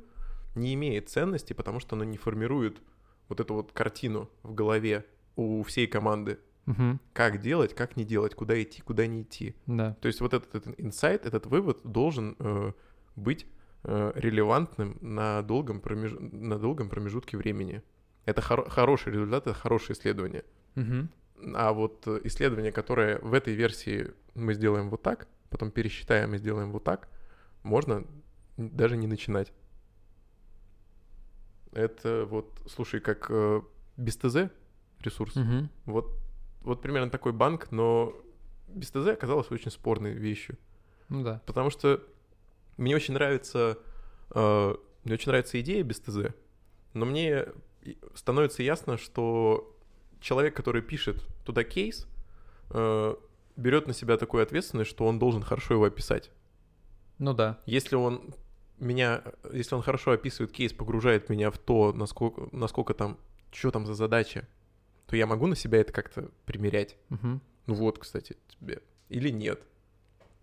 не 0.54 0.74
имеет 0.74 1.08
ценности, 1.08 1.54
потому 1.54 1.80
что 1.80 1.96
оно 1.96 2.04
не 2.04 2.18
формирует 2.18 2.82
вот 3.30 3.40
эту 3.40 3.54
вот 3.54 3.72
картину 3.72 4.28
в 4.42 4.52
голове 4.52 5.06
у 5.36 5.62
всей 5.62 5.86
команды. 5.86 6.38
Мгм. 6.68 7.00
Как 7.14 7.40
делать, 7.40 7.74
как 7.74 7.96
не 7.96 8.04
делать, 8.04 8.34
куда 8.34 8.62
идти, 8.62 8.82
куда 8.82 9.06
не 9.06 9.22
идти. 9.22 9.56
Да. 9.66 9.94
То 10.02 10.08
есть 10.08 10.20
вот 10.20 10.34
этот, 10.34 10.54
этот 10.54 10.74
инсайт, 10.78 11.24
этот 11.24 11.46
вывод 11.46 11.80
должен 11.82 12.36
э, 12.38 12.72
быть 13.16 13.46
э, 13.84 14.12
релевантным 14.14 14.98
на 15.00 15.40
долгом, 15.42 15.80
промеж- 15.80 16.18
на 16.20 16.58
долгом 16.58 16.90
промежутке 16.90 17.38
времени. 17.38 17.82
Это 18.26 18.42
хоро- 18.42 18.68
хороший 18.68 19.12
результат, 19.12 19.46
это 19.46 19.54
хорошее 19.54 19.98
исследование. 19.98 20.44
Мгм. 20.74 21.08
А 21.54 21.72
вот 21.72 22.06
э, 22.06 22.20
исследование, 22.24 22.70
которое 22.70 23.18
в 23.20 23.32
этой 23.32 23.54
версии 23.54 24.10
мы 24.34 24.52
сделаем 24.52 24.90
вот 24.90 25.02
так, 25.02 25.26
потом 25.48 25.70
пересчитаем 25.70 26.34
и 26.34 26.38
сделаем 26.38 26.70
вот 26.70 26.84
так, 26.84 27.08
можно 27.62 28.04
даже 28.58 28.98
не 28.98 29.06
начинать. 29.06 29.54
Это 31.72 32.26
вот, 32.28 32.60
слушай, 32.66 33.00
как 33.00 33.26
э, 33.30 33.62
без 33.96 34.18
ТЗ 34.18 34.50
ресурс. 35.00 35.36
Мгм. 35.36 35.70
Вот, 35.86 36.12
вот 36.68 36.82
примерно 36.82 37.10
такой 37.10 37.32
банк, 37.32 37.70
но 37.70 38.14
без 38.68 38.90
ТЗ 38.90 39.08
оказалось 39.08 39.50
очень 39.50 39.70
спорной 39.70 40.12
вещью. 40.12 40.58
Ну 41.08 41.22
да. 41.22 41.42
Потому 41.46 41.70
что 41.70 42.02
мне 42.76 42.94
очень 42.94 43.14
нравится, 43.14 43.78
э, 44.34 44.74
мне 45.04 45.14
очень 45.14 45.30
нравится 45.30 45.60
идея 45.60 45.82
без 45.82 46.00
ТЗ, 46.00 46.34
но 46.92 47.06
мне 47.06 47.46
становится 48.14 48.62
ясно, 48.62 48.98
что 48.98 49.74
человек, 50.20 50.54
который 50.54 50.82
пишет 50.82 51.26
туда 51.44 51.64
кейс, 51.64 52.06
э, 52.70 53.14
берет 53.56 53.86
на 53.86 53.94
себя 53.94 54.16
такую 54.18 54.42
ответственность, 54.42 54.90
что 54.90 55.06
он 55.06 55.18
должен 55.18 55.42
хорошо 55.42 55.74
его 55.74 55.84
описать. 55.84 56.30
Ну 57.18 57.32
да. 57.32 57.58
Если 57.64 57.96
он 57.96 58.34
меня, 58.78 59.22
если 59.52 59.74
он 59.74 59.82
хорошо 59.82 60.12
описывает 60.12 60.52
кейс, 60.52 60.72
погружает 60.72 61.30
меня 61.30 61.50
в 61.50 61.58
то, 61.58 61.92
насколько, 61.92 62.48
насколько 62.52 62.94
там, 62.94 63.18
что 63.50 63.70
там 63.70 63.86
за 63.86 63.94
задача, 63.94 64.46
то 65.08 65.16
я 65.16 65.26
могу 65.26 65.46
на 65.46 65.56
себя 65.56 65.78
это 65.78 65.92
как-то 65.92 66.30
примерять. 66.44 66.96
Мгм. 67.08 67.40
Ну 67.66 67.74
вот, 67.74 67.98
кстати, 67.98 68.36
тебе. 68.46 68.82
Или 69.08 69.30
нет. 69.30 69.62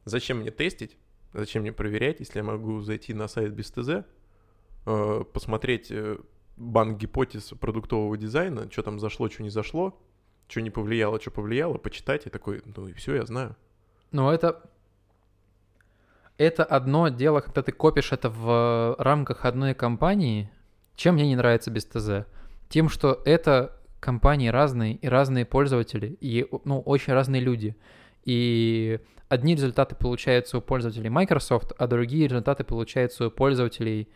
Зачем 0.05 0.39
мне 0.39 0.49
тестить? 0.49 0.97
Зачем 1.33 1.61
мне 1.61 1.71
проверять, 1.71 2.19
если 2.19 2.39
я 2.39 2.43
могу 2.43 2.81
зайти 2.81 3.13
на 3.13 3.27
сайт 3.27 3.53
без 3.53 3.69
ТЗ, 3.69 4.05
э, 4.85 5.23
посмотреть 5.33 5.91
э, 5.91 6.17
банк 6.57 6.97
гипотез 6.97 7.53
продуктового 7.59 8.17
дизайна, 8.17 8.71
что 8.71 8.81
там 8.81 8.99
зашло, 8.99 9.29
что 9.29 9.43
не 9.43 9.51
зашло, 9.51 10.01
что 10.47 10.61
не 10.61 10.71
повлияло, 10.71 11.21
что 11.21 11.29
повлияло, 11.29 11.77
почитать 11.77 12.25
и 12.25 12.29
такой, 12.29 12.63
ну 12.75 12.87
и 12.87 12.93
все, 12.93 13.15
я 13.15 13.25
знаю. 13.25 13.55
Но 14.11 14.33
это... 14.33 14.63
Это 16.37 16.65
одно 16.65 17.07
дело, 17.07 17.39
когда 17.39 17.61
ты 17.61 17.71
копишь 17.71 18.11
это 18.11 18.29
в 18.29 18.95
рамках 18.99 19.45
одной 19.45 19.73
компании. 19.73 20.51
Чем 20.95 21.15
мне 21.15 21.27
не 21.27 21.35
нравится 21.35 21.71
без 21.71 21.85
ТЗ? 21.85 22.25
Тем, 22.67 22.89
что 22.89 23.21
это 23.23 23.79
компании 23.99 24.49
разные 24.49 24.95
и 24.95 25.07
разные 25.07 25.45
пользователи, 25.45 26.17
и 26.21 26.47
ну, 26.63 26.79
очень 26.81 27.13
разные 27.13 27.41
люди. 27.41 27.75
И 28.23 28.99
одни 29.29 29.55
результаты 29.55 29.95
получаются 29.95 30.57
у 30.57 30.61
пользователей 30.61 31.09
Microsoft, 31.09 31.73
а 31.77 31.87
другие 31.87 32.27
результаты 32.27 32.63
получаются 32.63 33.27
у 33.27 33.31
пользователей, 33.31 34.09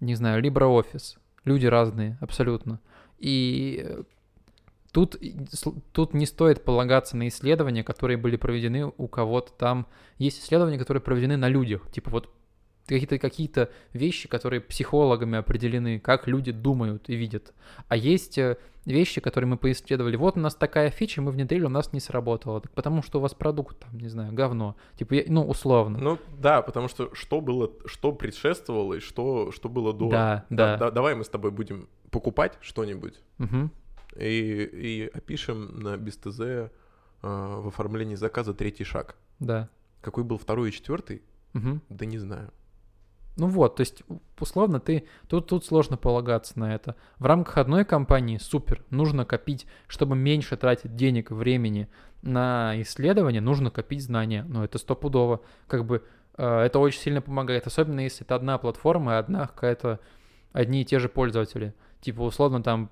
не 0.00 0.14
знаю, 0.14 0.42
LibreOffice. 0.42 1.18
Люди 1.44 1.66
разные, 1.66 2.18
абсолютно. 2.20 2.80
И 3.18 3.82
э, 3.84 4.02
тут, 4.92 5.16
тут 5.92 6.14
не 6.14 6.26
стоит 6.26 6.64
полагаться 6.64 7.16
на 7.16 7.28
исследования, 7.28 7.82
которые 7.82 8.16
были 8.16 8.36
проведены 8.36 8.92
у 8.96 9.08
кого-то 9.08 9.52
там. 9.52 9.86
Есть 10.18 10.40
исследования, 10.42 10.78
которые 10.78 11.00
проведены 11.00 11.36
на 11.36 11.48
людях. 11.48 11.90
Типа 11.90 12.10
вот 12.10 12.30
какие-то 12.88 13.18
какие 13.18 13.50
вещи, 13.92 14.28
которые 14.28 14.60
психологами 14.60 15.38
определены, 15.38 16.00
как 16.00 16.26
люди 16.26 16.52
думают 16.52 17.08
и 17.08 17.14
видят. 17.16 17.52
А 17.88 17.96
есть 17.96 18.38
э, 18.38 18.56
вещи, 18.86 19.20
которые 19.20 19.48
мы 19.48 19.56
поисследовали. 19.56 20.16
Вот 20.16 20.36
у 20.36 20.40
нас 20.40 20.54
такая 20.54 20.90
фича, 20.90 21.20
мы 21.22 21.30
внедрили, 21.30 21.64
у 21.64 21.68
нас 21.68 21.92
не 21.92 22.00
сработало. 22.00 22.60
Так 22.60 22.72
потому 22.72 23.02
что 23.02 23.18
у 23.18 23.22
вас 23.22 23.34
продукт 23.34 23.78
там, 23.78 23.98
не 23.98 24.08
знаю, 24.08 24.32
говно. 24.32 24.76
Типа, 24.96 25.14
я- 25.14 25.24
ну, 25.28 25.46
условно. 25.46 25.98
Ну 25.98 26.18
да, 26.38 26.62
потому 26.62 26.88
что 26.88 27.14
что 27.14 27.40
было, 27.40 27.70
что 27.86 28.12
предшествовало 28.12 28.94
и 28.94 29.00
что, 29.00 29.52
что 29.52 29.68
было 29.68 29.92
до. 29.92 30.08
Да, 30.08 30.46
да. 30.50 30.90
давай 30.90 31.14
мы 31.14 31.24
с 31.24 31.28
тобой 31.28 31.50
будем 31.50 31.88
покупать 32.10 32.58
что-нибудь 32.62 33.20
Мгм. 33.38 33.70
и, 34.16 34.62
и 34.72 35.10
опишем 35.12 35.80
на 35.80 35.96
без 35.98 36.16
ТЗ 36.16 36.40
э, 36.40 36.68
в 37.22 37.68
оформлении 37.68 38.14
заказа 38.14 38.54
третий 38.54 38.84
шаг. 38.84 39.16
Да. 39.38 39.68
Какой 40.00 40.24
был 40.24 40.38
второй 40.38 40.70
и 40.70 40.72
четвертый? 40.72 41.22
Мгм. 41.52 41.82
Да 41.88 42.06
не 42.06 42.18
знаю. 42.18 42.50
Ну 43.38 43.46
вот, 43.46 43.76
то 43.76 43.82
есть, 43.82 44.02
условно, 44.40 44.80
ты 44.80 45.06
тут, 45.28 45.46
тут 45.46 45.64
сложно 45.64 45.96
полагаться 45.96 46.58
на 46.58 46.74
это. 46.74 46.96
В 47.18 47.24
рамках 47.24 47.56
одной 47.58 47.84
компании 47.84 48.36
супер, 48.36 48.82
нужно 48.90 49.24
копить, 49.24 49.64
чтобы 49.86 50.16
меньше 50.16 50.56
тратить 50.56 50.96
денег 50.96 51.30
времени 51.30 51.88
на 52.20 52.74
исследования, 52.82 53.40
нужно 53.40 53.70
копить 53.70 54.02
знания. 54.02 54.44
Но 54.48 54.64
это 54.64 54.78
стопудово. 54.78 55.40
Как 55.68 55.86
бы 55.86 56.02
э, 56.36 56.60
это 56.62 56.80
очень 56.80 56.98
сильно 56.98 57.22
помогает, 57.22 57.68
особенно 57.68 58.00
если 58.00 58.26
это 58.26 58.34
одна 58.34 58.58
платформа 58.58 59.12
и 59.12 59.18
одна 59.18 59.46
какая-то 59.46 60.00
одни 60.52 60.82
и 60.82 60.84
те 60.84 60.98
же 60.98 61.08
пользователи. 61.08 61.74
Типа, 62.00 62.22
условно, 62.22 62.60
там, 62.60 62.90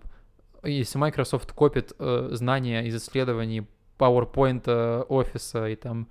если 0.62 0.96
Microsoft 0.96 1.50
копит 1.54 1.92
э, 1.98 2.28
знания 2.30 2.86
из 2.86 2.94
исследований 2.94 3.66
PowerPoint, 3.98 4.62
э, 4.66 5.02
офиса 5.08 5.66
и 5.66 5.74
там 5.74 6.06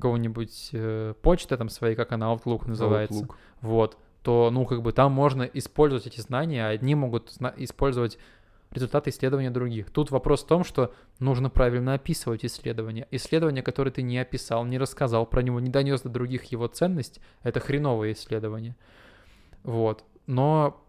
какого-нибудь 0.00 0.70
э, 0.72 1.14
почты 1.22 1.56
там 1.56 1.68
своей, 1.68 1.94
как 1.94 2.12
она, 2.12 2.32
Outlook 2.32 2.68
называется 2.68 3.24
Outlook. 3.24 3.34
вот, 3.60 3.98
то, 4.22 4.50
ну, 4.52 4.66
как 4.66 4.82
бы 4.82 4.92
там 4.92 5.12
можно 5.12 5.42
использовать 5.42 6.06
эти 6.06 6.20
знания, 6.20 6.66
а 6.66 6.70
одни 6.70 6.94
могут 6.94 7.32
использовать 7.56 8.18
результаты 8.70 9.10
исследования 9.10 9.50
других. 9.50 9.90
Тут 9.90 10.10
вопрос 10.10 10.44
в 10.44 10.46
том, 10.46 10.64
что 10.64 10.92
нужно 11.18 11.50
правильно 11.50 11.94
описывать 11.94 12.44
исследование. 12.44 13.06
Исследование, 13.10 13.62
которое 13.62 13.90
ты 13.90 14.02
не 14.02 14.18
описал, 14.18 14.64
не 14.64 14.78
рассказал 14.78 15.26
про 15.26 15.42
него, 15.42 15.60
не 15.60 15.70
донес 15.70 16.02
до 16.02 16.08
других 16.08 16.44
его 16.44 16.66
ценность, 16.66 17.20
это 17.42 17.60
хреновое 17.60 18.12
исследование. 18.12 18.76
Вот. 19.62 20.04
Но... 20.26 20.82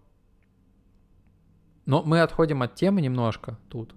Но 1.85 2.03
мы 2.03 2.21
отходим 2.21 2.63
от 2.63 2.75
темы 2.75 3.01
немножко 3.01 3.57
тут. 3.69 3.95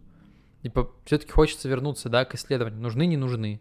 Типа, 0.63 0.93
все-таки 1.05 1.33
хочется 1.33 1.69
вернуться, 1.69 2.09
да, 2.09 2.25
к 2.25 2.35
исследованию. 2.35 2.81
Нужны, 2.81 3.07
не 3.07 3.17
нужны. 3.17 3.61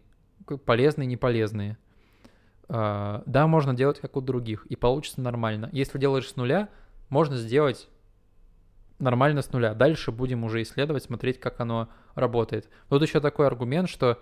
Полезные, 0.64 1.06
не 1.06 1.16
полезные. 1.16 1.78
А, 2.68 3.22
Да, 3.26 3.46
можно 3.46 3.74
делать 3.74 3.98
как 4.00 4.16
у 4.16 4.20
других, 4.20 4.66
и 4.66 4.76
получится 4.76 5.20
нормально. 5.20 5.68
Если 5.72 5.98
делаешь 5.98 6.28
с 6.28 6.36
нуля, 6.36 6.68
можно 7.08 7.36
сделать 7.36 7.88
нормально 8.98 9.42
с 9.42 9.52
нуля. 9.52 9.74
Дальше 9.74 10.12
будем 10.12 10.44
уже 10.44 10.62
исследовать, 10.62 11.02
смотреть, 11.04 11.40
как 11.40 11.60
оно 11.60 11.88
работает. 12.14 12.68
Тут 12.88 13.02
еще 13.02 13.20
такой 13.20 13.46
аргумент, 13.46 13.88
что 13.88 14.18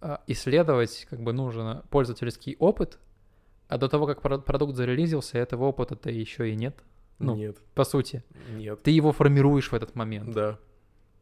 а, 0.00 0.22
исследовать 0.26 1.06
как 1.10 1.20
бы 1.22 1.32
нужен 1.32 1.82
пользовательский 1.90 2.56
опыт, 2.58 2.98
а 3.68 3.78
до 3.78 3.88
того, 3.88 4.06
как 4.06 4.20
про- 4.22 4.38
продукт 4.38 4.74
зарелизился, 4.74 5.38
этого 5.38 5.64
опыта-то 5.64 6.10
еще 6.10 6.50
и 6.50 6.56
нет. 6.56 6.82
Ну, 7.20 7.36
Нет, 7.36 7.58
По 7.74 7.84
сути, 7.84 8.24
нет. 8.50 8.82
ты 8.82 8.90
его 8.90 9.12
формируешь 9.12 9.70
в 9.70 9.74
этот 9.74 9.94
момент 9.94 10.32
Да. 10.34 10.58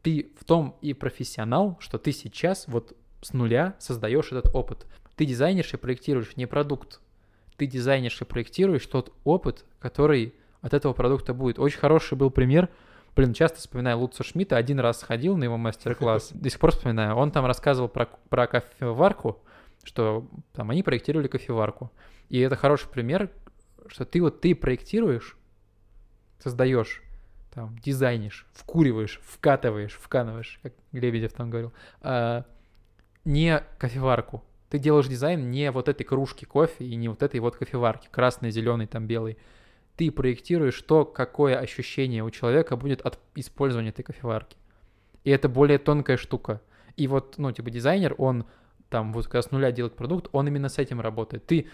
ты 0.01 0.31
в 0.39 0.43
том 0.43 0.75
и 0.81 0.93
профессионал, 0.93 1.77
что 1.79 1.99
ты 1.99 2.11
сейчас 2.11 2.67
вот 2.67 2.97
с 3.23 3.33
нуля 3.33 3.75
создаешь 3.79 4.31
этот 4.31 4.53
опыт. 4.53 4.85
Ты 5.15 5.25
дизайнишь 5.25 5.73
и 5.73 5.77
проектируешь 5.77 6.35
не 6.35 6.45
продукт. 6.45 6.99
Ты 7.57 7.65
дизайнишь 7.67 8.21
и 8.21 8.25
проектируешь 8.25 8.85
тот 8.85 9.13
опыт, 9.23 9.65
который 9.79 10.33
от 10.61 10.73
этого 10.73 10.93
продукта 10.93 11.33
будет. 11.33 11.59
Очень 11.59 11.79
хороший 11.79 12.17
был 12.17 12.31
пример. 12.31 12.69
Блин, 13.15 13.33
часто 13.33 13.59
вспоминаю 13.59 13.99
Луца 13.99 14.23
Шмидта. 14.23 14.57
Один 14.57 14.79
раз 14.79 15.01
сходил 15.01 15.37
на 15.37 15.43
его 15.43 15.57
мастер-класс. 15.57 16.31
До 16.33 16.49
сих 16.49 16.59
пор 16.59 16.71
вспоминаю. 16.71 17.15
Он 17.15 17.31
там 17.31 17.45
рассказывал 17.45 17.89
про, 17.89 18.07
про 18.29 18.47
кофеварку, 18.47 19.39
что 19.83 20.27
там 20.53 20.71
они 20.71 20.81
проектировали 20.81 21.27
кофеварку. 21.27 21.91
И 22.29 22.39
это 22.39 22.55
хороший 22.55 22.89
пример, 22.89 23.29
что 23.87 24.05
ты 24.05 24.21
вот 24.21 24.41
ты 24.41 24.55
проектируешь, 24.55 25.37
создаешь 26.39 27.03
там, 27.53 27.77
дизайнишь, 27.77 28.47
вкуриваешь, 28.53 29.21
вкатываешь, 29.23 29.93
вканываешь, 30.01 30.59
как 30.63 30.73
Лебедев 30.91 31.33
там 31.33 31.51
говорил, 31.51 31.71
а, 32.01 32.45
не 33.25 33.63
кофеварку. 33.77 34.43
Ты 34.69 34.79
делаешь 34.79 35.07
дизайн 35.07 35.51
не 35.51 35.71
вот 35.71 35.87
этой 35.87 36.03
кружки 36.03 36.45
кофе 36.45 36.85
и 36.85 36.95
не 36.95 37.07
вот 37.09 37.21
этой 37.21 37.39
вот 37.39 37.55
кофеварки, 37.55 38.07
красной, 38.09 38.51
зеленой, 38.51 38.87
там 38.87 39.07
белой. 39.07 39.37
ты 39.95 40.11
проектируешь 40.11 40.81
то, 40.81 41.05
какое 41.05 41.57
ощущение 41.59 42.23
у 42.23 42.31
человека 42.31 42.75
будет 42.75 43.01
от 43.01 43.19
использования 43.35 43.89
этой 43.89 44.03
кофеварки. 44.03 44.57
И 45.23 45.29
это 45.29 45.47
более 45.47 45.77
тонкая 45.77 46.17
штука. 46.17 46.61
И 46.97 47.07
вот, 47.07 47.37
ну, 47.37 47.51
типа, 47.51 47.69
дизайнер, 47.69 48.15
он 48.17 48.45
там 48.89 49.13
вот 49.13 49.25
когда 49.25 49.41
с 49.41 49.51
нуля 49.51 49.71
делает 49.71 49.95
продукт, 49.95 50.29
он 50.31 50.47
именно 50.47 50.69
с 50.69 50.77
этим 50.77 50.99
работает. 51.01 51.45
Ты 51.45 51.67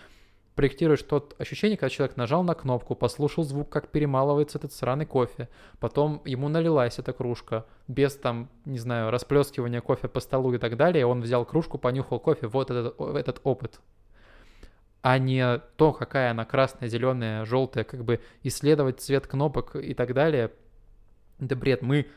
проектируешь 0.60 1.03
тот 1.03 1.39
ощущение, 1.39 1.78
когда 1.78 1.89
человек 1.89 2.18
нажал 2.18 2.43
на 2.43 2.53
кнопку, 2.53 2.93
послушал 2.93 3.45
звук, 3.45 3.70
как 3.70 3.88
перемалывается 3.88 4.57
этот 4.57 4.74
сраный 4.74 5.05
кофе, 5.05 5.47
потом 5.80 6.22
ему 6.26 6.49
налилась 6.49 6.99
эта 6.99 7.14
кружка, 7.14 7.66
без 7.88 8.18
там, 8.18 8.49
не 8.66 8.78
знаю, 8.78 9.10
расплескивания 9.10 9.80
кофе 9.80 10.10
по 10.10 10.20
столу 10.20 10.53
и 10.53 10.57
так 10.57 10.76
далее, 10.76 11.05
он 11.05 11.22
взял 11.22 11.45
кружку, 11.45 11.78
понюхал 11.78 12.20
кофе, 12.20 12.47
вот 12.47 12.72
этот, 12.72 12.99
этот 12.99 13.39
опыт. 13.45 13.80
А 15.01 15.18
не 15.18 15.60
то, 15.78 15.93
какая 15.93 16.32
она 16.32 16.43
красная, 16.43 16.89
зеленая, 16.89 17.45
желтая, 17.45 17.86
как 17.86 18.03
бы 18.03 18.20
исследовать 18.43 18.99
цвет 18.99 19.28
кнопок 19.28 19.78
и 19.78 19.93
так 19.93 20.14
далее. 20.14 20.51
Это 21.39 21.55
бред. 21.55 21.82
Мы 21.82 22.07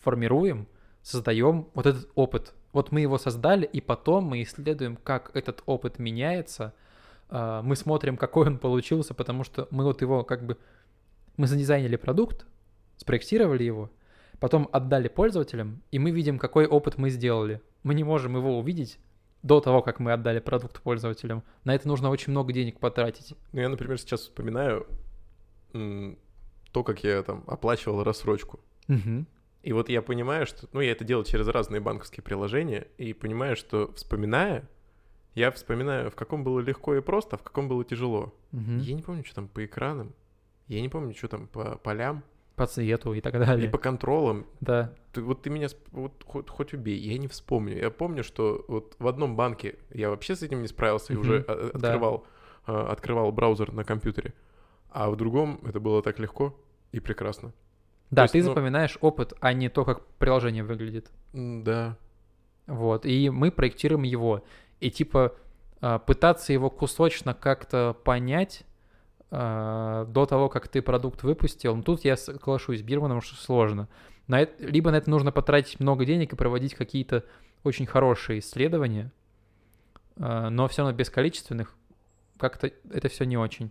формируем, 0.00 0.66
создаем 1.02 1.68
вот 1.74 1.84
этот 1.84 2.08
опыт. 2.14 2.54
Вот 2.72 2.90
мы 2.90 3.02
его 3.02 3.18
создали, 3.18 3.66
и 3.66 3.82
потом 3.82 4.24
мы 4.24 4.42
исследуем, 4.44 4.96
как 4.96 5.30
этот 5.34 5.62
опыт 5.66 5.98
меняется– 5.98 6.72
мы 7.30 7.76
смотрим, 7.76 8.16
какой 8.16 8.46
он 8.46 8.58
получился, 8.58 9.14
потому 9.14 9.44
что 9.44 9.68
мы 9.70 9.84
вот 9.84 10.00
его 10.02 10.24
как 10.24 10.46
бы... 10.46 10.56
Мы 11.36 11.46
задизайнили 11.46 11.96
продукт, 11.96 12.46
спроектировали 12.96 13.62
его, 13.62 13.90
потом 14.40 14.68
отдали 14.72 15.08
пользователям, 15.08 15.82
и 15.90 15.98
мы 15.98 16.10
видим, 16.10 16.38
какой 16.38 16.66
опыт 16.66 16.96
мы 16.96 17.10
сделали. 17.10 17.60
Мы 17.82 17.94
не 17.94 18.04
можем 18.04 18.36
его 18.36 18.58
увидеть 18.58 18.98
до 19.42 19.60
того, 19.60 19.82
как 19.82 20.00
мы 20.00 20.12
отдали 20.12 20.40
продукт 20.40 20.80
пользователям. 20.80 21.42
На 21.64 21.74
это 21.74 21.86
нужно 21.88 22.08
очень 22.10 22.30
много 22.30 22.52
денег 22.52 22.80
потратить. 22.80 23.34
Ну, 23.52 23.60
я, 23.60 23.68
например, 23.68 23.98
сейчас 23.98 24.22
вспоминаю 24.22 24.86
то, 25.72 26.82
как 26.84 27.04
я 27.04 27.22
там 27.22 27.44
оплачивал 27.46 28.02
рассрочку. 28.02 28.60
Угу. 28.88 29.26
И 29.62 29.72
вот 29.72 29.88
я 29.88 30.00
понимаю, 30.00 30.46
что... 30.46 30.68
Ну, 30.72 30.80
я 30.80 30.92
это 30.92 31.04
делал 31.04 31.24
через 31.24 31.48
разные 31.48 31.80
банковские 31.80 32.24
приложения, 32.24 32.86
и 32.98 33.12
понимаю, 33.12 33.56
что, 33.56 33.92
вспоминая, 33.92 34.68
я 35.36 35.50
вспоминаю, 35.50 36.10
в 36.10 36.14
каком 36.16 36.42
было 36.42 36.60
легко 36.60 36.96
и 36.96 37.02
просто, 37.02 37.36
а 37.36 37.38
в 37.38 37.42
каком 37.42 37.68
было 37.68 37.84
тяжело. 37.84 38.34
Угу. 38.52 38.80
Я 38.80 38.94
не 38.94 39.02
помню, 39.02 39.22
что 39.22 39.34
там 39.34 39.48
по 39.48 39.64
экранам. 39.64 40.14
Я 40.66 40.80
не 40.80 40.88
помню, 40.88 41.14
что 41.14 41.28
там 41.28 41.46
по 41.46 41.76
полям. 41.76 42.24
По 42.56 42.66
цвету 42.66 43.12
и 43.12 43.20
так 43.20 43.34
далее. 43.34 43.68
И 43.68 43.70
по 43.70 43.76
контролам. 43.76 44.46
Да. 44.60 44.94
Ты, 45.12 45.20
вот 45.20 45.42
ты 45.42 45.50
меня 45.50 45.68
вот, 45.92 46.24
хоть, 46.26 46.48
хоть 46.48 46.72
убей, 46.72 46.98
я 46.98 47.18
не 47.18 47.28
вспомню. 47.28 47.76
Я 47.76 47.90
помню, 47.90 48.24
что 48.24 48.64
вот 48.66 48.96
в 48.98 49.06
одном 49.06 49.36
банке 49.36 49.76
я 49.90 50.08
вообще 50.08 50.34
с 50.34 50.42
этим 50.42 50.62
не 50.62 50.68
справился 50.68 51.12
и 51.12 51.16
уже 51.16 51.44
а, 51.46 51.70
открывал, 51.74 52.26
да. 52.66 52.88
открывал 52.88 53.30
браузер 53.30 53.72
на 53.72 53.84
компьютере. 53.84 54.32
А 54.88 55.10
в 55.10 55.16
другом 55.16 55.60
это 55.66 55.80
было 55.80 56.02
так 56.02 56.18
легко 56.18 56.58
и 56.92 57.00
прекрасно. 57.00 57.52
Да, 58.10 58.22
есть, 58.22 58.32
ты 58.32 58.38
ну... 58.38 58.44
запоминаешь 58.46 58.96
опыт, 59.02 59.34
а 59.40 59.52
не 59.52 59.68
то, 59.68 59.84
как 59.84 60.06
приложение 60.18 60.64
выглядит. 60.64 61.10
Да. 61.34 61.98
Вот, 62.66 63.04
и 63.04 63.28
мы 63.28 63.50
проектируем 63.52 64.02
его 64.02 64.42
и 64.80 64.90
типа 64.90 65.34
а, 65.80 65.98
пытаться 65.98 66.52
его 66.52 66.70
кусочно 66.70 67.34
как-то 67.34 67.96
понять 68.04 68.64
а, 69.30 70.04
до 70.06 70.26
того, 70.26 70.48
как 70.48 70.68
ты 70.68 70.82
продукт 70.82 71.22
выпустил, 71.22 71.76
ну, 71.76 71.82
тут 71.82 72.04
я 72.04 72.16
соглашусь 72.16 72.80
с 72.80 72.82
Бирманом, 72.82 73.20
что 73.20 73.36
сложно. 73.36 73.88
На 74.26 74.40
это, 74.40 74.64
либо 74.64 74.90
на 74.90 74.96
это 74.96 75.10
нужно 75.10 75.32
потратить 75.32 75.78
много 75.80 76.04
денег 76.04 76.32
и 76.32 76.36
проводить 76.36 76.74
какие-то 76.74 77.24
очень 77.62 77.86
хорошие 77.86 78.40
исследования, 78.40 79.12
а, 80.16 80.50
но 80.50 80.68
все 80.68 80.82
равно 80.82 80.96
без 80.96 81.10
количественных 81.10 81.74
как-то 82.38 82.70
это 82.90 83.08
все 83.08 83.24
не 83.24 83.36
очень. 83.36 83.70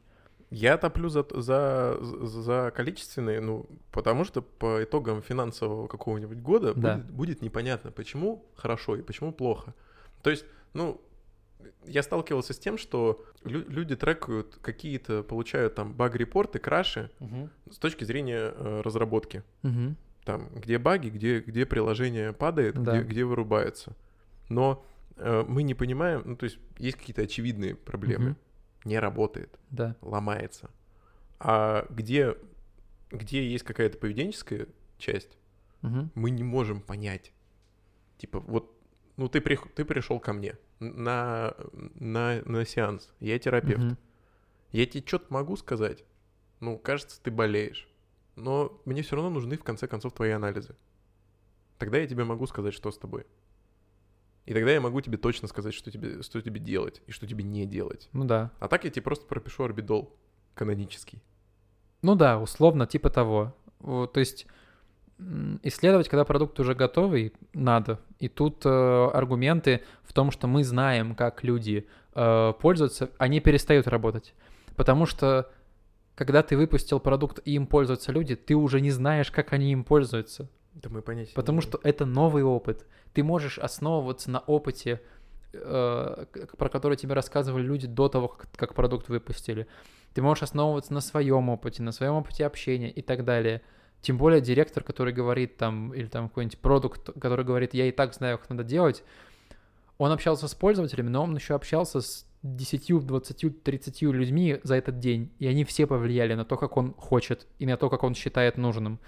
Я 0.51 0.77
топлю 0.77 1.09
за, 1.09 1.25
за, 1.33 1.97
за 2.01 2.71
количественные, 2.75 3.41
ну, 3.41 3.65
потому 3.91 4.25
что 4.25 4.41
по 4.41 4.83
итогам 4.83 5.21
финансового 5.21 5.87
какого-нибудь 5.87 6.39
года 6.39 6.73
да. 6.73 6.95
будет, 6.95 7.11
будет 7.11 7.41
непонятно, 7.41 7.91
почему 7.91 8.45
хорошо 8.55 8.95
и 8.95 9.01
почему 9.01 9.33
плохо. 9.33 9.73
То 10.21 10.29
есть 10.29 10.45
ну, 10.75 11.01
я 11.85 12.03
сталкивался 12.03 12.53
с 12.53 12.59
тем, 12.59 12.77
что 12.77 13.25
лю- 13.43 13.67
люди 13.67 13.95
трекают 13.95 14.57
какие-то, 14.61 15.23
получают 15.23 15.75
там 15.75 15.93
баг-репорты, 15.93 16.59
краши 16.59 17.09
угу. 17.19 17.49
с 17.71 17.77
точки 17.77 18.03
зрения 18.03 18.53
э, 18.53 18.81
разработки. 18.81 19.43
Угу. 19.63 19.95
Там, 20.25 20.49
где 20.55 20.77
баги, 20.77 21.09
где, 21.09 21.39
где 21.39 21.65
приложение 21.65 22.33
падает, 22.33 22.81
да. 22.81 22.99
где, 22.99 23.07
где 23.07 23.23
вырубается. 23.23 23.95
Но 24.49 24.85
э, 25.17 25.43
мы 25.47 25.63
не 25.63 25.73
понимаем, 25.73 26.23
ну, 26.25 26.35
то 26.35 26.43
есть 26.43 26.59
есть 26.77 26.97
какие-то 26.97 27.21
очевидные 27.21 27.75
проблемы. 27.75 28.31
Угу. 28.31 28.37
Не 28.85 28.99
работает, 28.99 29.57
да. 29.71 29.95
ломается. 30.01 30.69
А 31.39 31.87
где, 31.89 32.35
где 33.11 33.47
есть 33.47 33.63
какая-то 33.63 33.97
поведенческая 33.97 34.67
часть, 34.97 35.37
угу. 35.81 36.09
мы 36.15 36.31
не 36.31 36.43
можем 36.43 36.81
понять. 36.81 37.31
Типа, 38.17 38.39
вот 38.39 38.74
ну 39.17 39.29
ты, 39.29 39.41
при, 39.41 39.57
ты 39.75 39.85
пришел 39.85 40.19
ко 40.19 40.33
мне 40.33 40.57
на, 40.79 41.55
на, 41.95 42.41
на 42.45 42.65
сеанс, 42.65 43.13
я 43.19 43.39
терапевт. 43.39 43.83
Угу. 43.83 43.97
Я 44.71 44.85
тебе 44.85 45.03
что-то 45.05 45.33
могу 45.33 45.55
сказать? 45.55 46.03
Ну, 46.59 46.77
кажется, 46.77 47.21
ты 47.21 47.31
болеешь. 47.31 47.87
Но 48.35 48.81
мне 48.85 49.01
все 49.01 49.15
равно 49.15 49.29
нужны, 49.29 49.57
в 49.57 49.63
конце 49.63 49.87
концов, 49.87 50.13
твои 50.13 50.31
анализы. 50.31 50.75
Тогда 51.77 51.97
я 51.97 52.07
тебе 52.07 52.23
могу 52.23 52.45
сказать, 52.47 52.73
что 52.73 52.91
с 52.91 52.97
тобой. 52.97 53.25
И 54.45 54.53
тогда 54.53 54.71
я 54.71 54.81
могу 54.81 55.01
тебе 55.01 55.17
точно 55.17 55.47
сказать, 55.47 55.73
что 55.73 55.91
тебе, 55.91 56.21
что 56.21 56.41
тебе 56.41 56.59
делать 56.59 57.01
и 57.07 57.11
что 57.11 57.25
тебе 57.25 57.43
не 57.43 57.65
делать. 57.65 58.09
Ну 58.13 58.25
да. 58.25 58.51
А 58.59 58.67
так 58.67 58.83
я 58.83 58.91
тебе 58.91 59.01
просто 59.01 59.25
пропишу 59.25 59.63
орбидол 59.63 60.15
канонический. 60.53 61.23
Ну 62.01 62.15
да, 62.15 62.39
условно, 62.39 62.85
типа 62.85 63.09
того. 63.09 63.55
То 63.79 64.19
есть 64.19 64.45
исследовать, 65.63 66.09
когда 66.09 66.25
продукт 66.25 66.59
уже 66.59 66.75
готовый, 66.75 67.33
надо. 67.53 67.99
И 68.19 68.27
тут 68.27 68.65
э, 68.65 69.09
аргументы 69.13 69.81
в 70.03 70.13
том, 70.13 70.31
что 70.31 70.47
мы 70.47 70.63
знаем, 70.63 71.15
как 71.15 71.43
люди 71.43 71.87
э, 72.13 72.53
пользуются, 72.59 73.09
они 73.17 73.39
перестают 73.39 73.87
работать. 73.87 74.33
Потому 74.75 75.05
что 75.05 75.49
когда 76.15 76.43
ты 76.43 76.57
выпустил 76.57 76.99
продукт 76.99 77.39
и 77.45 77.53
им 77.53 77.67
пользуются 77.67 78.11
люди, 78.11 78.35
ты 78.35 78.55
уже 78.55 78.81
не 78.81 78.91
знаешь, 78.91 79.31
как 79.31 79.53
они 79.53 79.71
им 79.71 79.83
пользуются. 79.83 80.49
Да 80.73 80.89
мы 80.89 81.01
понять. 81.01 81.33
Потому 81.33 81.61
что 81.61 81.79
это 81.83 82.05
новый 82.05 82.43
опыт. 82.43 82.85
Ты 83.13 83.23
можешь 83.23 83.57
основываться 83.57 84.29
на 84.29 84.39
опыте, 84.39 85.01
э, 85.53 86.25
про 86.57 86.69
который 86.69 86.97
тебе 86.97 87.13
рассказывали 87.13 87.63
люди 87.63 87.87
до 87.87 88.09
того, 88.09 88.27
как, 88.29 88.49
как 88.55 88.73
продукт 88.73 89.07
выпустили. 89.07 89.67
Ты 90.13 90.21
можешь 90.21 90.43
основываться 90.43 90.93
на 90.93 91.01
своем 91.01 91.49
опыте, 91.49 91.83
на 91.83 91.91
своем 91.91 92.13
опыте 92.13 92.45
общения 92.45 92.89
и 92.89 93.01
так 93.01 93.23
далее. 93.23 93.61
Тем 94.05 94.19
более 94.19 94.39
директор, 94.39 94.83
который 94.83 95.11
говорит 95.11 95.57
там, 95.57 95.91
или 95.91 96.05
там 96.05 96.29
какой-нибудь 96.29 96.59
продукт, 96.59 97.09
который 97.19 97.43
говорит, 97.43 97.73
я 97.73 97.87
и 97.87 97.91
так 97.91 98.13
знаю, 98.13 98.37
как 98.37 98.51
надо 98.51 98.63
делать, 98.63 99.03
он 99.97 100.11
общался 100.11 100.47
с 100.47 100.53
пользователями, 100.53 101.09
но 101.09 101.23
он 101.23 101.35
еще 101.35 101.55
общался 101.55 102.01
с 102.01 102.27
10, 102.43 103.03
20, 103.03 103.63
30 103.63 104.01
людьми 104.03 104.59
за 104.61 104.75
этот 104.75 104.99
день, 104.99 105.31
и 105.39 105.47
они 105.47 105.63
все 105.63 105.87
повлияли 105.87 106.35
на 106.35 106.45
то, 106.45 106.55
как 106.55 106.77
он 106.77 106.93
хочет, 106.93 107.47
и 107.57 107.65
на 107.65 107.77
то, 107.77 107.89
как 107.89 108.03
он 108.03 108.13
считает 108.13 108.57
нужным. 108.57 108.99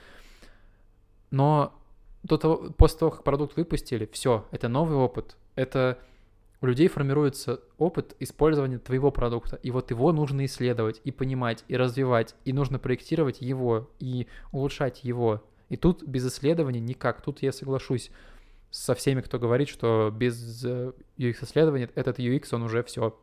Но 1.30 1.80
до 2.24 2.38
того, 2.38 2.72
после 2.76 2.98
того, 2.98 3.12
как 3.12 3.24
продукт 3.24 3.56
выпустили, 3.56 4.10
все, 4.12 4.48
это 4.50 4.68
новый 4.68 4.98
опыт, 4.98 5.38
это 5.54 6.00
у 6.62 6.66
людей 6.66 6.88
формируется 6.88 7.62
опыт 7.78 8.16
использования 8.20 8.80
твоего 8.80 9.12
продукта, 9.12 9.60
и 9.62 9.70
вот 9.70 9.92
его 9.92 10.12
нужно 10.12 10.46
исследовать, 10.46 11.02
и 11.04 11.12
понимать, 11.12 11.64
и 11.68 11.78
развивать, 11.78 12.36
и 12.46 12.54
нужно 12.54 12.80
проектировать 12.80 13.42
его, 13.42 13.90
и 14.00 14.28
улучшать 14.52 15.04
его. 15.04 15.44
И 15.70 15.78
тут 15.78 16.04
без 16.04 16.28
исследований 16.28 16.80
никак. 16.80 17.22
Тут 17.22 17.42
я 17.42 17.52
соглашусь 17.52 18.10
со 18.72 18.96
всеми, 18.96 19.22
кто 19.22 19.38
говорит, 19.38 19.70
что 19.70 20.12
без 20.16 20.64
э, 20.66 20.94
этот 21.18 22.20
UX, 22.20 22.50
он 22.54 22.64
уже 22.64 22.84
все 22.84 23.18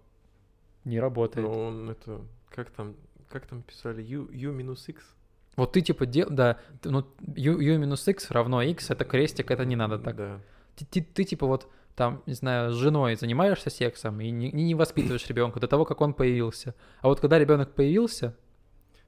не 0.84 1.00
работает. 1.00 1.46
Но 1.46 1.66
он 1.66 1.90
это... 1.90 2.20
Как 2.50 2.70
там, 2.70 2.94
как 3.28 3.46
там 3.46 3.62
писали? 3.62 4.02
U, 4.02 4.28
U 4.30 4.52
минус 4.52 4.88
X? 4.88 5.02
Вот 5.56 5.72
ты 5.72 5.80
типа, 5.80 6.06
дел, 6.06 6.28
да, 6.30 6.60
ну, 6.84 7.04
U, 7.36 7.58
U 7.58 7.78
минус 7.78 8.06
X 8.06 8.30
равно 8.30 8.62
X, 8.62 8.90
это 8.90 9.04
крестик, 9.04 9.50
это 9.50 9.64
не 9.64 9.76
надо 9.76 9.98
так. 9.98 10.16
Да. 10.16 10.40
Ты, 10.76 10.84
ты, 10.84 11.02
ты 11.02 11.24
типа 11.24 11.46
вот 11.46 11.68
там, 11.96 12.22
не 12.26 12.34
знаю, 12.34 12.72
с 12.72 12.76
женой 12.76 13.16
занимаешься 13.16 13.70
сексом 13.70 14.20
и 14.20 14.30
не, 14.30 14.50
не 14.50 14.74
воспитываешь 14.74 15.26
ребенка 15.28 15.60
до 15.60 15.68
того, 15.68 15.84
как 15.84 16.00
он 16.00 16.14
появился. 16.14 16.74
А 17.00 17.08
вот 17.08 17.20
когда 17.20 17.38
ребенок 17.38 17.74
появился... 17.74 18.36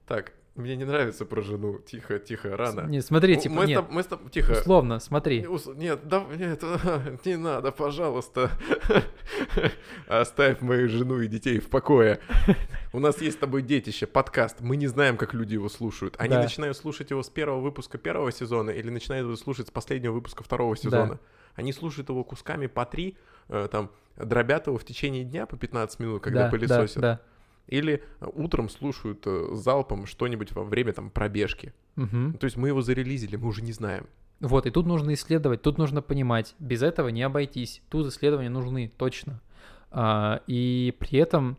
Так, 0.06 0.32
мне 0.56 0.74
не 0.74 0.84
нравится 0.84 1.26
про 1.26 1.42
жену. 1.42 1.80
Тихо, 1.80 2.18
тихо, 2.18 2.56
рано. 2.56 2.88
Не, 2.88 3.02
смотри, 3.02 3.36
типа, 3.36 3.54
мы 3.56 3.66
нет. 3.66 3.84
С 3.84 3.92
мы 3.92 4.02
с 4.02 4.06
тобой, 4.06 4.30
тихо. 4.30 4.52
Условно, 4.52 5.00
смотри. 5.00 5.46
Нет, 5.74 6.00
да, 6.04 6.24
нет, 6.34 6.62
не 7.26 7.36
надо, 7.36 7.72
пожалуйста. 7.72 8.50
Оставь 10.08 10.62
мою 10.62 10.88
жену 10.88 11.20
и 11.20 11.26
детей 11.26 11.58
в 11.58 11.68
покое. 11.68 12.20
У 12.94 13.00
нас 13.00 13.20
есть 13.20 13.36
с 13.36 13.38
тобой 13.38 13.62
детище, 13.62 14.06
подкаст. 14.06 14.60
Мы 14.60 14.76
не 14.76 14.86
знаем, 14.86 15.18
как 15.18 15.34
люди 15.34 15.54
его 15.54 15.68
слушают. 15.68 16.14
Они 16.18 16.34
да. 16.34 16.42
начинают 16.42 16.76
слушать 16.78 17.10
его 17.10 17.22
с 17.22 17.28
первого 17.28 17.60
выпуска 17.60 17.98
первого 17.98 18.32
сезона 18.32 18.70
или 18.70 18.88
начинают 18.88 19.26
его 19.26 19.36
слушать 19.36 19.68
с 19.68 19.70
последнего 19.70 20.12
выпуска 20.12 20.42
второго 20.42 20.74
сезона. 20.74 21.14
Да. 21.14 21.18
Они 21.56 21.72
слушают 21.72 22.08
его 22.08 22.22
кусками 22.22 22.66
по 22.66 22.86
три, 22.86 23.16
э, 23.48 23.68
там, 23.70 23.90
дробят 24.16 24.68
его 24.68 24.78
в 24.78 24.84
течение 24.84 25.24
дня 25.24 25.46
по 25.46 25.56
15 25.56 25.98
минут, 26.00 26.22
когда 26.22 26.44
да, 26.44 26.50
пылесосят. 26.50 27.02
Да, 27.02 27.14
да. 27.16 27.20
Или 27.66 28.02
э, 28.20 28.26
утром 28.34 28.68
слушают 28.68 29.22
э, 29.26 29.48
залпом 29.54 30.06
что-нибудь 30.06 30.52
во 30.52 30.62
время 30.62 30.92
там 30.92 31.10
пробежки. 31.10 31.74
Мгм. 31.96 32.34
То 32.34 32.44
есть 32.44 32.56
мы 32.56 32.68
его 32.68 32.82
зарелизили, 32.82 33.36
мы 33.36 33.48
уже 33.48 33.62
не 33.62 33.72
знаем. 33.72 34.06
Вот, 34.40 34.66
и 34.66 34.70
тут 34.70 34.86
нужно 34.86 35.14
исследовать, 35.14 35.62
тут 35.62 35.78
нужно 35.78 36.02
понимать, 36.02 36.54
без 36.58 36.82
этого 36.82 37.08
не 37.08 37.22
обойтись. 37.22 37.82
Тут 37.88 38.06
исследования 38.08 38.50
нужны, 38.50 38.92
точно. 38.96 39.40
А, 39.90 40.42
и 40.46 40.94
при 40.98 41.18
этом 41.18 41.56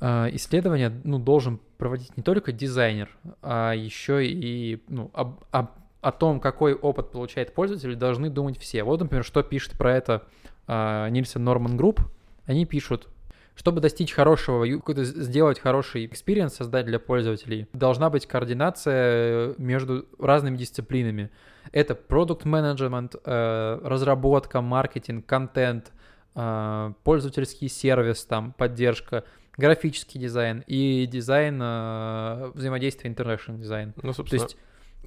а, 0.00 0.28
исследование 0.32 0.92
ну, 1.04 1.18
должен 1.18 1.60
проводить 1.78 2.16
не 2.16 2.22
только 2.22 2.52
дизайнер, 2.52 3.08
а 3.42 3.72
еще 3.72 4.26
и 4.26 4.82
ну, 4.88 5.10
об- 5.14 5.42
об- 5.50 5.78
о 6.04 6.12
том, 6.12 6.38
какой 6.38 6.74
опыт 6.74 7.10
получает 7.10 7.54
пользователь, 7.54 7.94
должны 7.96 8.28
думать 8.28 8.58
все. 8.58 8.84
Вот, 8.84 9.00
например, 9.00 9.24
что 9.24 9.42
пишет 9.42 9.72
про 9.72 9.96
это 9.96 10.24
а, 10.66 11.08
Nielsen 11.08 11.44
Norman 11.44 11.76
Group. 11.76 12.00
Они 12.44 12.66
пишут, 12.66 13.08
чтобы 13.56 13.80
достичь 13.80 14.12
хорошего, 14.12 14.66
какой-то 14.66 15.04
сделать 15.04 15.58
хороший 15.58 16.06
experience, 16.06 16.54
создать 16.54 16.84
для 16.86 16.98
пользователей, 16.98 17.68
должна 17.72 18.10
быть 18.10 18.26
координация 18.26 18.94
э, 18.94 19.54
между 19.56 20.06
разными 20.18 20.58
дисциплинами. 20.58 21.30
Это 21.72 21.94
продукт 21.94 22.44
менеджмент, 22.44 23.16
разработка, 23.24 24.60
маркетинг, 24.60 25.24
контент, 25.24 25.92
э, 26.34 26.92
пользовательский 27.02 27.68
сервис, 27.68 28.26
там, 28.26 28.52
поддержка, 28.52 29.24
графический 29.56 30.20
дизайн 30.20 30.64
и 30.66 31.06
дизайн 31.06 31.58
э, 31.62 32.50
взаимодействия 32.54 33.10
International 33.10 33.58
дизайн. 33.58 33.94
Ну, 33.96 34.10
То 34.10 34.12
собственно, 34.12 34.46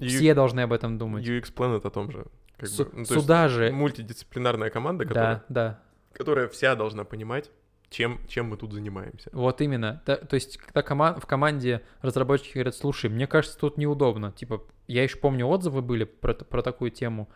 U- 0.00 0.08
все 0.08 0.34
должны 0.34 0.60
об 0.60 0.72
этом 0.72 0.98
думать. 0.98 1.24
UX 1.26 1.52
Planet 1.54 1.86
о 1.86 1.90
том 1.90 2.10
же. 2.10 2.26
Как 2.56 2.68
Су- 2.68 2.84
бы, 2.86 2.90
ну, 2.94 3.04
сюда 3.04 3.48
же, 3.48 3.70
мультидисциплинарная 3.70 4.70
команда, 4.70 5.04
которая, 5.04 5.44
да, 5.48 5.70
да, 5.72 5.80
которая 6.12 6.48
вся 6.48 6.74
должна 6.74 7.04
понимать, 7.04 7.50
чем, 7.90 8.18
чем 8.28 8.46
мы 8.50 8.56
тут 8.56 8.72
занимаемся. 8.72 9.30
Вот 9.32 9.60
именно. 9.60 10.02
Да, 10.06 10.16
то 10.16 10.34
есть, 10.34 10.56
когда 10.58 10.82
кома- 10.82 11.18
в 11.20 11.26
команде 11.26 11.82
разработчики 12.02 12.54
говорят, 12.54 12.74
слушай, 12.74 13.08
мне 13.08 13.26
кажется, 13.26 13.56
тут 13.58 13.78
неудобно. 13.78 14.32
Типа, 14.32 14.62
я 14.88 15.02
еще 15.04 15.16
помню, 15.18 15.46
отзывы 15.46 15.82
были 15.82 16.04
про, 16.04 16.34
про 16.34 16.62
такую 16.62 16.90
тему. 16.90 17.28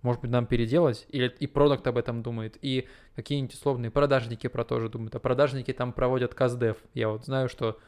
Может 0.00 0.22
быть, 0.22 0.30
нам 0.32 0.46
переделать? 0.46 1.06
Или 1.10 1.28
и 1.38 1.46
продукт 1.46 1.86
об 1.86 1.96
этом 1.96 2.22
думает, 2.22 2.58
и 2.62 2.88
какие-нибудь 3.14 3.54
условные 3.54 3.90
продажники 3.92 4.48
про 4.48 4.64
то 4.64 4.80
же 4.80 4.88
думают. 4.88 5.14
А 5.14 5.20
продажники 5.20 5.72
там 5.72 5.92
проводят 5.92 6.34
каздев. 6.34 6.78
Я 6.94 7.08
вот 7.10 7.24
знаю, 7.26 7.48
что 7.48 7.78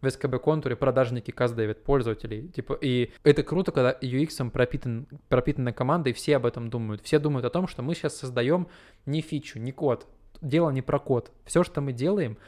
в 0.00 0.08
СКБ 0.08 0.40
контуре 0.40 0.76
продажники 0.76 1.30
каздевят 1.30 1.82
пользователей. 1.82 2.48
Типа, 2.48 2.78
и 2.80 3.10
это 3.24 3.42
круто, 3.42 3.72
когда 3.72 3.92
UX 4.00 4.50
пропитан, 4.50 5.06
пропитана 5.28 5.72
команда, 5.72 6.10
и 6.10 6.12
все 6.12 6.36
об 6.36 6.46
этом 6.46 6.70
думают. 6.70 7.02
Все 7.02 7.18
думают 7.18 7.44
о 7.44 7.50
том, 7.50 7.66
что 7.66 7.82
мы 7.82 7.94
сейчас 7.94 8.16
создаем 8.16 8.68
не 9.06 9.20
фичу, 9.20 9.58
не 9.58 9.72
код. 9.72 10.06
Дело 10.40 10.70
не 10.70 10.82
про 10.82 10.98
код. 11.00 11.32
Все, 11.44 11.64
что 11.64 11.80
мы 11.80 11.92
делаем, 11.92 12.38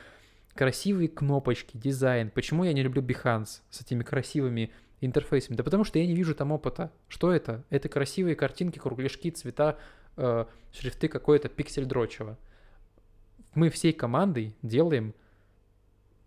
красивые 0.55 1.09
кнопочки, 1.09 1.76
дизайн. 1.76 2.30
Почему 2.30 2.64
я 2.64 2.72
не 2.72 2.82
люблю 2.82 3.03
Behance 3.03 3.62
с 3.70 3.80
этими 3.80 4.05
красивыми 4.05 4.70
интерфейсами? 5.01 5.57
Да 5.57 5.64
потому 5.64 5.84
что 5.84 5.98
я 5.98 6.07
не 6.07 6.14
вижу 6.14 6.34
там 6.34 6.53
опыта. 6.53 6.92
Что 7.09 7.32
это? 7.32 7.64
Это 7.70 7.88
красивые 7.88 8.36
картинки, 8.36 8.78
кругляшки, 8.78 9.30
цвета, 9.30 9.78
э, 10.16 10.44
шрифты 10.72 11.09
какое-то 11.09 11.48
пиксель 11.48 11.84
дрочево. 11.84 12.38
Мы 13.55 13.70
всей 13.70 13.92
командой 13.92 14.55
делаем 14.62 15.14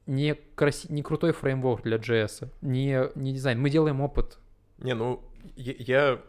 не, 0.06 0.36
краси... 0.56 0.88
не 0.92 1.02
крутой 1.04 1.32
framework 1.34 1.84
для 1.84 1.98
JS, 1.98 2.50
не, 2.62 3.10
не 3.16 3.34
дизайн. 3.34 3.60
Мы 3.60 3.70
делаем 3.70 4.02
опыт. 4.02 4.38
Не, 4.80 4.96
ну, 4.96 5.24
я, 5.56 6.20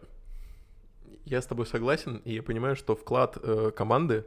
я, 1.25 1.41
с 1.41 1.45
тобой 1.45 1.65
согласен, 1.65 2.17
и 2.25 2.33
я 2.33 2.43
понимаю, 2.43 2.75
что 2.75 2.95
вклад 2.95 3.37
э, 3.41 3.71
команды, 3.75 4.25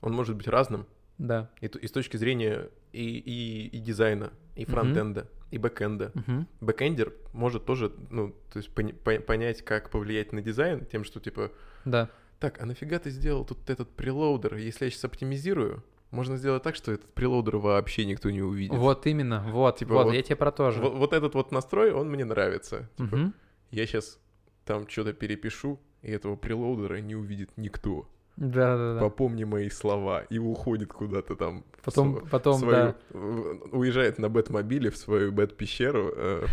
он 0.00 0.12
может 0.12 0.36
быть 0.36 0.48
разным. 0.48 0.86
Да. 1.18 1.50
И, 1.60 1.66
и 1.66 1.86
с 1.86 1.92
точки 1.92 2.16
зрения 2.16 2.68
и, 2.92 3.18
и, 3.18 3.66
и 3.68 3.78
дизайна, 3.80 4.32
и 4.56 4.64
фронтенда, 4.64 5.28
и 5.50 5.58
бэкенда. 5.58 6.12
Мгм. 6.14 6.48
Бэкендер 6.60 7.12
может 7.32 7.66
тоже, 7.66 7.92
ну, 8.10 8.34
то 8.52 8.58
есть 8.58 8.70
пони- 8.74 8.92
по- 8.94 9.20
понять, 9.20 9.62
как 9.62 9.90
повлиять 9.90 10.32
на 10.32 10.40
дизайн 10.40 10.86
тем, 10.86 11.04
что 11.04 11.20
типа, 11.20 11.50
Да. 11.84 12.08
так, 12.38 12.62
а 12.62 12.66
нафига 12.66 12.98
ты 12.98 13.10
сделал 13.10 13.44
тут 13.44 13.68
этот 13.68 13.90
preloader? 13.90 14.56
Если 14.56 14.86
я 14.86 14.90
сейчас 14.90 15.04
оптимизирую, 15.04 15.84
можно 16.10 16.36
сделать 16.36 16.62
так, 16.62 16.74
что 16.74 16.92
этот 16.92 17.12
preloader 17.14 17.56
вообще 17.58 18.04
никто 18.04 18.30
не 18.30 18.42
увидит. 18.42 18.76
Вот 18.76 19.06
именно. 19.06 19.44
Вот. 19.50 19.78
Типа 19.78 19.94
вот, 19.94 20.04
вот- 20.06 20.14
я 20.14 20.22
тебе 20.22 20.36
про 20.36 20.50
то 20.52 20.70
же. 20.70 20.80
Вот, 20.80 20.94
вот 20.94 21.12
этот 21.12 21.34
вот 21.34 21.52
настрой, 21.52 21.92
он 21.92 22.10
мне 22.10 22.24
нравится. 22.24 22.88
Типа, 22.96 23.16
Мгм. 23.16 23.34
я 23.70 23.86
сейчас 23.86 24.18
там 24.64 24.88
что-то 24.88 25.12
перепишу, 25.12 25.78
и 26.02 26.10
этого 26.10 26.36
preloader 26.36 26.90
а 26.90 26.96
не 27.00 27.14
увидит 27.14 27.50
никто. 27.56 28.08
Да, 28.36 28.76
да, 28.76 28.94
да. 28.94 29.00
Попомни 29.00 29.44
мои 29.44 29.68
слова. 29.68 30.22
И 30.30 30.38
уходит 30.38 30.92
куда-то 30.92 31.36
там. 31.36 31.64
в 31.78 31.84
Потом, 31.84 32.16
св- 32.20 32.30
потом, 32.30 32.58
свою- 32.60 32.74
да. 32.76 32.96
в- 33.10 33.76
уезжает 33.78 34.18
на 34.18 34.28
бэт-мобиле 34.30 34.90
в 34.90 34.96
свою 34.96 35.30
бэт-пещеру. 35.32 36.12
э, 36.16 36.46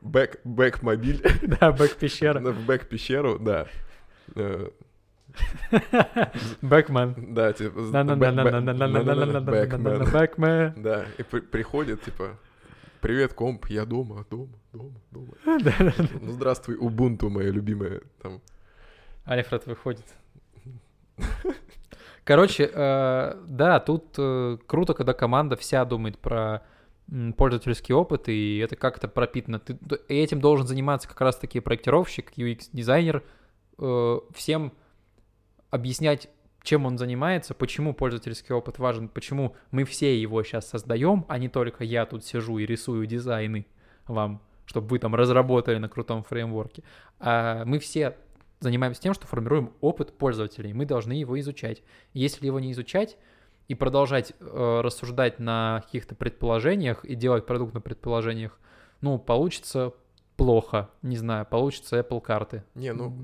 back, 0.00 0.40
back 0.44 0.69
-мобиль. 0.69 1.20
Да, 1.60 1.70
back 1.72 1.90
-пещера. 1.90 2.40
В 2.52 2.66
back 2.66 2.85
-пещеру, 2.85 3.38
да. 3.38 3.66
Backman. 6.62 7.34
Да, 7.34 7.52
типа... 7.52 7.80
backman. 9.40 10.10
Backman. 10.10 10.82
Да, 10.82 11.04
и 11.18 11.22
при- 11.22 11.40
приходит, 11.40 12.02
типа, 12.02 12.38
привет, 13.00 13.34
комп, 13.34 13.66
я 13.66 13.84
дома, 13.84 14.24
дома, 14.30 14.58
дома, 14.72 15.00
дома. 15.10 15.34
Ну, 15.44 16.32
здравствуй, 16.32 16.76
Ubuntu, 16.78 17.30
моя 17.30 17.50
любимая, 17.50 18.00
там. 18.22 18.40
Альфред 19.24 19.66
выходит. 19.66 20.06
Короче, 22.24 22.68
да, 22.68 23.80
тут 23.80 24.16
круто, 24.66 24.94
когда 24.94 25.12
команда 25.12 25.56
вся 25.56 25.84
думает 25.84 26.18
про 26.18 26.62
пользовательский 27.36 27.94
опыт, 27.94 28.28
и 28.28 28.58
это 28.58 28.76
как-то 28.76 29.08
пропитано. 29.08 29.58
Ты 29.60 29.78
этим 30.08 30.40
должен 30.40 30.66
заниматься 30.66 31.08
как 31.08 31.20
раз-таки 31.22 31.60
проектировщик, 31.60 32.32
UX-дизайнер, 32.36 33.22
всем 34.34 34.72
объяснять, 35.70 36.28
чем 36.62 36.86
он 36.86 36.98
занимается, 36.98 37.54
почему 37.54 37.94
пользовательский 37.94 38.54
опыт 38.54 38.78
важен, 38.78 39.08
почему 39.08 39.56
мы 39.70 39.84
все 39.84 40.20
его 40.20 40.42
сейчас 40.42 40.68
создаем, 40.68 41.24
а 41.28 41.38
не 41.38 41.48
только 41.48 41.84
я 41.84 42.04
тут 42.06 42.24
сижу 42.24 42.58
и 42.58 42.66
рисую 42.66 43.06
дизайны 43.06 43.66
вам, 44.06 44.42
чтобы 44.66 44.88
вы 44.88 44.98
там 44.98 45.14
разработали 45.14 45.78
на 45.78 45.88
крутом 45.88 46.22
фреймворке. 46.24 46.82
А 47.20 47.64
мы 47.64 47.78
все 47.78 48.16
занимаемся 48.60 49.00
тем, 49.00 49.14
что 49.14 49.26
формируем 49.26 49.72
опыт 49.80 50.16
пользователей. 50.16 50.72
Мы 50.72 50.84
должны 50.84 51.12
его 51.12 51.38
изучать. 51.40 51.82
Если 52.12 52.46
его 52.46 52.60
не 52.60 52.72
изучать 52.72 53.16
и 53.68 53.74
продолжать 53.74 54.32
э, 54.40 54.80
рассуждать 54.82 55.38
на 55.38 55.82
каких-то 55.86 56.14
предположениях 56.14 57.04
и 57.04 57.14
делать 57.14 57.46
продукт 57.46 57.74
на 57.74 57.80
предположениях, 57.80 58.58
ну, 59.00 59.18
получится 59.18 59.94
плохо. 60.36 60.90
Не 61.02 61.16
знаю, 61.16 61.46
получится 61.46 61.98
Apple 61.98 62.20
карты. 62.20 62.64
Не, 62.74 62.92
ну, 62.92 63.16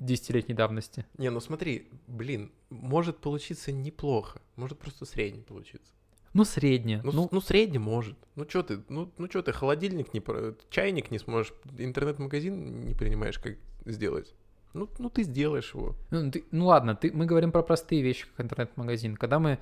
Десятилетней 0.00 0.54
давности. 0.54 1.04
не, 1.18 1.30
ну 1.30 1.40
смотри, 1.40 1.88
блин, 2.06 2.50
может 2.70 3.18
получиться 3.18 3.70
неплохо, 3.72 4.40
может 4.56 4.78
просто 4.78 5.04
средний 5.04 5.42
получиться. 5.42 5.92
Ну, 6.32 6.44
среднее. 6.44 7.00
Ну, 7.04 7.10
Ну, 7.12 7.28
ну 7.32 7.40
средний 7.40 7.78
может. 7.78 8.16
Ну 8.36 8.46
что 8.48 8.62
ты, 8.62 8.80
ну, 8.88 9.10
ну 9.18 9.26
что 9.26 9.42
ты, 9.42 9.52
холодильник 9.52 10.14
не, 10.14 10.22
чайник 10.70 11.10
не 11.10 11.18
сможешь, 11.18 11.52
интернет-магазин 11.76 12.80
не 12.86 12.94
принимаешь, 12.94 13.38
как 13.38 13.56
сделать. 13.84 14.34
Ну, 14.72 14.88
ну 14.98 15.10
ты 15.10 15.24
сделаешь 15.24 15.74
его. 15.74 15.96
Ну, 16.10 16.30
ты- 16.30 16.44
ну 16.52 16.66
ладно, 16.66 16.94
ты, 16.94 17.10
мы 17.12 17.26
говорим 17.26 17.50
про 17.50 17.62
простые 17.62 18.02
вещи, 18.02 18.26
как 18.36 18.46
интернет-магазин. 18.46 19.16
Когда 19.16 19.40
мы 19.40 19.58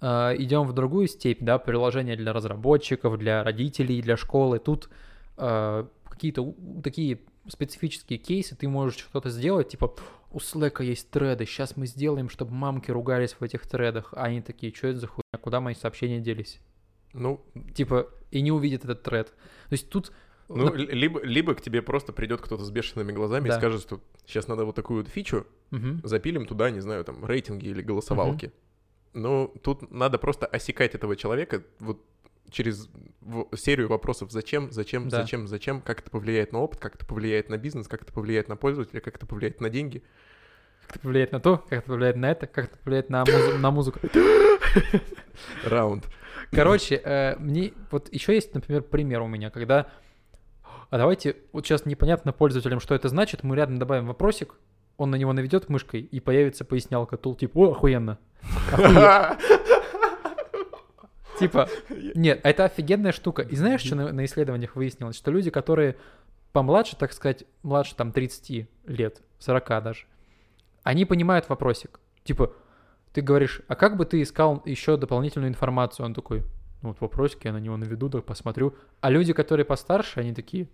э, 0.00 0.36
идем 0.38 0.62
в 0.68 0.72
другую 0.72 1.08
степь, 1.08 1.38
да, 1.42 1.58
приложения 1.58 2.14
для 2.16 2.32
разработчиков, 2.32 3.18
для 3.18 3.42
родителей, 3.42 4.00
для 4.00 4.16
школы, 4.16 4.60
тут 4.60 4.88
э, 5.38 5.84
какие-то 6.08 6.54
такие 6.84 7.18
специфические 7.48 8.18
кейсы, 8.18 8.54
ты 8.56 8.68
можешь 8.68 8.98
что-то 9.00 9.30
сделать, 9.30 9.68
типа, 9.68 9.94
у 10.30 10.38
Slack 10.38 10.82
есть 10.82 11.10
треды, 11.10 11.44
сейчас 11.46 11.76
мы 11.76 11.86
сделаем, 11.86 12.28
чтобы 12.28 12.52
мамки 12.52 12.90
ругались 12.90 13.32
в 13.38 13.42
этих 13.42 13.66
тредах, 13.66 14.14
а 14.16 14.24
они 14.24 14.40
такие, 14.40 14.72
что 14.74 14.88
это 14.88 15.00
за 15.00 15.06
хуйня, 15.06 15.38
куда 15.40 15.60
мои 15.60 15.74
сообщения 15.74 16.20
делись? 16.20 16.60
Ну, 17.12 17.44
Типа, 17.74 18.08
и 18.30 18.40
не 18.40 18.50
увидят 18.52 18.84
этот 18.84 19.02
тред. 19.02 19.26
То 19.28 19.72
есть 19.72 19.90
тут... 19.90 20.12
ну 20.48 20.72
ли- 20.72 20.86
либо, 20.86 21.20
либо 21.22 21.54
к 21.54 21.60
тебе 21.60 21.82
просто 21.82 22.12
придет 22.14 22.40
кто-то 22.40 22.64
с 22.64 22.70
бешеными 22.70 23.12
глазами 23.12 23.48
Да. 23.48 23.56
и 23.56 23.58
скажет, 23.58 23.82
что 23.82 24.00
сейчас 24.26 24.48
надо 24.48 24.64
вот 24.64 24.74
такую 24.74 25.02
вот 25.02 25.08
фичу, 25.12 25.46
Мгм. 25.70 26.00
запилим 26.04 26.46
туда, 26.46 26.70
не 26.70 26.80
знаю, 26.80 27.04
там, 27.04 27.24
рейтинги 27.26 27.66
или 27.66 27.82
голосовалки. 27.82 28.52
Ну, 29.14 29.52
тут 29.62 29.90
надо 29.90 30.16
просто 30.18 30.46
осекать 30.46 30.94
этого 30.94 31.16
человека 31.16 31.62
вот 31.80 32.00
через 32.52 32.88
серию 33.56 33.88
вопросов 33.88 34.30
«Зачем?», 34.30 34.70
«Зачем?», 34.70 35.08
Да. 35.08 35.20
«Зачем?», 35.22 35.48
«Зачем?», 35.48 35.80
как 35.80 36.00
это 36.00 36.10
повлияет 36.10 36.52
на 36.52 36.60
опыт, 36.60 36.80
как 36.80 36.94
это 36.94 37.06
повлияет 37.06 37.48
на 37.48 37.58
бизнес, 37.58 37.88
как 37.88 38.02
это 38.02 38.12
повлияет 38.12 38.48
на 38.48 38.56
пользователя, 38.56 39.00
как 39.00 39.16
это 39.16 39.26
повлияет 39.26 39.60
на 39.60 39.70
деньги. 39.70 40.02
Как 40.86 40.96
это 40.96 41.00
повлияет 41.00 41.32
на 41.32 41.40
то, 41.40 41.58
как 41.58 41.80
это 41.80 41.88
повлияет 41.88 42.16
на 42.16 42.30
это, 42.30 42.46
как 42.46 42.66
это 42.66 42.78
повлияет 42.78 43.10
на, 43.10 43.24
музы- 43.24 43.58
на 43.58 43.70
музыку. 43.70 44.00
Раунд. 45.64 46.04
Короче, 46.50 47.00
э, 47.02 47.36
мне 47.38 47.72
вот 47.90 48.12
еще 48.12 48.34
есть, 48.34 48.54
например, 48.54 48.82
пример 48.82 49.22
у 49.22 49.26
меня, 49.26 49.50
когда 49.50 49.90
а 50.92 50.98
давайте, 50.98 51.36
вот 51.52 51.64
сейчас 51.64 51.86
непонятно 51.86 52.34
пользователям, 52.34 52.78
что 52.78 52.94
это 52.94 53.08
значит, 53.08 53.42
мы 53.44 53.56
рядом 53.56 53.78
добавим 53.78 54.06
вопросик, 54.06 54.56
он 54.98 55.10
на 55.10 55.16
него 55.16 55.32
наведет 55.32 55.70
мышкой, 55.70 56.02
и 56.02 56.20
появится 56.20 56.66
пояснялка, 56.66 57.16
тул 57.16 57.34
типа, 57.34 57.56
о, 57.60 57.70
охуенно. 57.70 58.18
Типа, 61.38 61.68
нет, 62.14 62.40
это 62.42 62.64
офигенная 62.64 63.12
штука. 63.12 63.42
И 63.42 63.56
знаешь, 63.56 63.80
что 63.82 63.94
на, 63.94 64.12
на 64.12 64.24
исследованиях 64.24 64.76
выяснилось? 64.76 65.16
Что 65.16 65.30
люди, 65.30 65.50
которые 65.50 65.96
помладше, 66.52 66.96
так 66.96 67.12
сказать, 67.12 67.44
младше 67.62 67.94
там 67.96 68.12
30 68.12 68.68
лет, 68.86 69.22
40 69.38 69.68
даже, 69.82 70.06
они 70.82 71.04
понимают 71.04 71.48
вопросик. 71.48 72.00
Типа, 72.24 72.52
ты 73.12 73.20
говоришь, 73.20 73.62
а 73.68 73.74
как 73.74 73.96
бы 73.96 74.04
ты 74.04 74.22
искал 74.22 74.62
еще 74.64 74.96
дополнительную 74.96 75.50
информацию? 75.50 76.06
Он 76.06 76.14
такой, 76.14 76.44
ну 76.82 76.90
вот 76.90 77.00
вопросик, 77.00 77.44
я 77.44 77.52
на 77.52 77.58
него 77.58 77.76
наведу, 77.76 78.08
да 78.08 78.20
посмотрю. 78.20 78.74
А 79.00 79.10
люди, 79.10 79.32
которые 79.32 79.64
постарше, 79.64 80.20
они 80.20 80.34
такие, 80.34 80.64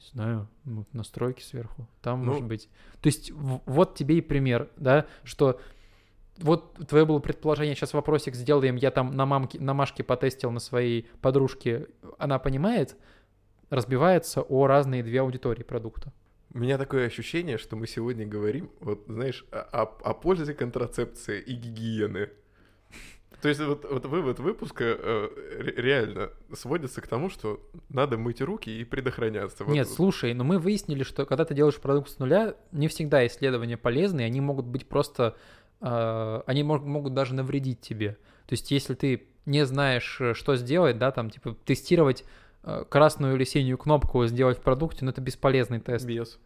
не 0.00 0.08
знаю, 0.12 0.48
ну, 0.64 0.84
настройки 0.92 1.42
сверху, 1.42 1.86
там 2.00 2.24
Ну. 2.24 2.32
может 2.32 2.44
быть. 2.44 2.68
То 3.00 3.08
есть 3.08 3.30
вот 3.32 3.94
тебе 3.94 4.18
и 4.18 4.20
пример, 4.20 4.68
да, 4.76 5.06
что 5.24 5.60
вот 6.38 6.74
твое 6.88 7.04
было 7.04 7.18
предположение, 7.18 7.74
сейчас 7.74 7.92
вопросик 7.94 8.34
сделаем, 8.34 8.76
я 8.76 8.90
там 8.90 9.14
на, 9.16 9.26
мамке, 9.26 9.60
на 9.60 9.74
Машке 9.74 10.02
потестил 10.02 10.50
на 10.50 10.60
своей 10.60 11.08
подружке, 11.20 11.86
она 12.18 12.38
понимает, 12.38 12.96
разбивается 13.70 14.42
о 14.42 14.66
разные 14.66 15.02
две 15.02 15.20
аудитории 15.20 15.62
продукта. 15.62 16.12
У 16.54 16.58
меня 16.58 16.76
такое 16.76 17.06
ощущение, 17.06 17.56
что 17.56 17.76
мы 17.76 17.86
сегодня 17.86 18.26
говорим, 18.26 18.70
вот 18.80 19.04
знаешь, 19.06 19.46
о, 19.50 19.82
о- 19.84 20.14
пользе 20.14 20.52
контрацепции 20.52 21.40
и 21.40 21.54
гигиены. 21.54 22.28
То 23.40 23.48
есть 23.48 23.60
вот, 23.60 23.84
вот 23.90 24.04
вывод 24.06 24.38
выпуска 24.38 24.84
э, 24.84 25.28
ре- 25.58 25.74
реально 25.82 26.30
сводится 26.54 27.00
к 27.00 27.08
тому, 27.08 27.28
что 27.30 27.58
надо 27.88 28.16
мыть 28.18 28.40
руки 28.42 28.70
и 28.70 28.84
предохраняться. 28.84 29.64
Вот- 29.64 29.72
Нет, 29.72 29.88
слушай, 29.88 30.32
но 30.34 30.44
мы 30.44 30.58
выяснили, 30.58 31.02
что 31.02 31.24
когда 31.26 31.44
ты 31.44 31.54
делаешь 31.54 31.78
продукт 31.80 32.10
с 32.10 32.18
нуля, 32.18 32.54
не 32.70 32.86
всегда 32.88 33.26
исследования 33.26 33.76
полезны, 33.78 34.20
они 34.20 34.40
могут 34.40 34.66
быть 34.66 34.86
просто, 34.86 35.34
они 36.46 36.62
мог- 36.62 36.84
могут 36.84 37.14
даже 37.14 37.34
навредить 37.34 37.80
тебе. 37.80 38.12
То 38.46 38.52
есть 38.52 38.70
если 38.70 38.94
ты 38.94 39.24
не 39.46 39.64
знаешь, 39.66 40.18
э, 40.20 40.34
что 40.34 40.56
сделать, 40.56 40.98
да, 40.98 41.10
там, 41.10 41.30
типа, 41.30 41.56
тестировать 41.64 42.24
э, 42.64 42.84
красную 42.88 43.34
или 43.34 43.42
синюю 43.44 43.76
кнопку 43.76 44.24
сделать 44.26 44.58
в 44.58 44.60
продукте, 44.62 45.04
ну, 45.04 45.10
это 45.10 45.20
бесполезный 45.20 45.80
тест. 45.80 46.06
без. 46.06 46.38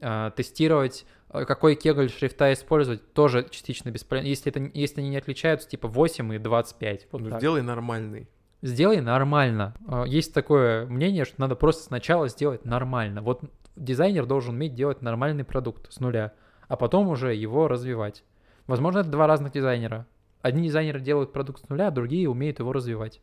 А, 0.00 0.30
тестировать, 0.30 1.04
а, 1.30 1.44
какой 1.44 1.74
кегль 1.76 2.10
шрифта 2.10 2.52
использовать, 2.52 3.12
тоже 3.12 3.46
частично 3.50 3.90
бесполезно. 3.90 4.28
Если, 4.28 4.50
это, 4.52 4.70
если 4.78 5.00
они 5.00 5.10
не 5.10 5.16
отличаются, 5.16 5.68
типа 5.68 5.88
8 5.88 6.32
и 6.34 6.38
25. 6.38 7.08
Вот 7.10 7.22
Ну, 7.22 7.30
так. 7.30 7.38
сделай 7.40 7.62
нормальный. 7.62 8.28
Сделай 8.62 9.00
нормально. 9.00 9.74
А, 9.88 10.04
Есть 10.04 10.32
такое 10.34 10.86
мнение, 10.86 11.24
что 11.24 11.40
надо 11.40 11.56
просто 11.56 11.82
сначала 11.84 12.28
сделать 12.28 12.64
нормально. 12.64 13.22
Вот 13.22 13.42
дизайнер 13.76 14.26
должен 14.26 14.54
уметь 14.54 14.74
делать 14.74 15.02
нормальный 15.02 15.44
продукт 15.44 15.92
с 15.92 15.98
нуля, 16.00 16.32
а 16.68 16.76
потом 16.76 17.08
уже 17.08 17.34
его 17.34 17.66
развивать. 17.68 18.22
Возможно, 18.66 19.00
это 19.00 19.10
два 19.10 19.26
разных 19.26 19.52
дизайнера. 19.52 20.06
Одни 20.42 20.64
дизайнеры 20.64 21.00
делают 21.00 21.32
продукт 21.32 21.64
с 21.64 21.68
нуля, 21.68 21.88
а 21.88 21.90
другие 21.90 22.28
умеют 22.28 22.58
его 22.58 22.72
развивать. 22.72 23.20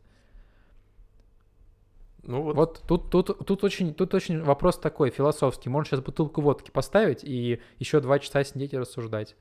Ну 2.24 2.42
вот, 2.42 2.54
Вот 2.56 2.82
тут, 2.86 3.10
тут, 3.10 3.44
тут, 3.46 3.64
очень, 3.64 3.92
тут 3.94 4.14
очень 4.14 4.42
вопрос 4.42 4.78
такой, 4.78 5.10
философский. 5.10 5.68
Можно 5.68 5.90
сейчас 5.90 6.00
бутылку 6.04 6.40
водки 6.40 6.70
поставить 6.70 7.24
и 7.24 7.60
еще 7.80 8.00
два 8.00 8.18
часа 8.20 8.44
сидеть 8.44 8.72
и 8.72 8.78
рассуждать. 8.78 9.34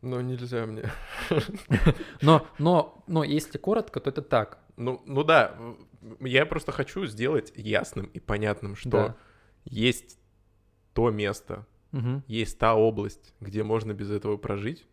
но 0.00 0.20
нельзя 0.22 0.64
мне. 0.66 0.84
Но, 2.22 2.46
но, 2.58 3.02
но 3.06 3.24
если 3.24 3.58
коротко, 3.58 4.00
то 4.00 4.08
это 4.10 4.22
так. 4.22 4.58
Ну, 4.76 5.02
ну 5.04 5.22
да, 5.24 5.54
я 6.20 6.46
просто 6.46 6.72
хочу 6.72 7.04
сделать 7.06 7.52
ясным 7.56 8.06
и 8.06 8.20
понятным, 8.20 8.76
что 8.76 8.90
Да. 8.90 9.16
есть 9.64 10.18
то 10.94 11.10
место, 11.10 11.66
Мгм. 11.92 12.22
есть 12.26 12.58
та 12.58 12.74
область, 12.74 13.32
где 13.40 13.62
можно 13.62 13.92
без 13.94 14.10
этого 14.10 14.36
прожить, 14.36 14.86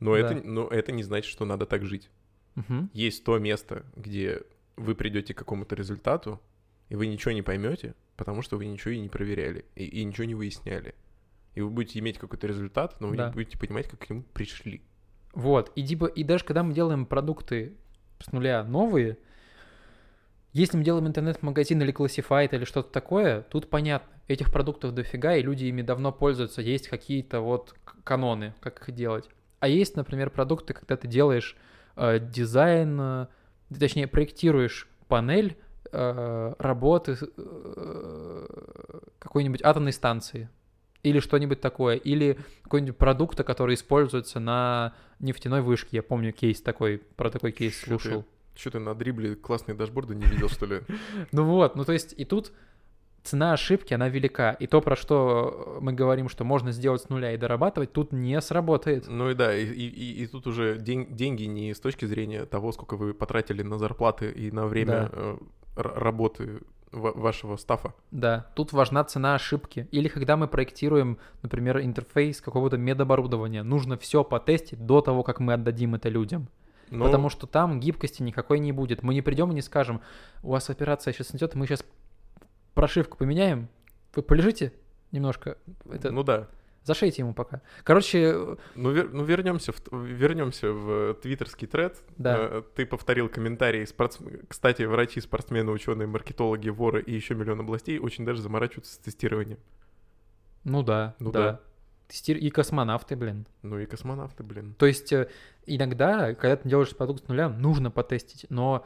но, 0.00 0.12
Да. 0.12 0.18
это, 0.18 0.46
но 0.46 0.66
это 0.68 0.92
не 0.92 1.02
значит, 1.02 1.30
что 1.30 1.44
надо 1.44 1.66
так 1.66 1.84
жить. 1.84 2.10
Мгм. 2.54 2.90
Есть 2.92 3.24
то 3.24 3.38
место, 3.38 3.84
где 3.96 4.42
вы 4.76 4.94
придете 4.94 5.34
к 5.34 5.38
какому-то 5.38 5.74
результату, 5.74 6.40
и 6.88 6.96
вы 6.96 7.06
ничего 7.06 7.32
не 7.32 7.42
поймете, 7.42 7.94
потому 8.16 8.42
что 8.42 8.56
вы 8.56 8.66
ничего 8.66 8.92
и 8.92 8.98
не 8.98 9.08
проверяли, 9.08 9.64
и, 9.74 9.84
и 9.84 10.04
ничего 10.04 10.24
не 10.24 10.34
выясняли. 10.34 10.94
И 11.54 11.60
вы 11.60 11.70
будете 11.70 11.98
иметь 12.00 12.18
какой-то 12.18 12.46
результат, 12.46 13.00
но 13.00 13.08
вы 13.08 13.16
Да. 13.16 13.28
не 13.28 13.32
будете 13.32 13.58
понимать, 13.58 13.88
как 13.88 14.00
к 14.00 14.10
нему 14.10 14.22
пришли. 14.34 14.82
Вот. 15.32 15.70
И, 15.74 15.84
типа, 15.86 16.06
и 16.06 16.22
даже 16.24 16.44
когда 16.44 16.62
мы 16.62 16.72
делаем 16.74 17.06
продукты 17.06 17.74
с 18.20 18.32
нуля 18.32 18.62
новые, 18.64 19.18
если 20.52 20.78
мы 20.78 20.84
делаем 20.84 21.06
интернет-магазин 21.06 21.82
или 21.82 21.92
классифайт 21.92 22.54
или 22.54 22.64
что-то 22.64 22.90
такое, 22.90 23.42
тут 23.42 23.68
понятно. 23.68 24.15
Этих 24.28 24.50
продуктов 24.52 24.92
дофига, 24.92 25.36
и 25.36 25.42
люди 25.42 25.66
ими 25.66 25.82
давно 25.82 26.12
пользуются. 26.12 26.60
Есть 26.60 26.88
какие-то 26.88 27.40
вот 27.40 27.74
каноны, 28.02 28.54
как 28.60 28.88
их 28.88 28.94
делать. 28.94 29.28
А 29.60 29.68
есть, 29.68 29.96
например, 29.96 30.30
продукты, 30.30 30.74
когда 30.74 30.96
ты 30.96 31.06
делаешь 31.08 31.56
э, 31.96 32.18
дизайн, 32.18 32.98
э, 33.00 33.26
ты, 33.72 33.78
точнее, 33.80 34.06
проектируешь 34.06 34.88
панель 35.08 35.56
э, 35.92 36.54
работы 36.58 37.16
э, 37.36 38.46
какой-нибудь 39.18 39.62
атомной 39.62 39.92
станции 39.92 40.48
или 41.02 41.20
что-нибудь 41.20 41.60
такое, 41.60 41.96
или 41.96 42.38
какой-нибудь 42.64 42.96
продукта, 42.96 43.44
который 43.44 43.74
используется 43.74 44.40
на 44.40 44.94
нефтяной 45.20 45.62
вышке. 45.62 45.98
Я 45.98 46.02
помню 46.02 46.32
кейс 46.32 46.60
такой, 46.60 46.98
про 46.98 47.30
такой 47.30 47.52
кейс 47.52 47.74
Чё 47.74 47.80
ты- 47.80 47.86
слушал. 48.02 48.24
Что 48.56 48.70
ты 48.70 48.78
на 48.78 48.94
дрибле 48.94 49.36
классные 49.36 49.74
дашборды 49.76 50.14
не 50.14 50.24
видел, 50.24 50.48
что 50.48 50.66
ли? 50.66 50.80
Ну 51.32 51.44
вот, 51.44 51.76
ну 51.76 51.84
то 51.84 51.92
есть 51.92 52.14
и 52.16 52.24
тут 52.24 52.52
цена 53.26 53.52
ошибки, 53.52 53.94
она 53.94 54.08
велика. 54.08 54.52
И 54.52 54.66
то, 54.66 54.80
про 54.80 54.96
что 54.96 55.78
мы 55.80 55.92
говорим, 55.92 56.28
что 56.28 56.44
можно 56.44 56.72
сделать 56.72 57.02
с 57.02 57.08
нуля 57.08 57.32
и 57.32 57.36
дорабатывать, 57.36 57.92
тут 57.92 58.12
не 58.12 58.40
сработает. 58.40 59.06
Ну 59.08 59.30
и 59.30 59.34
да, 59.34 59.54
и, 59.54 59.64
и- 59.64 60.22
и- 60.22 60.26
тут 60.26 60.46
уже 60.46 60.78
день- 60.78 61.06
деньги 61.10 61.44
не 61.44 61.74
с 61.74 61.80
точки 61.80 62.04
зрения 62.06 62.44
того, 62.46 62.72
сколько 62.72 62.96
вы 62.96 63.12
потратили 63.14 63.62
на 63.62 63.78
зарплаты 63.78 64.30
и 64.30 64.50
на 64.50 64.66
время 64.66 65.10
Да. 65.10 65.10
э, 65.12 65.36
работы 65.76 66.60
ва- 66.92 67.12
вашего 67.12 67.56
стафа. 67.56 67.92
Да, 68.10 68.46
тут 68.54 68.72
важна 68.72 69.04
цена 69.04 69.34
ошибки. 69.34 69.88
Или 69.90 70.08
когда 70.08 70.36
мы 70.36 70.48
проектируем, 70.48 71.18
например, 71.42 71.80
интерфейс 71.80 72.40
какого-то 72.40 72.78
медоборудования, 72.78 73.62
нужно 73.62 73.96
все 73.98 74.24
потестить 74.24 74.84
до 74.86 75.00
того, 75.00 75.22
как 75.22 75.40
мы 75.40 75.52
отдадим 75.54 75.94
это 75.94 76.08
людям. 76.08 76.48
Но 76.90 77.04
Потому 77.06 77.28
что 77.30 77.48
там 77.48 77.80
гибкости 77.80 78.22
никакой 78.22 78.60
не 78.60 78.70
будет. 78.70 79.02
Мы 79.02 79.14
не 79.14 79.20
придем 79.20 79.50
и 79.50 79.54
не 79.54 79.60
скажем, 79.62 80.00
у 80.44 80.50
вас 80.52 80.70
операция 80.70 81.12
сейчас 81.12 81.34
идет, 81.34 81.56
мы 81.56 81.66
сейчас 81.66 81.84
прошивку 82.76 83.18
поменяем. 83.18 83.68
Вы 84.14 84.22
полежите 84.22 84.72
немножко, 85.10 85.58
это, 85.90 86.10
Ну 86.12 86.22
да. 86.22 86.46
зашейте 86.84 87.22
ему 87.22 87.34
пока. 87.34 87.60
Короче, 87.84 88.56
Ну, 88.76 88.92
вер- 88.94 89.10
ну 89.12 89.24
вернемся 89.24 89.72
в, 89.72 89.80
вернемся 90.04 90.72
в 90.72 91.14
твиттерский 91.14 91.66
тред. 91.66 92.02
Да. 92.18 92.36
Э, 92.38 92.62
Ты 92.76 92.86
повторил 92.86 93.28
комментарии. 93.28 93.84
Спортс... 93.84 94.18
Кстати, 94.48 94.82
врачи, 94.84 95.20
спортсмены, 95.20 95.72
ученые, 95.72 96.06
маркетологи, 96.06 96.68
воры 96.68 97.02
и 97.02 97.12
еще 97.14 97.34
миллион 97.34 97.60
областей 97.60 97.98
очень 97.98 98.24
даже 98.24 98.40
заморачиваются 98.42 98.94
с 98.94 98.98
тестированием. 98.98 99.58
ну 100.64 100.82
да, 100.82 101.14
Ну 101.18 101.32
да. 101.32 101.40
да. 101.40 101.60
Тестир- 102.08 102.38
И 102.38 102.50
космонавты, 102.50 103.16
блин. 103.16 103.46
Ну 103.62 103.78
и 103.80 103.86
космонавты, 103.86 104.44
блин. 104.44 104.74
То 104.78 104.86
есть 104.86 105.12
э, 105.12 105.28
иногда, 105.66 106.34
когда 106.34 106.56
ты 106.56 106.68
делаешь 106.68 106.96
продукт 106.96 107.24
с 107.24 107.28
нуля, 107.28 107.48
нужно 107.48 107.90
потестить. 107.90 108.46
Но, 108.48 108.84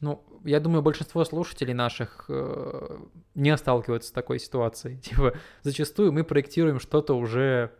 ну, 0.00 0.24
я 0.44 0.60
думаю, 0.60 0.82
большинство 0.82 1.24
слушателей 1.24 1.74
наших 1.74 2.26
э, 2.28 2.98
не 3.34 3.56
сталкиваются 3.56 4.10
с 4.10 4.12
такой 4.12 4.38
ситуацией. 4.38 4.98
Типа, 5.02 5.34
зачастую 5.62 6.12
мы 6.12 6.24
проектируем 6.24 6.78
что-то 6.78 7.14
уже 7.14 7.72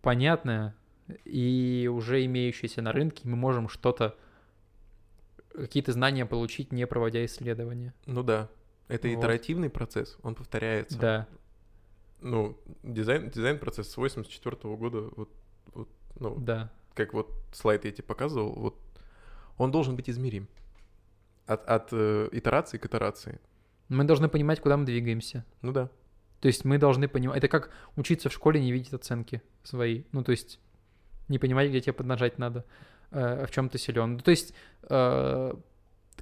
понятное 0.00 0.74
и 1.24 1.90
уже 1.92 2.24
имеющееся 2.26 2.82
на 2.82 2.92
рынке, 2.92 3.26
мы 3.26 3.36
можем 3.36 3.68
что-то, 3.68 4.16
какие-то 5.52 5.92
знания 5.92 6.26
получить, 6.26 6.70
не 6.70 6.86
проводя 6.86 7.24
исследования. 7.24 7.94
Ну 8.06 8.22
да. 8.22 8.48
Это 8.88 9.08
Вот. 9.08 9.18
итеративный 9.18 9.70
процесс, 9.70 10.16
он 10.22 10.34
повторяется. 10.34 10.98
Да, 10.98 11.28
Ну, 12.20 12.58
дизайн, 12.82 13.30
дизайн-процесс 13.30 13.90
с 13.90 13.96
84 13.96 14.56
года, 14.76 15.02
вот, 15.16 15.30
вот, 15.74 15.88
ну, 16.18 16.36
да. 16.36 16.70
как 16.94 17.14
вот 17.14 17.30
слайд 17.52 17.84
я 17.84 17.92
тебе 17.92 18.04
показывал, 18.04 18.52
вот 18.54 18.76
он 19.56 19.70
должен 19.70 19.94
быть 19.94 20.10
измерим. 20.10 20.48
От, 21.48 21.66
от 21.66 21.88
э, 21.92 22.28
итерации 22.32 22.78
к 22.78 22.86
итерации. 22.86 23.40
Мы 23.88 24.04
должны 24.04 24.28
понимать, 24.28 24.60
куда 24.60 24.76
мы 24.76 24.84
двигаемся. 24.84 25.44
Ну 25.62 25.72
да. 25.72 25.90
То 26.40 26.48
есть 26.48 26.64
мы 26.64 26.78
должны 26.78 27.08
понимать... 27.08 27.38
Это 27.38 27.48
как 27.48 27.70
учиться 27.96 28.28
в 28.28 28.32
школе 28.32 28.60
не 28.60 28.70
видеть 28.70 28.92
оценки 28.92 29.42
свои. 29.64 30.04
Ну, 30.12 30.22
то 30.22 30.30
есть 30.30 30.60
не 31.28 31.38
понимать, 31.38 31.70
где 31.70 31.80
тебе 31.80 31.94
поднажать 31.94 32.38
надо, 32.38 32.64
э, 33.10 33.46
в 33.46 33.50
чем 33.50 33.68
ты 33.68 33.78
силен. 33.78 34.12
Ну, 34.12 34.18
то 34.18 34.30
есть, 34.30 34.54
э, 34.90 35.54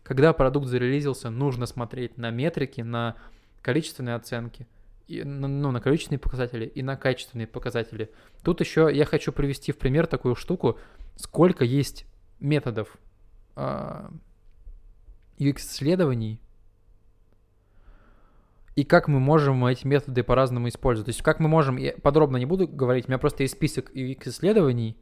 когда 0.03 0.33
продукт 0.33 0.69
зарелизился, 0.69 1.29
нужно 1.29 1.67
смотреть 1.67 2.17
на 2.19 2.31
метрики, 2.31 2.81
на 2.81 3.17
количественные 3.63 4.15
оценки, 4.15 4.67
и, 5.09 5.25
на- 5.25 5.49
ну, 5.49 5.71
на 5.73 5.81
количественные 5.81 6.21
показатели 6.21 6.67
и 6.67 6.83
на 6.83 6.97
качественные 6.97 7.47
показатели. 7.47 8.11
Тут 8.43 8.61
еще 8.61 8.89
я 8.93 9.05
хочу 9.05 9.33
привести 9.33 9.73
в 9.73 9.79
пример 9.79 10.07
такую 10.07 10.35
штуку, 10.35 10.79
сколько 11.17 11.65
есть 11.65 12.07
методов 12.39 12.97
а, 13.55 14.11
UX-исследований, 15.39 16.41
и 18.77 18.85
как 18.85 19.09
мы 19.09 19.21
можем 19.21 19.65
эти 19.65 19.87
методы 19.87 20.23
по-разному 20.23 20.69
использовать. 20.69 21.07
То 21.07 21.11
есть 21.11 21.23
как 21.23 21.41
мы 21.41 21.49
можем, 21.49 21.79
я 21.79 21.95
подробно 22.03 22.37
не 22.37 22.45
буду 22.45 22.69
говорить, 22.69 23.07
у 23.07 23.09
меня 23.09 23.19
просто 23.19 23.43
есть 23.43 23.55
список 23.55 23.91
UX-исследований, 23.95 24.97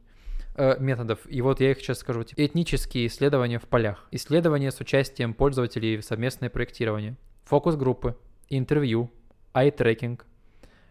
э, 0.55 0.77
методов. 0.79 1.19
И 1.27 1.41
вот 1.41 1.59
я 1.59 1.71
их 1.71 1.79
сейчас 1.79 1.99
скажу. 1.99 2.23
Типа, 2.23 2.45
этнические 2.45 3.07
исследования 3.07 3.59
в 3.59 3.67
полях. 3.67 4.07
Исследования 4.11 4.71
с 4.71 4.79
участием 4.79 5.33
пользователей 5.33 6.01
совместное 6.01 6.49
проектирование. 6.49 7.15
Фокус-группы. 7.43 8.15
Интервью. 8.49 9.11
Eye-tracking. 9.53 10.25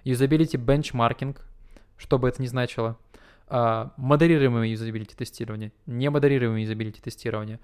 Usability 0.05 0.57
benchmarking. 0.59 1.47
Что 1.97 2.19
бы 2.19 2.29
это 2.29 2.43
ни 2.43 2.47
значило. 2.47 2.99
А, 3.47 3.93
модерируемое 3.97 4.69
юзабилити 4.69 5.15
тестирование. 5.17 5.73
Не 5.87 6.11
модерируемое 6.11 6.61
юзабилити 6.61 7.01
тестирование. 7.01 7.61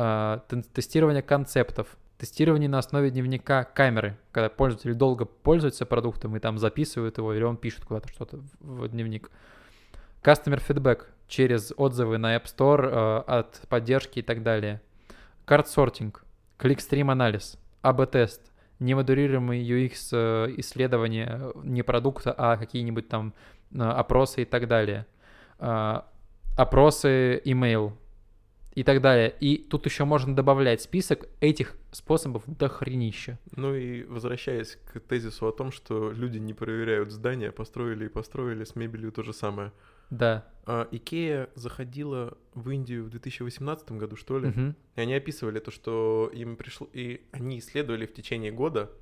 А, 0.00 0.44
тестирование 0.74 1.22
концептов. 1.22 1.88
Тестирование 2.18 2.68
на 2.68 2.78
основе 2.78 3.10
дневника 3.10 3.64
камеры, 3.64 4.16
когда 4.30 4.48
пользователь 4.48 4.94
долго 4.94 5.24
пользуется 5.24 5.86
продуктом 5.86 6.36
и 6.36 6.38
там 6.40 6.56
записывают 6.58 7.18
его, 7.18 7.34
или 7.34 7.42
он 7.42 7.56
пишет 7.56 7.84
куда-то 7.84 8.08
что-то 8.08 8.38
в 8.60 8.86
дневник. 8.86 9.28
Customer 10.22 10.62
feedback 10.64 11.06
через 11.26 11.72
отзывы 11.76 12.18
на 12.18 12.36
App 12.36 12.44
Store 12.44 12.86
э, 12.86 13.18
от 13.26 13.62
поддержки 13.68 14.20
и 14.20 14.22
так 14.22 14.44
далее. 14.44 14.80
Карт-сортинг, 15.46 16.24
кликстрим 16.58 17.10
анализ, 17.10 17.58
АБ-тест, 17.82 18.52
немодерируемый 18.78 19.64
UX 19.64 20.10
э, 20.12 20.54
исследования 20.58 21.52
не 21.64 21.82
продукта, 21.82 22.32
а 22.36 22.56
какие-нибудь 22.56 23.08
там 23.08 23.34
э, 23.72 23.80
опросы 23.80 24.42
и 24.42 24.44
так 24.44 24.68
далее. 24.68 25.06
А, 25.58 26.06
Опросы, 26.58 27.40
email 27.44 27.92
и 28.78 28.84
так 28.84 29.00
далее. 29.02 29.34
И 29.40 29.56
тут 29.56 29.86
еще 29.86 30.04
можно 30.04 30.36
добавлять 30.36 30.80
список 30.80 31.28
этих 31.40 31.74
способов 31.90 32.44
до 32.46 32.68
хренища. 32.68 33.36
Ну 33.56 33.74
и 33.74 34.04
возвращаясь 34.04 34.78
к 34.92 35.00
тезису 35.00 35.48
о 35.48 35.52
том, 35.52 35.72
что 35.72 36.12
люди 36.12 36.38
не 36.38 36.54
проверяют 36.54 37.10
здания, 37.10 37.50
построили 37.50 38.04
и 38.06 38.08
построили, 38.08 38.62
с 38.62 38.76
мебелью 38.76 39.10
то 39.10 39.24
же 39.24 39.32
самое. 39.32 39.72
Да. 40.10 40.46
А, 40.64 40.86
Икея 40.92 41.50
заходила 41.56 42.38
в 42.54 42.70
Индию 42.70 43.04
в 43.04 43.10
2018 43.10 43.90
году, 43.92 44.14
что 44.14 44.38
ли? 44.38 44.48
Мгм. 44.50 44.76
И 44.94 45.00
они 45.00 45.14
описывали 45.14 45.58
то, 45.58 45.72
что 45.72 46.30
им 46.32 46.56
пришло... 46.56 46.88
И 46.92 47.22
они 47.32 47.58
исследовали 47.58 48.06
в 48.06 48.12
течение 48.14 48.52
года 48.52 48.92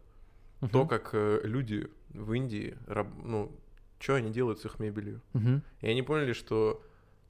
то, 0.72 0.78
Мгм. 0.80 0.88
как 0.88 1.10
э, 1.12 1.40
люди 1.44 1.88
в 2.14 2.32
Индии, 2.32 2.78
ну, 3.22 3.54
что 4.00 4.14
они 4.14 4.30
делают 4.30 4.58
с 4.58 4.64
их 4.64 4.78
мебелью. 4.78 5.20
Мгм. 5.34 5.62
И 5.82 5.86
они 5.86 6.00
поняли, 6.02 6.32
что 6.32 6.82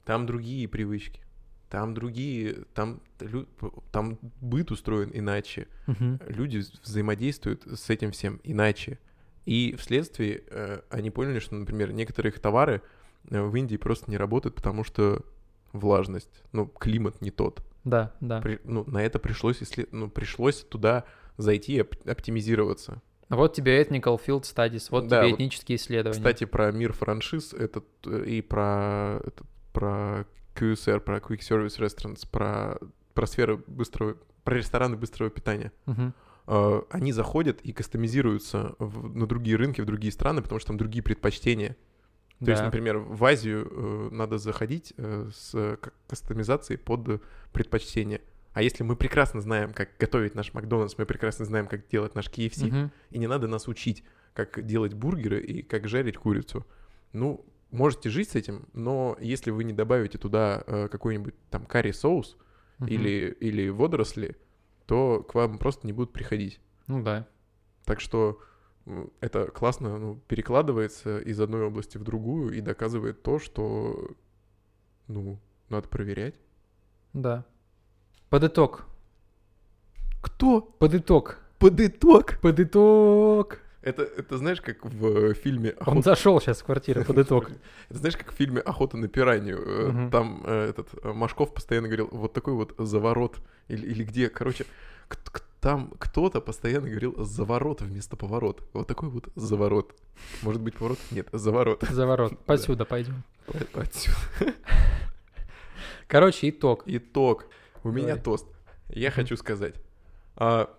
там 0.05 0.25
другие 0.25 0.65
привычки, 0.69 1.19
там 1.69 1.93
другие, 1.93 2.63
там, 2.73 3.01
там 3.91 4.17
быт 4.41 4.71
устроен 4.71 5.11
иначе, 5.13 5.67
Мгм. 5.87 6.19
люди 6.27 6.57
вз- 6.57 6.79
взаимодействуют 6.83 7.63
с 7.65 7.89
этим 7.89 8.11
всем 8.11 8.39
иначе. 8.43 8.99
И 9.45 9.75
вследствие 9.77 10.43
э, 10.49 10.81
они 10.89 11.09
поняли, 11.11 11.39
что, 11.39 11.55
например, 11.55 11.91
некоторые 11.93 12.31
их 12.31 12.39
товары 12.39 12.81
э, 13.29 13.41
в 13.41 13.55
Индии 13.55 13.77
просто 13.77 14.09
не 14.11 14.17
работают, 14.17 14.55
потому 14.55 14.83
что 14.83 15.23
влажность, 15.73 16.43
ну, 16.53 16.65
климат 16.67 17.21
не 17.21 17.31
тот. 17.31 17.61
Да, 17.83 18.13
да. 18.21 18.41
При- 18.41 18.59
ну, 18.63 18.83
на 18.87 19.03
это 19.03 19.19
пришлось, 19.19 19.61
исслед- 19.61 19.91
ну, 19.93 20.09
пришлось 20.09 20.63
туда 20.63 21.03
зайти 21.37 21.75
и 21.77 21.81
оп- 21.81 21.95
оптимизироваться. 22.07 23.01
Вот 23.29 23.53
тебе 23.53 23.81
Ethnical 23.81 24.19
Field 24.25 24.43
Studies, 24.43 24.87
вот 24.89 25.07
Да, 25.07 25.19
тебе 25.21 25.31
вот, 25.31 25.35
этнические 25.35 25.75
исследования. 25.77 26.17
Кстати, 26.19 26.45
про 26.45 26.71
мир 26.71 26.93
франшиз 26.93 27.53
этот, 27.53 27.85
э, 28.05 28.23
и 28.25 28.41
про, 28.41 29.19
этот, 29.25 29.45
про 29.73 30.25
QSR, 30.59 30.99
про 30.99 31.17
Quick 31.17 31.39
Service 31.39 31.79
Restaurants, 31.79 32.27
про, 32.29 32.77
про 33.13 33.27
сферы 33.27 33.57
быстрого, 33.67 34.17
про 34.43 34.55
рестораны 34.57 34.95
быстрого 34.97 35.29
питания. 35.29 35.71
Э, 36.49 36.81
Они 36.89 37.11
заходят 37.11 37.59
и 37.61 37.73
кастомизируются 37.73 38.75
в- 38.79 39.15
на 39.15 39.25
другие 39.27 39.57
рынки, 39.57 39.81
в 39.81 39.85
другие 39.85 40.11
страны, 40.11 40.41
потому 40.41 40.59
что 40.59 40.67
там 40.67 40.77
другие 40.77 41.03
предпочтения. 41.03 41.75
То 42.39 42.51
есть, 42.51 42.61
Да. 42.61 42.65
например, 42.65 42.99
в 42.99 43.23
Азию 43.25 43.67
э, 43.69 44.09
надо 44.11 44.37
заходить 44.37 44.93
э, 44.97 45.29
с 45.33 45.51
э, 45.55 45.77
кастомизацией 46.07 46.77
под 46.77 47.21
предпочтение. 47.51 48.21
А 48.53 48.61
если 48.61 48.83
мы 48.83 48.95
прекрасно 48.95 49.41
знаем, 49.41 49.73
как 49.73 49.89
готовить 49.99 50.35
наш 50.35 50.53
Макдональдс, 50.53 50.97
мы 50.97 51.05
прекрасно 51.05 51.45
знаем, 51.45 51.67
как 51.67 51.87
делать 51.89 52.15
наш 52.15 52.27
KFC, 52.29 52.67
Мгм. 52.67 52.91
и 53.11 53.17
не 53.19 53.27
надо 53.27 53.47
нас 53.47 53.67
учить, 53.67 54.03
как 54.33 54.65
делать 54.65 54.93
бургеры 54.93 55.39
и 55.41 55.61
как 55.63 55.87
жарить 55.87 56.17
курицу. 56.17 56.65
Ну, 57.11 57.43
можете 57.71 58.09
жить 58.09 58.29
с 58.29 58.35
этим, 58.35 58.67
но 58.73 59.17
если 59.19 59.51
вы 59.51 59.63
не 59.63 59.73
добавите 59.73 60.17
туда 60.17 60.63
э, 60.65 60.87
какой-нибудь 60.87 61.35
там 61.49 61.65
карри-соус 61.65 62.37
Мгм. 62.79 62.89
или, 62.89 63.35
или 63.39 63.69
водоросли, 63.69 64.37
то 64.85 65.23
к 65.23 65.33
вам 65.35 65.57
просто 65.57 65.87
не 65.87 65.93
будут 65.93 66.13
приходить. 66.13 66.59
Ну 66.87 67.01
да. 67.01 67.27
Так 67.85 67.99
что 67.99 68.39
это 69.19 69.47
классно 69.47 69.97
ну, 69.97 70.15
перекладывается 70.27 71.19
из 71.19 71.39
одной 71.39 71.63
области 71.65 71.97
в 71.97 72.03
другую 72.03 72.53
и 72.53 72.61
доказывает 72.61 73.21
то, 73.21 73.39
что, 73.39 74.11
ну, 75.07 75.39
надо 75.69 75.87
проверять. 75.89 76.35
Да. 77.13 77.45
Под 78.29 78.43
итог. 78.43 78.85
Кто? 80.21 80.61
Под 80.61 80.93
итог. 80.93 81.39
Под 81.59 81.79
итог. 81.81 82.39
Под 82.41 82.59
итог. 82.59 83.59
Это, 83.87 84.03
это 84.03 84.37
знаешь, 84.37 84.59
как 84.59 84.83
в 84.83 85.29
э, 85.29 85.33
фильме 85.33 85.73
Он 85.79 85.99
«Охота 85.99 86.01
зашел 86.01 86.41
сейчас 86.41 86.61
в 86.61 86.65
квартиру. 86.65 87.05
Под 87.05 87.17
итог. 87.19 87.49
Это 87.89 87.99
знаешь, 87.99 88.17
как 88.17 88.33
в 88.33 88.35
фильме 88.35 88.59
«Охота 88.59 88.97
на 88.97 89.07
пиранью». 89.07 89.63
э. 89.65 90.09
Там 90.11 90.43
э, 90.45 90.69
этот 90.69 91.03
Машков 91.05 91.53
постоянно 91.53 91.87
говорил, 91.87 92.09
вот 92.11 92.33
такой 92.33 92.53
вот 92.53 92.75
заворот. 92.77 93.37
Или, 93.69 93.85
или 93.87 94.03
где, 94.03 94.29
короче, 94.29 94.65
там 95.61 95.93
кто-то 95.99 96.41
постоянно 96.41 96.89
говорил 96.89 97.15
заворот 97.23 97.81
вместо 97.81 98.17
поворота. 98.17 98.63
Вот 98.73 98.87
такой 98.87 99.07
вот 99.07 99.29
заворот. 99.35 99.95
Может 100.41 100.61
быть, 100.61 100.75
поворот? 100.75 100.99
Нет, 101.11 101.29
заворот. 101.31 101.81
Заворот. 101.89 102.37
Посюда 102.45 102.83
пойдем. 102.83 103.23
По- 103.45 103.81
отсюда. 103.81 104.17
Короче, 106.07 106.49
итог. 106.49 106.83
Итог. 106.85 107.45
У 107.83 107.91
меня 107.91 108.09
Давай. 108.09 108.21
тост. 108.21 108.47
Я 108.89 109.11
хочу 109.11 109.37
сказать. 109.37 109.75
А, 110.35 110.69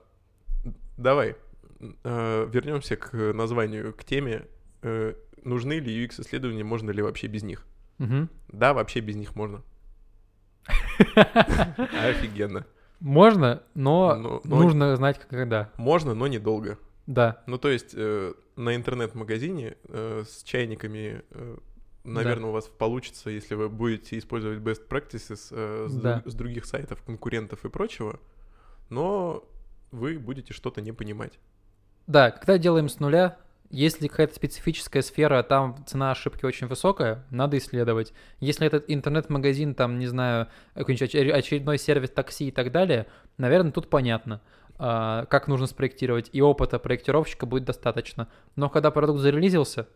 давай 1.80 2.46
вернемся 2.48 2.96
к 2.96 3.12
названию, 3.32 3.92
к 3.94 4.04
теме. 4.04 4.46
Э, 4.82 5.14
нужны 5.44 5.74
ли 5.80 6.06
UX-исследования, 6.06 6.64
можно 6.64 6.90
ли 6.90 7.02
вообще 7.02 7.26
без 7.26 7.42
них? 7.42 7.66
Мгм. 7.98 8.28
Да, 8.48 8.74
вообще 8.74 9.00
без 9.00 9.16
них 9.16 9.34
можно. 9.36 9.62
Офигенно. 11.16 12.66
Можно, 13.00 13.62
но 13.74 14.14
Но- 14.16 14.40
но 14.44 14.62
нужно 14.62 14.96
знать, 14.96 15.20
когда. 15.28 15.70
Можно, 15.76 16.14
но 16.14 16.26
недолго. 16.26 16.78
Да. 17.06 17.42
Ну, 17.46 17.56
то 17.58 17.68
есть 17.70 17.94
э, 17.94 18.34
на 18.56 18.74
интернет-магазине 18.74 19.76
э, 19.88 20.24
с 20.28 20.42
чайниками, 20.42 21.22
э, 21.30 21.56
наверное, 22.04 22.50
у 22.50 22.52
вас 22.52 22.66
получится, 22.66 23.30
если 23.30 23.54
вы 23.54 23.68
будете 23.68 24.18
использовать 24.18 24.58
best 24.58 24.88
practices 24.88 25.48
э, 25.52 25.86
с, 25.88 25.94
Да. 25.94 26.14
друг- 26.20 26.32
с 26.32 26.34
других 26.34 26.64
сайтов, 26.66 27.02
конкурентов 27.02 27.64
и 27.64 27.68
прочего, 27.70 28.18
но 28.90 29.44
вы 29.92 30.18
будете 30.18 30.52
что-то 30.52 30.80
не 30.82 30.92
понимать. 30.92 31.38
Да, 32.08 32.30
когда 32.32 32.58
делаем 32.58 32.88
с 32.88 32.98
нуля, 33.00 33.36
если 33.70 34.08
какая-то 34.08 34.34
специфическая 34.34 35.02
сфера, 35.02 35.42
там 35.42 35.76
цена 35.86 36.10
ошибки 36.10 36.44
очень 36.46 36.66
высокая, 36.66 37.24
надо 37.30 37.58
исследовать. 37.58 38.14
Если 38.40 38.66
этот 38.66 38.86
интернет-магазин, 38.88 39.74
там, 39.74 39.98
не 39.98 40.06
знаю, 40.06 40.48
какой-нибудь 40.74 41.14
очер- 41.14 41.30
очередной 41.30 41.78
сервис 41.78 42.10
такси 42.10 42.48
и 42.48 42.50
так 42.50 42.72
далее, 42.72 43.06
наверное, 43.36 43.70
тут 43.70 43.90
понятно, 43.90 44.40
а, 44.78 45.26
как 45.26 45.48
нужно 45.48 45.66
спроектировать, 45.66 46.30
и 46.32 46.40
опыта 46.40 46.78
проектировщика 46.78 47.44
будет 47.44 47.64
достаточно. 47.66 48.28
Но 48.56 48.70
когда 48.70 48.90
продукт 48.90 49.20
зарелизился, 49.20 49.86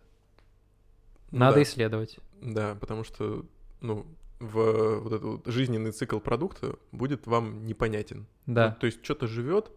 Ну 1.31 1.39
надо 1.39 1.57
да. 1.57 1.63
исследовать. 1.63 2.19
Да, 2.43 2.77
потому 2.79 3.05
что, 3.05 3.47
ну, 3.81 4.05
в 4.39 4.99
вот 5.01 5.13
этот 5.13 5.25
вот 5.25 5.47
жизненный 5.47 5.93
цикл 5.93 6.19
продукта 6.19 6.77
будет 6.91 7.27
вам 7.27 7.65
непонятен. 7.65 8.27
Да. 8.45 8.71
Ну, 8.71 8.77
то 8.81 8.87
есть 8.87 9.03
что-то 9.03 9.27
живет 9.27 9.71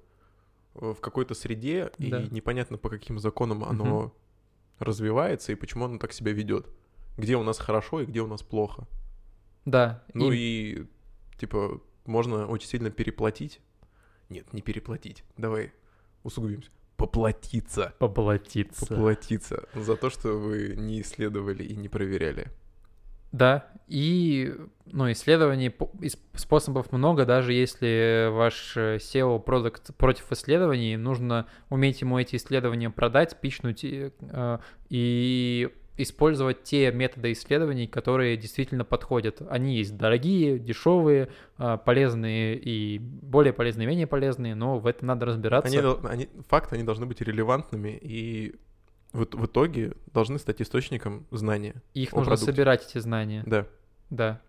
в 0.75 0.95
какой-то 0.95 1.33
среде, 1.33 1.91
Да. 1.97 2.21
и 2.21 2.29
непонятно 2.29 2.77
по 2.77 2.89
каким 2.89 3.17
законам 3.19 3.63
оно 3.63 4.13
развивается 4.79 5.51
и 5.51 5.55
почему 5.55 5.85
оно 5.85 5.97
так 5.97 6.13
себя 6.13 6.31
ведет. 6.33 6.67
Где 7.17 7.37
у 7.37 7.43
нас 7.43 7.57
хорошо 7.59 8.01
и 8.01 8.05
где 8.05 8.21
у 8.21 8.27
нас 8.27 8.43
плохо. 8.43 8.87
Да. 9.65 10.03
Ну 10.13 10.31
и- 10.31 10.37
и, 10.37 10.87
типа, 11.37 11.81
можно 12.05 12.45
очень 12.47 12.67
сильно 12.67 12.91
переплатить. 12.91 13.61
Нет, 14.29 14.51
не 14.53 14.61
переплатить. 14.61 15.23
Давай 15.37 15.71
усугубимся. 16.23 16.69
Поплатиться. 16.97 17.93
Поплатиться. 17.99 18.85
Поплатиться 18.85 19.67
за 19.75 19.95
то, 19.95 20.09
что 20.09 20.37
вы 20.37 20.75
не 20.77 21.01
исследовали 21.01 21.63
и 21.63 21.75
не 21.75 21.87
проверяли. 21.89 22.47
Да, 23.35 23.65
и 23.87 24.55
ну, 24.85 25.11
исследований, 25.11 25.75
способов 26.35 26.93
много, 26.93 27.25
даже 27.25 27.51
если 27.51 28.29
ваш 28.31 28.77
э, 28.77 28.95
SEO 28.95 29.39
продукт 29.41 29.93
против 29.97 30.31
исследований, 30.31 30.95
нужно 30.95 31.45
уметь 31.69 31.99
ему 31.99 32.17
эти 32.17 32.37
исследования 32.37 32.89
продать, 32.89 33.39
пичнуть 33.41 33.83
и, 33.83 34.11
э, 34.21 34.57
и 34.89 35.69
использовать 35.97 36.63
те 36.63 36.93
методы 36.93 37.33
исследований, 37.33 37.87
которые 37.87 38.37
действительно 38.37 38.85
подходят. 38.85 39.41
Они 39.49 39.75
есть 39.75 39.97
дорогие, 39.97 40.57
дешевые, 40.57 41.27
э, 41.57 41.77
полезные 41.83 42.57
и 42.57 42.99
более 42.99 43.51
полезные, 43.51 43.85
менее 43.85 44.07
полезные, 44.07 44.55
но 44.55 44.79
в 44.79 44.87
этом 44.87 45.09
надо 45.09 45.25
разбираться. 45.25 45.77
Они, 45.77 45.97
они, 46.07 46.29
факты, 46.47 46.75
они 46.75 46.85
должны 46.85 47.05
быть 47.05 47.19
релевантными 47.19 47.99
и 48.01 48.55
в, 49.15 49.25
в 49.35 49.45
итоге 49.45 49.93
должны 50.13 50.37
стать 50.39 50.61
источником 50.61 51.25
знания. 51.31 51.81
Их 51.93 52.13
о 52.13 52.17
нужно 52.17 52.31
продукте. 52.31 52.51
собирать, 52.51 52.85
эти 52.89 52.97
знания. 52.99 53.43
Да. 53.45 53.65
Да. 54.09 54.41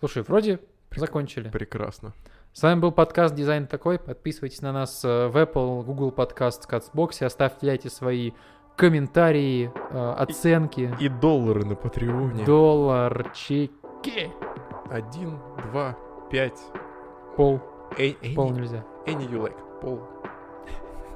Слушай, 0.00 0.22
вроде 0.22 0.60
закончили. 0.96 1.50
Прекрасно. 1.50 2.12
С 2.52 2.62
вами 2.62 2.80
был 2.80 2.92
подкаст 2.92 3.34
«Дизайн 3.34 3.66
такой». 3.66 3.98
Подписывайтесь 3.98 4.60
на 4.60 4.72
нас 4.72 5.04
э, 5.04 5.28
в 5.28 5.36
Apple, 5.36 5.84
Google 5.84 6.10
Podcast, 6.10 6.68
Catchbox, 6.68 7.24
оставляйте 7.24 7.88
свои 7.88 8.32
комментарии, 8.76 9.70
э, 9.90 10.12
оценки. 10.18 10.94
И 11.00 11.08
доллары 11.08 11.64
на 11.64 11.76
Патреоне. 11.76 12.44
Долларчики. 12.44 14.30
Один, 14.90 15.38
два, 15.70 15.96
пять. 16.30 16.60
Пол. 17.36 17.60
Эй, 17.96 18.18
эй, 18.20 18.34
Пол 18.34 18.50
не- 18.50 18.60
нельзя. 18.60 18.84
Any 19.06 19.28
you 19.30 19.42
like. 19.42 19.80
Пол. 19.80 20.00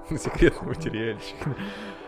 Секретный 0.17 0.69
материальчик. 0.69 1.37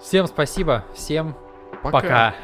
Всем 0.00 0.26
спасибо. 0.26 0.84
Всем 0.94 1.34
пока. 1.82 2.34